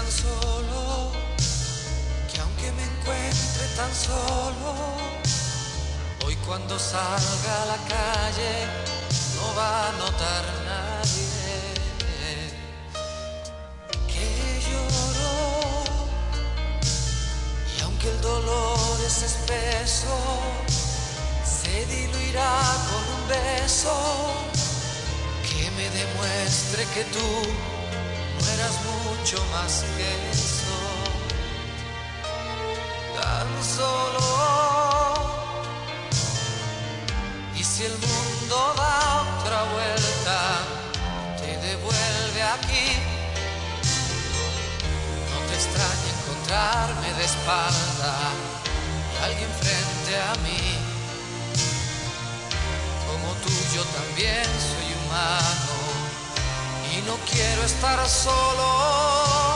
[0.00, 1.12] Tan solo
[2.32, 4.70] que aunque me encuentre tan solo,
[6.24, 8.54] hoy cuando salga a la calle
[9.36, 11.42] no va a notar nadie
[14.10, 14.26] que
[14.66, 15.34] lloro.
[17.76, 20.16] Y aunque el dolor es espeso,
[21.44, 22.52] se diluirá
[22.88, 23.96] con un beso
[25.48, 27.69] que me demuestre que tú
[28.60, 30.78] eras mucho más que eso.
[33.16, 34.28] Tan solo.
[37.56, 40.38] Y si el mundo da otra vuelta,
[41.40, 42.86] te devuelve aquí.
[45.30, 48.14] No te extraña encontrarme de espalda
[49.12, 50.64] y alguien frente a mí.
[53.08, 55.69] Como tú yo también soy humano
[57.00, 59.49] y no quiero estar solo.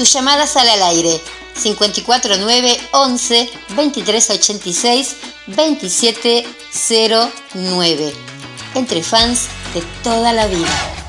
[0.00, 1.20] Tus llamadas sale al aire
[1.62, 5.16] 549 11 2386
[5.48, 8.14] 2709.
[8.76, 10.99] Entre fans de toda la vida.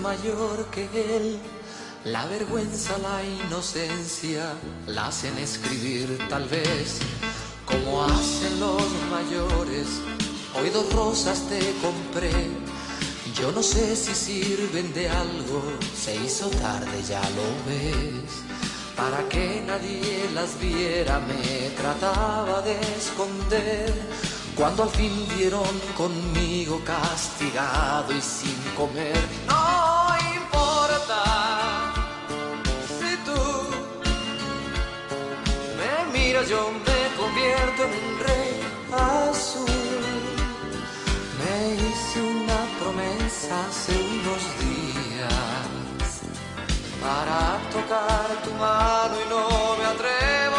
[0.00, 1.38] Mayor que él.
[2.04, 4.54] La vergüenza, la inocencia,
[4.86, 7.00] la hacen escribir tal vez
[7.70, 9.86] como hacen los mayores.
[10.54, 12.32] Hoy dos rosas te compré.
[13.34, 15.62] Yo no sé si sirven de algo,
[15.94, 18.42] se hizo tarde, ya lo ves.
[18.96, 23.94] Para que nadie las viera me trataba de esconder.
[24.56, 29.16] Cuando al fin dieron conmigo castigado y sin comer,
[36.48, 38.60] yo me convierto en un rey
[38.92, 39.68] azul.
[41.38, 46.20] Me hice una promesa hace unos días
[47.02, 50.56] para tocar tu mano y no me atrevo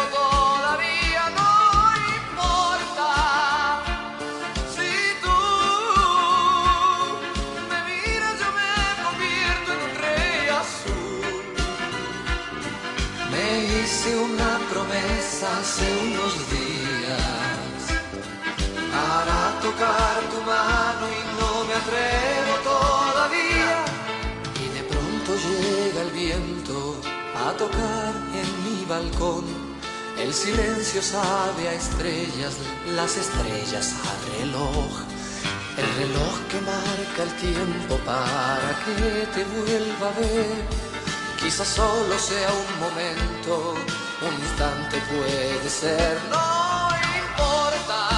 [19.82, 23.84] tocar tu mano y no me atrevo todavía.
[24.62, 26.96] Y de pronto llega el viento
[27.44, 29.44] a tocar en mi balcón.
[30.18, 32.54] El silencio sabe a estrellas,
[32.94, 34.92] las estrellas a reloj.
[35.76, 40.62] El reloj que marca el tiempo para que te vuelva a ver.
[41.40, 43.74] Quizás solo sea un momento,
[44.28, 46.88] un instante puede ser, no
[47.22, 48.11] importa.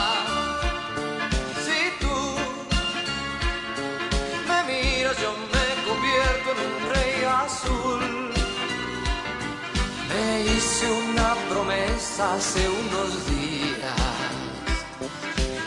[10.46, 13.94] Hice una promesa hace unos días.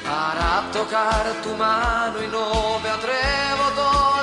[0.03, 4.16] Para tocar tu mano y no me atrevo todavía,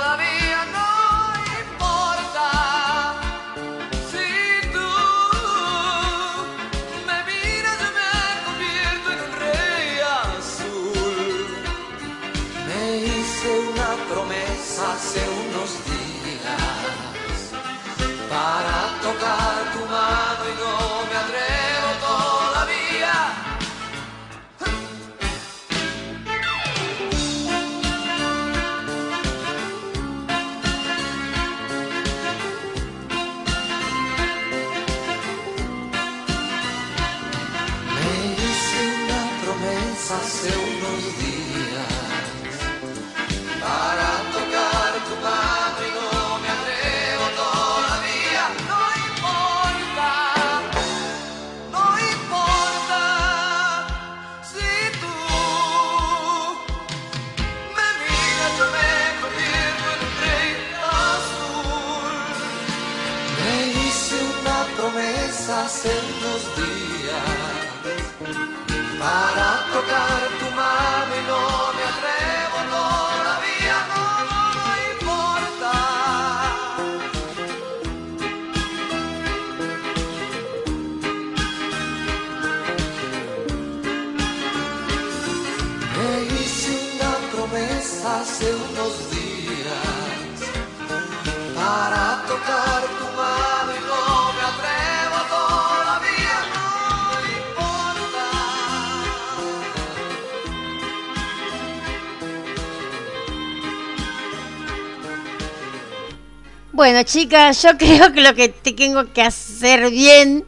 [106.74, 110.44] Bueno, chicas, yo creo que lo que tengo que hacer bien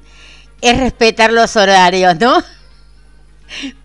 [0.60, 2.42] es respetar los horarios, ¿no?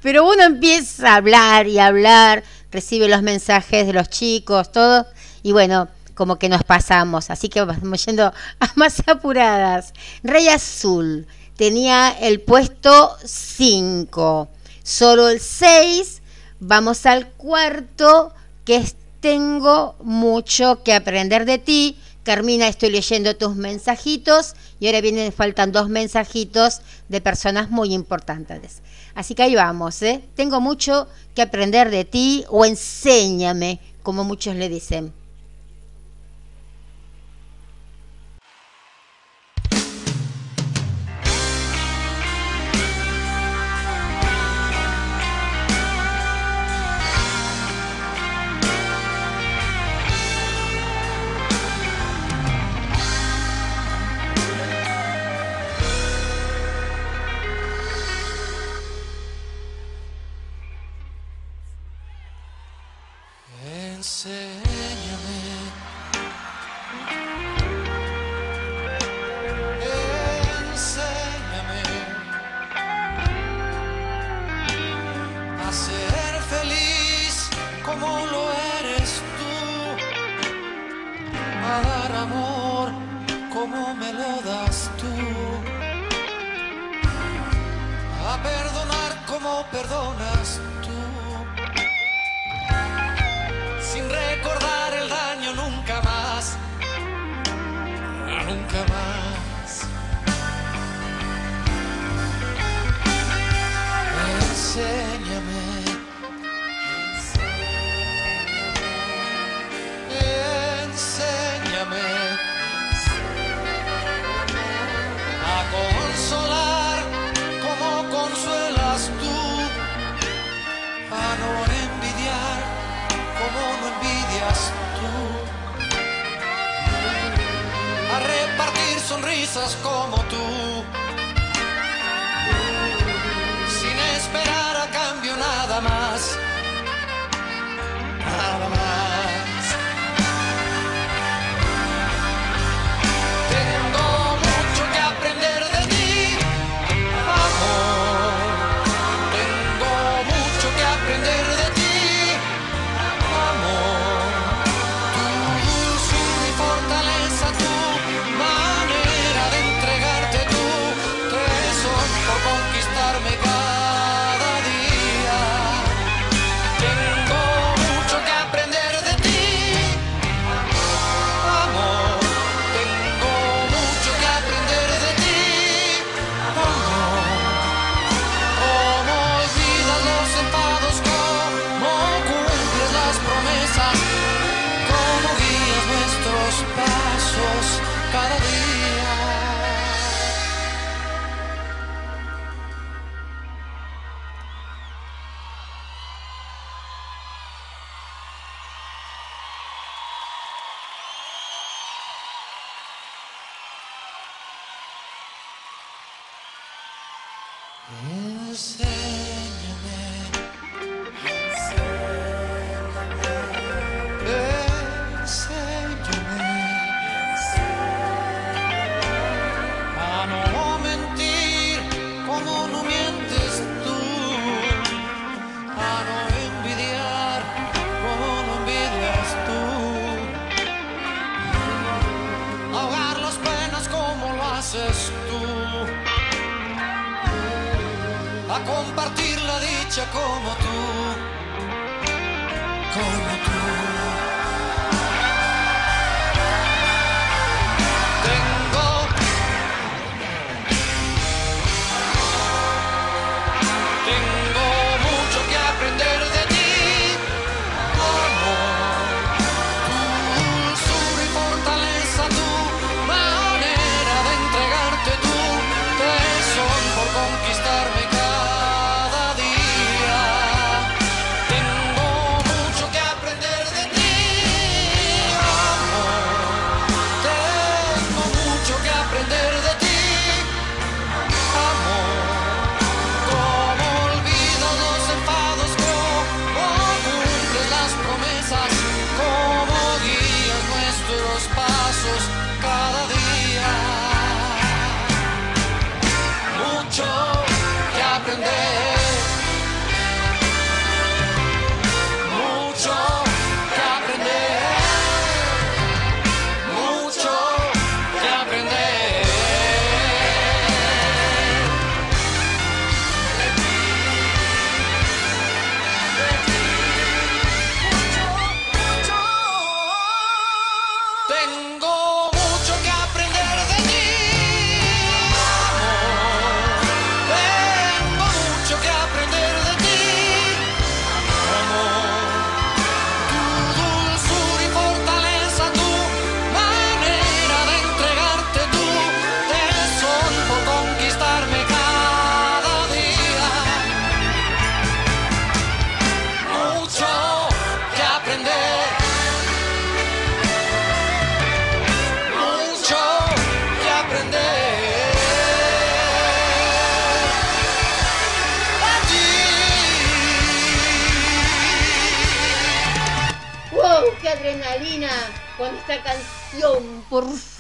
[0.02, 5.06] Pero uno empieza a hablar y hablar, recibe los mensajes de los chicos, todo,
[5.44, 9.94] y bueno, como que nos pasamos, así que vamos yendo a más apuradas.
[10.24, 11.28] Rey Azul
[11.58, 14.50] tenía el puesto 5,
[14.82, 16.24] solo el 6,
[16.60, 18.34] vamos al cuarto,
[18.66, 21.96] que es Tengo mucho que aprender de ti.
[22.24, 28.84] Carmina, estoy leyendo tus mensajitos y ahora vienen, faltan dos mensajitos de personas muy importantes.
[29.16, 30.24] Así que ahí vamos, ¿eh?
[30.36, 35.14] Tengo mucho que aprender de ti o enséñame, como muchos le dicen.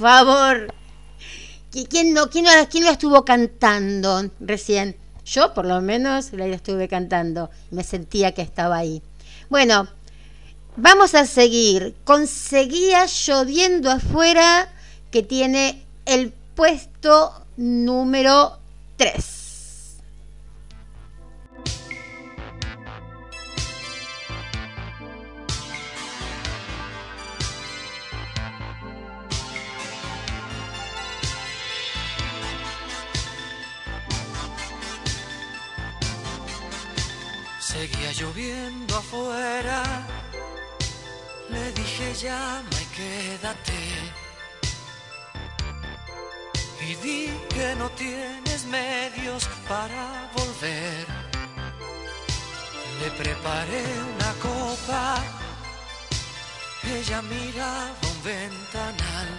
[0.01, 0.73] favor.
[1.71, 4.97] ¿Quién, no, quién, quién lo estuvo cantando recién?
[5.23, 9.01] Yo por lo menos la estuve cantando, me sentía que estaba ahí.
[9.49, 9.87] Bueno,
[10.75, 11.95] vamos a seguir.
[12.03, 14.67] Conseguía lloviendo afuera
[15.11, 18.57] que tiene el puesto número
[18.97, 19.40] 3.
[38.13, 39.83] Lloviendo afuera,
[41.49, 43.83] le dije llama y quédate.
[46.81, 51.05] Y di que no tienes medios para volver.
[52.99, 55.23] Le preparé una copa,
[56.83, 59.29] ella miraba un ventanal.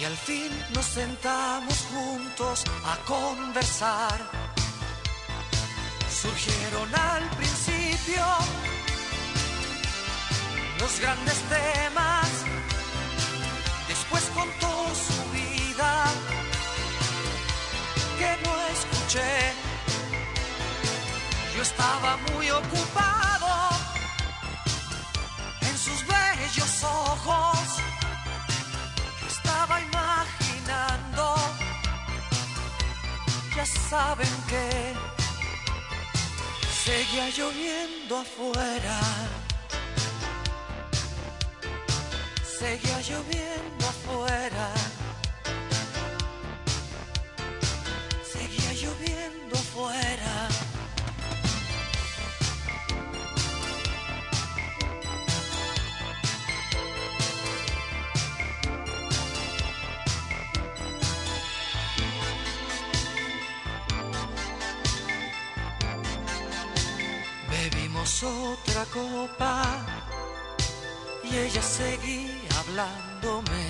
[0.00, 4.53] Y al fin nos sentamos juntos a conversar
[6.24, 8.24] Surgieron al principio
[10.80, 12.28] los grandes temas.
[13.86, 16.04] Después contó su vida
[18.18, 19.52] que no escuché.
[21.54, 23.68] Yo estaba muy ocupado
[25.60, 27.68] en sus bellos ojos.
[29.28, 31.36] Estaba imaginando,
[33.54, 35.13] ya saben que
[36.84, 39.00] seguía lloviendo afuera.
[42.58, 43.43] Seguía lloviendo
[68.74, 69.62] otra copa
[71.22, 73.66] y ella seguía hablándome.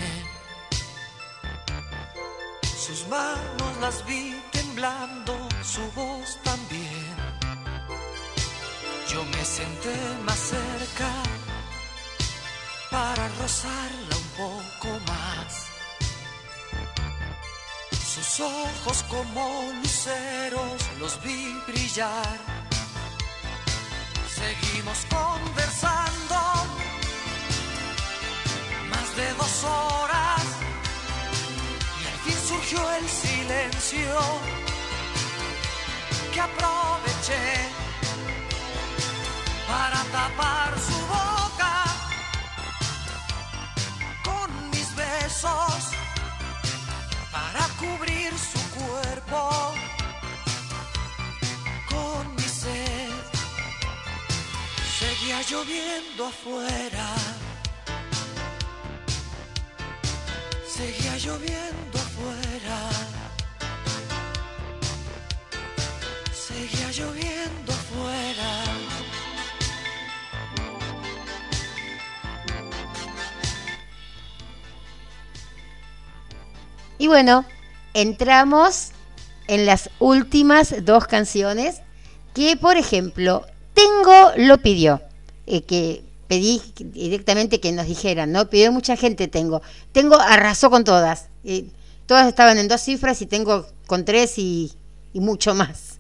[2.62, 7.16] Sus manos las vi temblando, su voz también.
[9.10, 11.10] Yo me senté más cerca
[12.91, 15.66] para rozarla un poco más.
[18.15, 22.64] Sus ojos como luceros los vi brillar.
[24.45, 26.37] Seguimos conversando.
[28.91, 30.43] Más de dos horas
[32.03, 34.21] y al fin surgió el silencio
[36.31, 37.47] que aproveché
[39.67, 41.75] para tapar su boca
[44.25, 45.81] con mis besos
[47.33, 49.75] para cubrir su cuerpo
[55.51, 57.07] lloviendo afuera.
[60.67, 62.79] Seguía lloviendo afuera.
[66.33, 68.65] Seguía lloviendo afuera.
[76.97, 77.45] Y bueno,
[77.93, 78.93] entramos
[79.47, 81.83] en las últimas dos canciones
[82.33, 85.03] que, por ejemplo, Tengo lo pidió,
[85.47, 88.49] eh, que pedí directamente que nos dijeran, ¿no?
[88.49, 89.63] Pidió mucha gente Tengo.
[89.93, 91.29] Tengo arrasó con todas.
[91.45, 91.67] eh,
[92.07, 94.73] todas estaban en dos cifras y Tengo con tres y,
[95.15, 95.99] mucho más.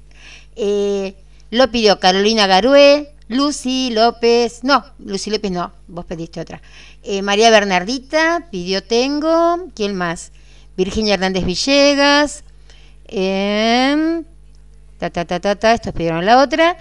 [0.56, 1.14] Eh,
[1.50, 6.60] lo pidió Carolina Garué, Lucy López, no, Lucy López no, vos pediste otra.
[7.22, 10.32] María Bernardita pidió Tengo, ¿quién más?
[10.76, 12.42] Virginia Hernández Villegas,
[13.06, 14.24] em,
[14.98, 16.76] ta, ta, ta, ta, ta, estos pidieron la otra.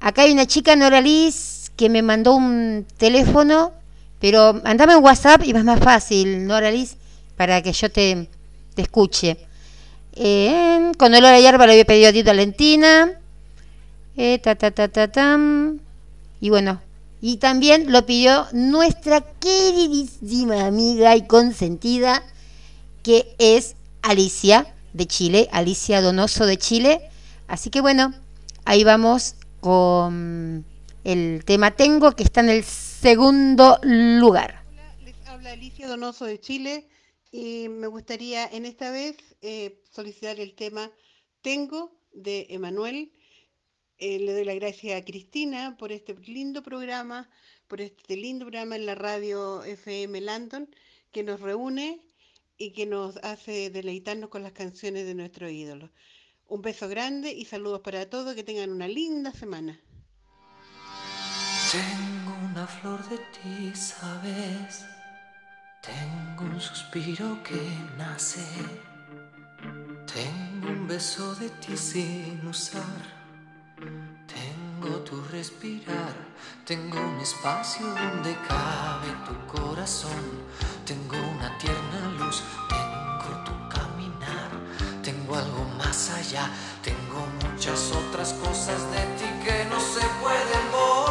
[0.00, 3.72] Acá hay una chica, Nora Liz, que me mandó un teléfono,
[4.20, 6.96] pero andame en WhatsApp y va más fácil, Nora Liz,
[7.38, 8.28] para que yo te,
[8.74, 9.38] te escuche.
[10.12, 13.18] Eh, con olor a hierba le había pedido a Tito Valentina.
[14.14, 15.40] Eh, ta, ta, ta, ta.
[16.42, 16.82] Y bueno,
[17.22, 22.22] y también lo pidió nuestra queridísima amiga y consentida,
[23.02, 27.00] que es Alicia de Chile, Alicia Donoso de Chile.
[27.48, 28.12] Así que bueno,
[28.66, 30.66] ahí vamos con
[31.04, 34.62] el tema Tengo, que está en el segundo lugar.
[35.04, 36.88] Les habla Alicia Donoso de Chile
[37.32, 40.90] y me gustaría en esta vez eh, solicitar el tema
[41.42, 43.12] Tengo de Emanuel.
[43.98, 47.30] Eh, le doy la gracia a Cristina por este lindo programa,
[47.68, 50.68] por este lindo programa en la radio FM Landon
[51.12, 52.00] que nos reúne
[52.56, 55.90] y que nos hace deleitarnos con las canciones de nuestro ídolo.
[56.46, 59.80] Un beso grande y saludos para todos, que tengan una linda semana.
[61.70, 64.86] Tengo una flor de ti, sabes.
[65.80, 67.62] Tengo un suspiro que
[67.96, 68.44] nace.
[70.04, 73.04] Tengo un beso de ti sin usar.
[74.26, 76.12] Tengo tu respirar.
[76.66, 80.42] Tengo un espacio donde cabe tu corazón.
[80.84, 82.42] Tengo una tierna luz.
[82.68, 84.50] Tengo tu caminar.
[85.04, 86.50] Tengo algo más allá.
[86.82, 91.09] Tengo muchas otras cosas de ti que no se pueden borrar.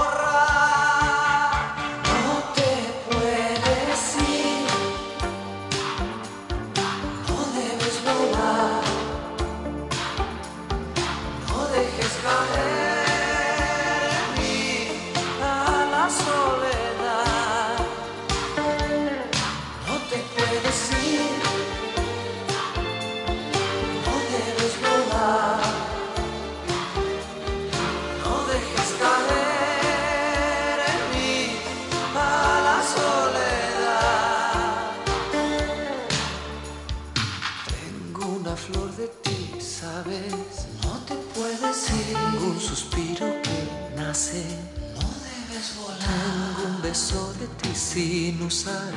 [46.89, 48.91] Beso de ti sin usar.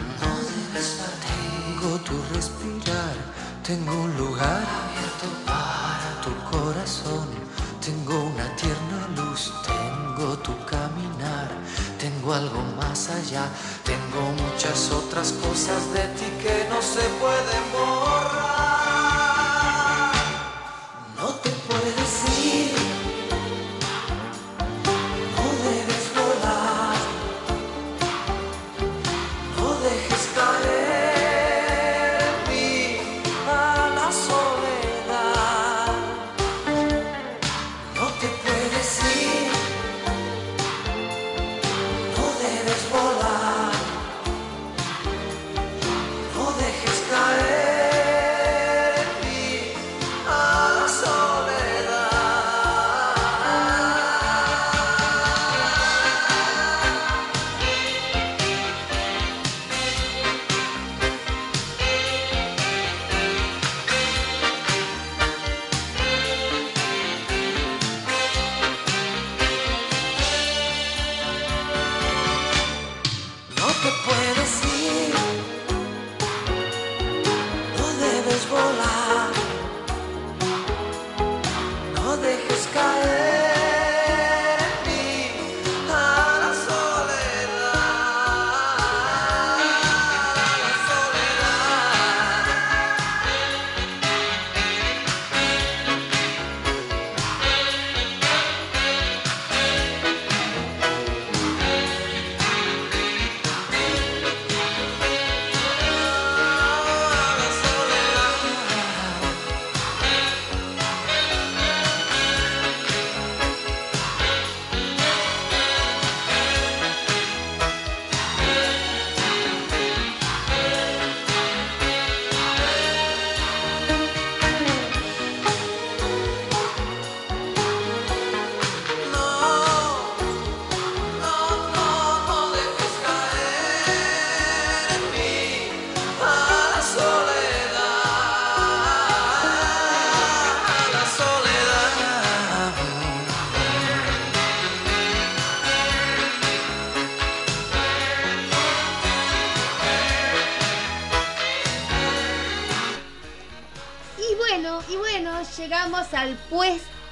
[1.28, 3.14] Tengo tu respirar.
[3.68, 7.28] Tengo un lugar abierto para tu corazón.
[7.86, 9.52] Tengo una tierna luz.
[9.72, 11.48] Tengo tu caminar.
[12.02, 13.44] Tengo algo más allá.
[13.90, 18.61] Tengo muchas otras cosas de ti que no se pueden borrar.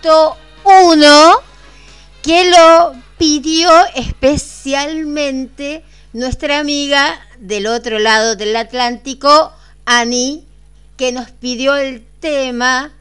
[0.02, 1.40] 1
[2.22, 9.52] que lo pidió especialmente nuestra amiga del otro lado del Atlántico,
[9.84, 10.46] Ani,
[10.96, 12.92] que nos pidió el tema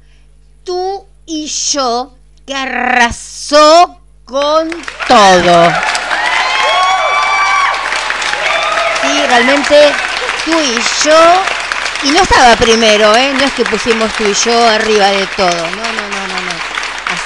[0.63, 2.13] Tú y yo,
[2.45, 4.69] que arrasó con
[5.07, 5.73] todo.
[9.01, 9.91] Sí, realmente
[10.45, 11.17] tú y yo.
[12.03, 13.33] Y no estaba primero, ¿eh?
[13.33, 15.49] No es que pusimos tú y yo arriba de todo.
[15.49, 16.18] No, no, no.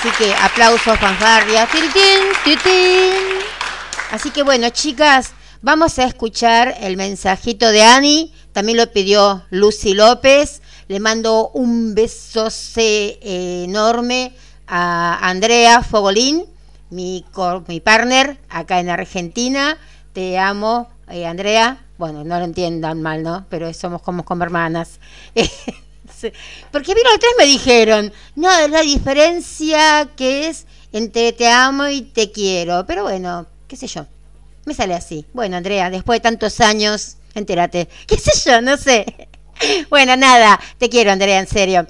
[0.03, 0.99] Así que aplausos,
[2.43, 3.39] tiritín.
[4.11, 8.33] Así que bueno, chicas, vamos a escuchar el mensajito de Ani.
[8.51, 10.61] También lo pidió Lucy López.
[10.89, 12.49] Le mando un beso
[13.21, 14.33] enorme
[14.67, 16.47] a Andrea Fogolín,
[16.89, 17.23] mi,
[17.67, 19.77] mi partner acá en Argentina.
[20.11, 21.77] Te amo, eh, Andrea.
[21.97, 23.45] Bueno, no lo entiendan mal, ¿no?
[23.49, 24.99] Pero somos como, como hermanas.
[26.19, 26.31] Sí.
[26.71, 32.01] Porque vino tres me dijeron, no, es la diferencia que es entre te amo y
[32.03, 32.85] te quiero.
[32.85, 34.05] Pero bueno, qué sé yo.
[34.65, 35.25] Me sale así.
[35.33, 37.89] Bueno, Andrea, después de tantos años, entérate.
[38.07, 38.61] ¿Qué sé yo?
[38.61, 39.05] No sé.
[39.89, 41.87] Bueno, nada, te quiero, Andrea, en serio.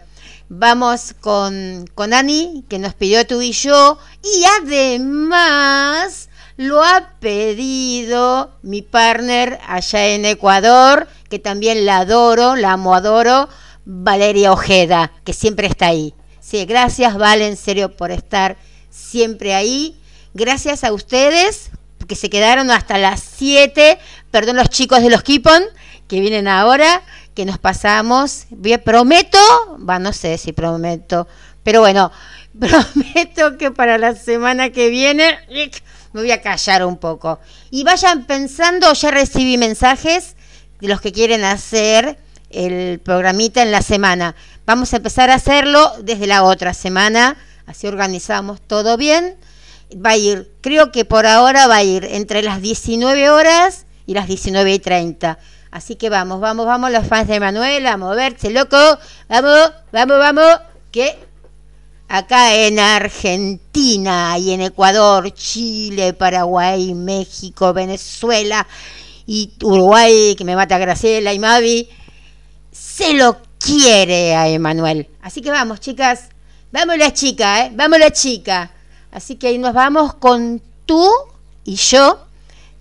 [0.50, 3.98] Vamos con, con Ani, que nos pidió tú y yo.
[4.22, 12.74] Y además lo ha pedido mi partner allá en Ecuador, que también la adoro, la
[12.74, 13.50] amo, adoro,
[13.86, 16.14] Valeria Ojeda, que siempre está ahí.
[16.40, 18.58] Sí, gracias, Vale, en serio, por estar
[18.90, 20.00] siempre ahí.
[20.34, 21.72] Gracias a ustedes,
[22.08, 23.98] que se quedaron hasta las 7.
[24.32, 25.64] Perdón los chicos de los Kipon,
[26.08, 27.02] que vienen ahora,
[27.34, 28.46] que nos pasamos.
[28.84, 29.40] Prometo,
[29.88, 31.28] va, no sé si prometo,
[31.64, 32.12] pero bueno,
[32.60, 35.40] prometo que para la semana que viene
[36.14, 37.40] me voy a callar un poco.
[37.72, 40.36] Y vayan pensando, ya recibí mensajes
[40.80, 42.18] de los que quieren hacer
[42.54, 44.36] el programita en la semana.
[44.66, 49.36] Vamos a empezar a hacerlo desde la otra semana, así organizamos todo bien.
[49.94, 54.14] Va a ir, creo que por ahora va a ir entre las 19 horas y
[54.14, 55.38] las 19 y 30.
[55.72, 58.78] Así que vamos, vamos, vamos, los fans de Manuel, a moverse, loco.
[59.28, 60.60] Vamos, vamos, vamos,
[60.92, 61.18] que
[62.08, 68.68] acá en Argentina y en Ecuador, Chile, Paraguay, México, Venezuela
[69.26, 71.90] y Uruguay, que me mata Graciela y Mavi,
[72.74, 75.10] se lo quiere a Emanuel.
[75.22, 76.30] Así que vamos, chicas,
[76.72, 77.72] vamos la chica, ¿eh?
[77.74, 78.72] Vamos la chica.
[79.12, 81.08] Así que ahí nos vamos con tú
[81.64, 82.26] y yo,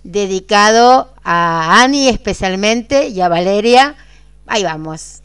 [0.03, 3.95] dedicado a Ani especialmente y a Valeria.
[4.47, 5.21] Ahí vamos.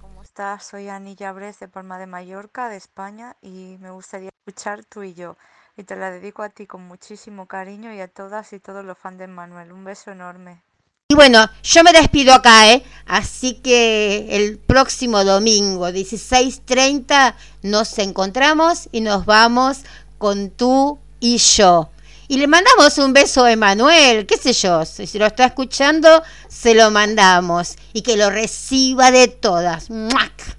[0.00, 0.64] ¿Cómo estás?
[0.64, 5.12] Soy Ani Llabres de Palma de Mallorca, de España, y me gustaría escuchar tú y
[5.12, 5.36] yo.
[5.76, 8.96] Y te la dedico a ti con muchísimo cariño y a todas y todos los
[8.96, 9.72] fans de Manuel.
[9.72, 10.62] Un beso enorme.
[11.08, 12.82] Y bueno, yo me despido acá, ¿eh?
[13.06, 19.82] Así que el próximo domingo, 16.30, nos encontramos y nos vamos
[20.18, 21.90] con tú y yo.
[22.26, 26.74] Y le mandamos un beso a Emanuel, qué sé yo, si lo está escuchando, se
[26.74, 27.76] lo mandamos.
[27.92, 29.90] Y que lo reciba de todas.
[29.90, 30.56] ¡Muac!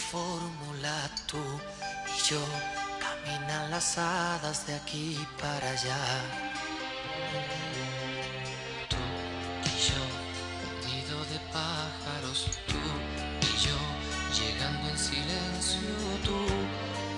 [0.00, 2.40] Fórmula, tú y yo,
[2.98, 6.02] caminan las hadas de aquí para allá.
[8.88, 8.96] Tú
[9.64, 10.02] y yo,
[10.88, 12.80] nido de pájaros, tú
[13.48, 13.78] y yo,
[14.38, 15.90] llegando en silencio,
[16.24, 16.38] tú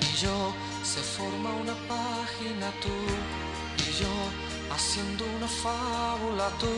[0.01, 0.53] y yo,
[0.83, 2.97] se forma una página, tú
[3.79, 4.13] y yo,
[4.75, 6.73] haciendo una fábula, tú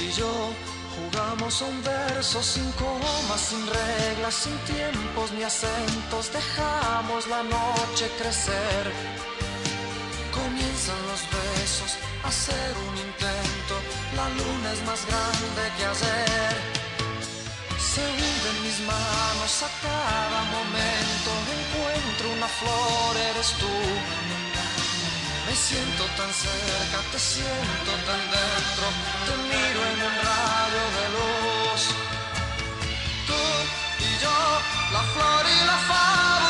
[0.00, 0.79] y yo.
[1.00, 6.30] Jugamos a un verso sin comas, sin reglas, sin tiempos ni acentos.
[6.32, 8.84] Dejamos la noche crecer.
[10.32, 11.90] Comienzan los besos,
[12.24, 13.74] a hacer un intento.
[14.18, 16.56] La luna es más grande que ayer.
[17.92, 21.28] Se hunden mis manos a cada momento.
[21.58, 24.39] Encuentro una flor, eres tú.
[25.50, 28.86] Me siento tan cerca, te siento tan dentro.
[29.26, 31.82] Te miro en un rayo de luz.
[33.26, 33.40] Tú
[33.98, 34.38] y yo,
[34.92, 36.49] la flor y la fábula,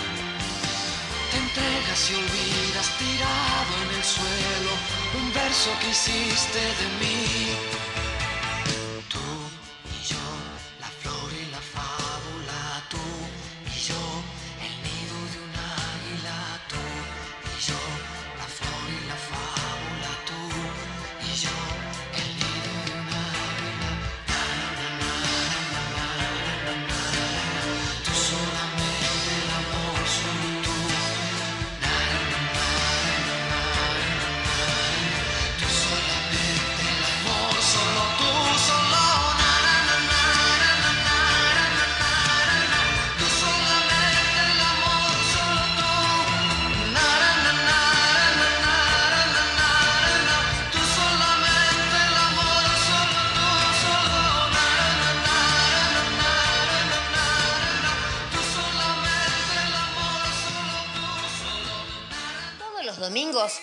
[1.53, 4.71] Entregas y olvidas tirado en el suelo
[5.21, 7.80] un verso que hiciste de mí.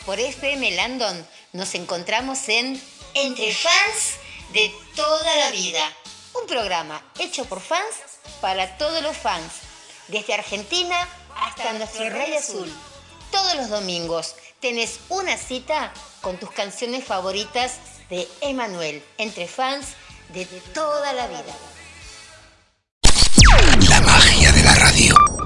[0.04, 2.80] Por FM Landon nos encontramos en
[3.14, 4.18] Entre Fans
[4.52, 5.80] de toda la vida.
[6.40, 7.94] Un programa hecho por fans
[8.40, 9.52] para todos los fans.
[10.08, 12.72] Desde Argentina hasta nuestro Rey Azul.
[13.30, 17.74] Todos los domingos tenés una cita con tus canciones favoritas
[18.08, 19.88] de Emanuel, entre fans
[20.30, 21.56] de toda la vida.
[23.88, 25.37] La magia de la radio.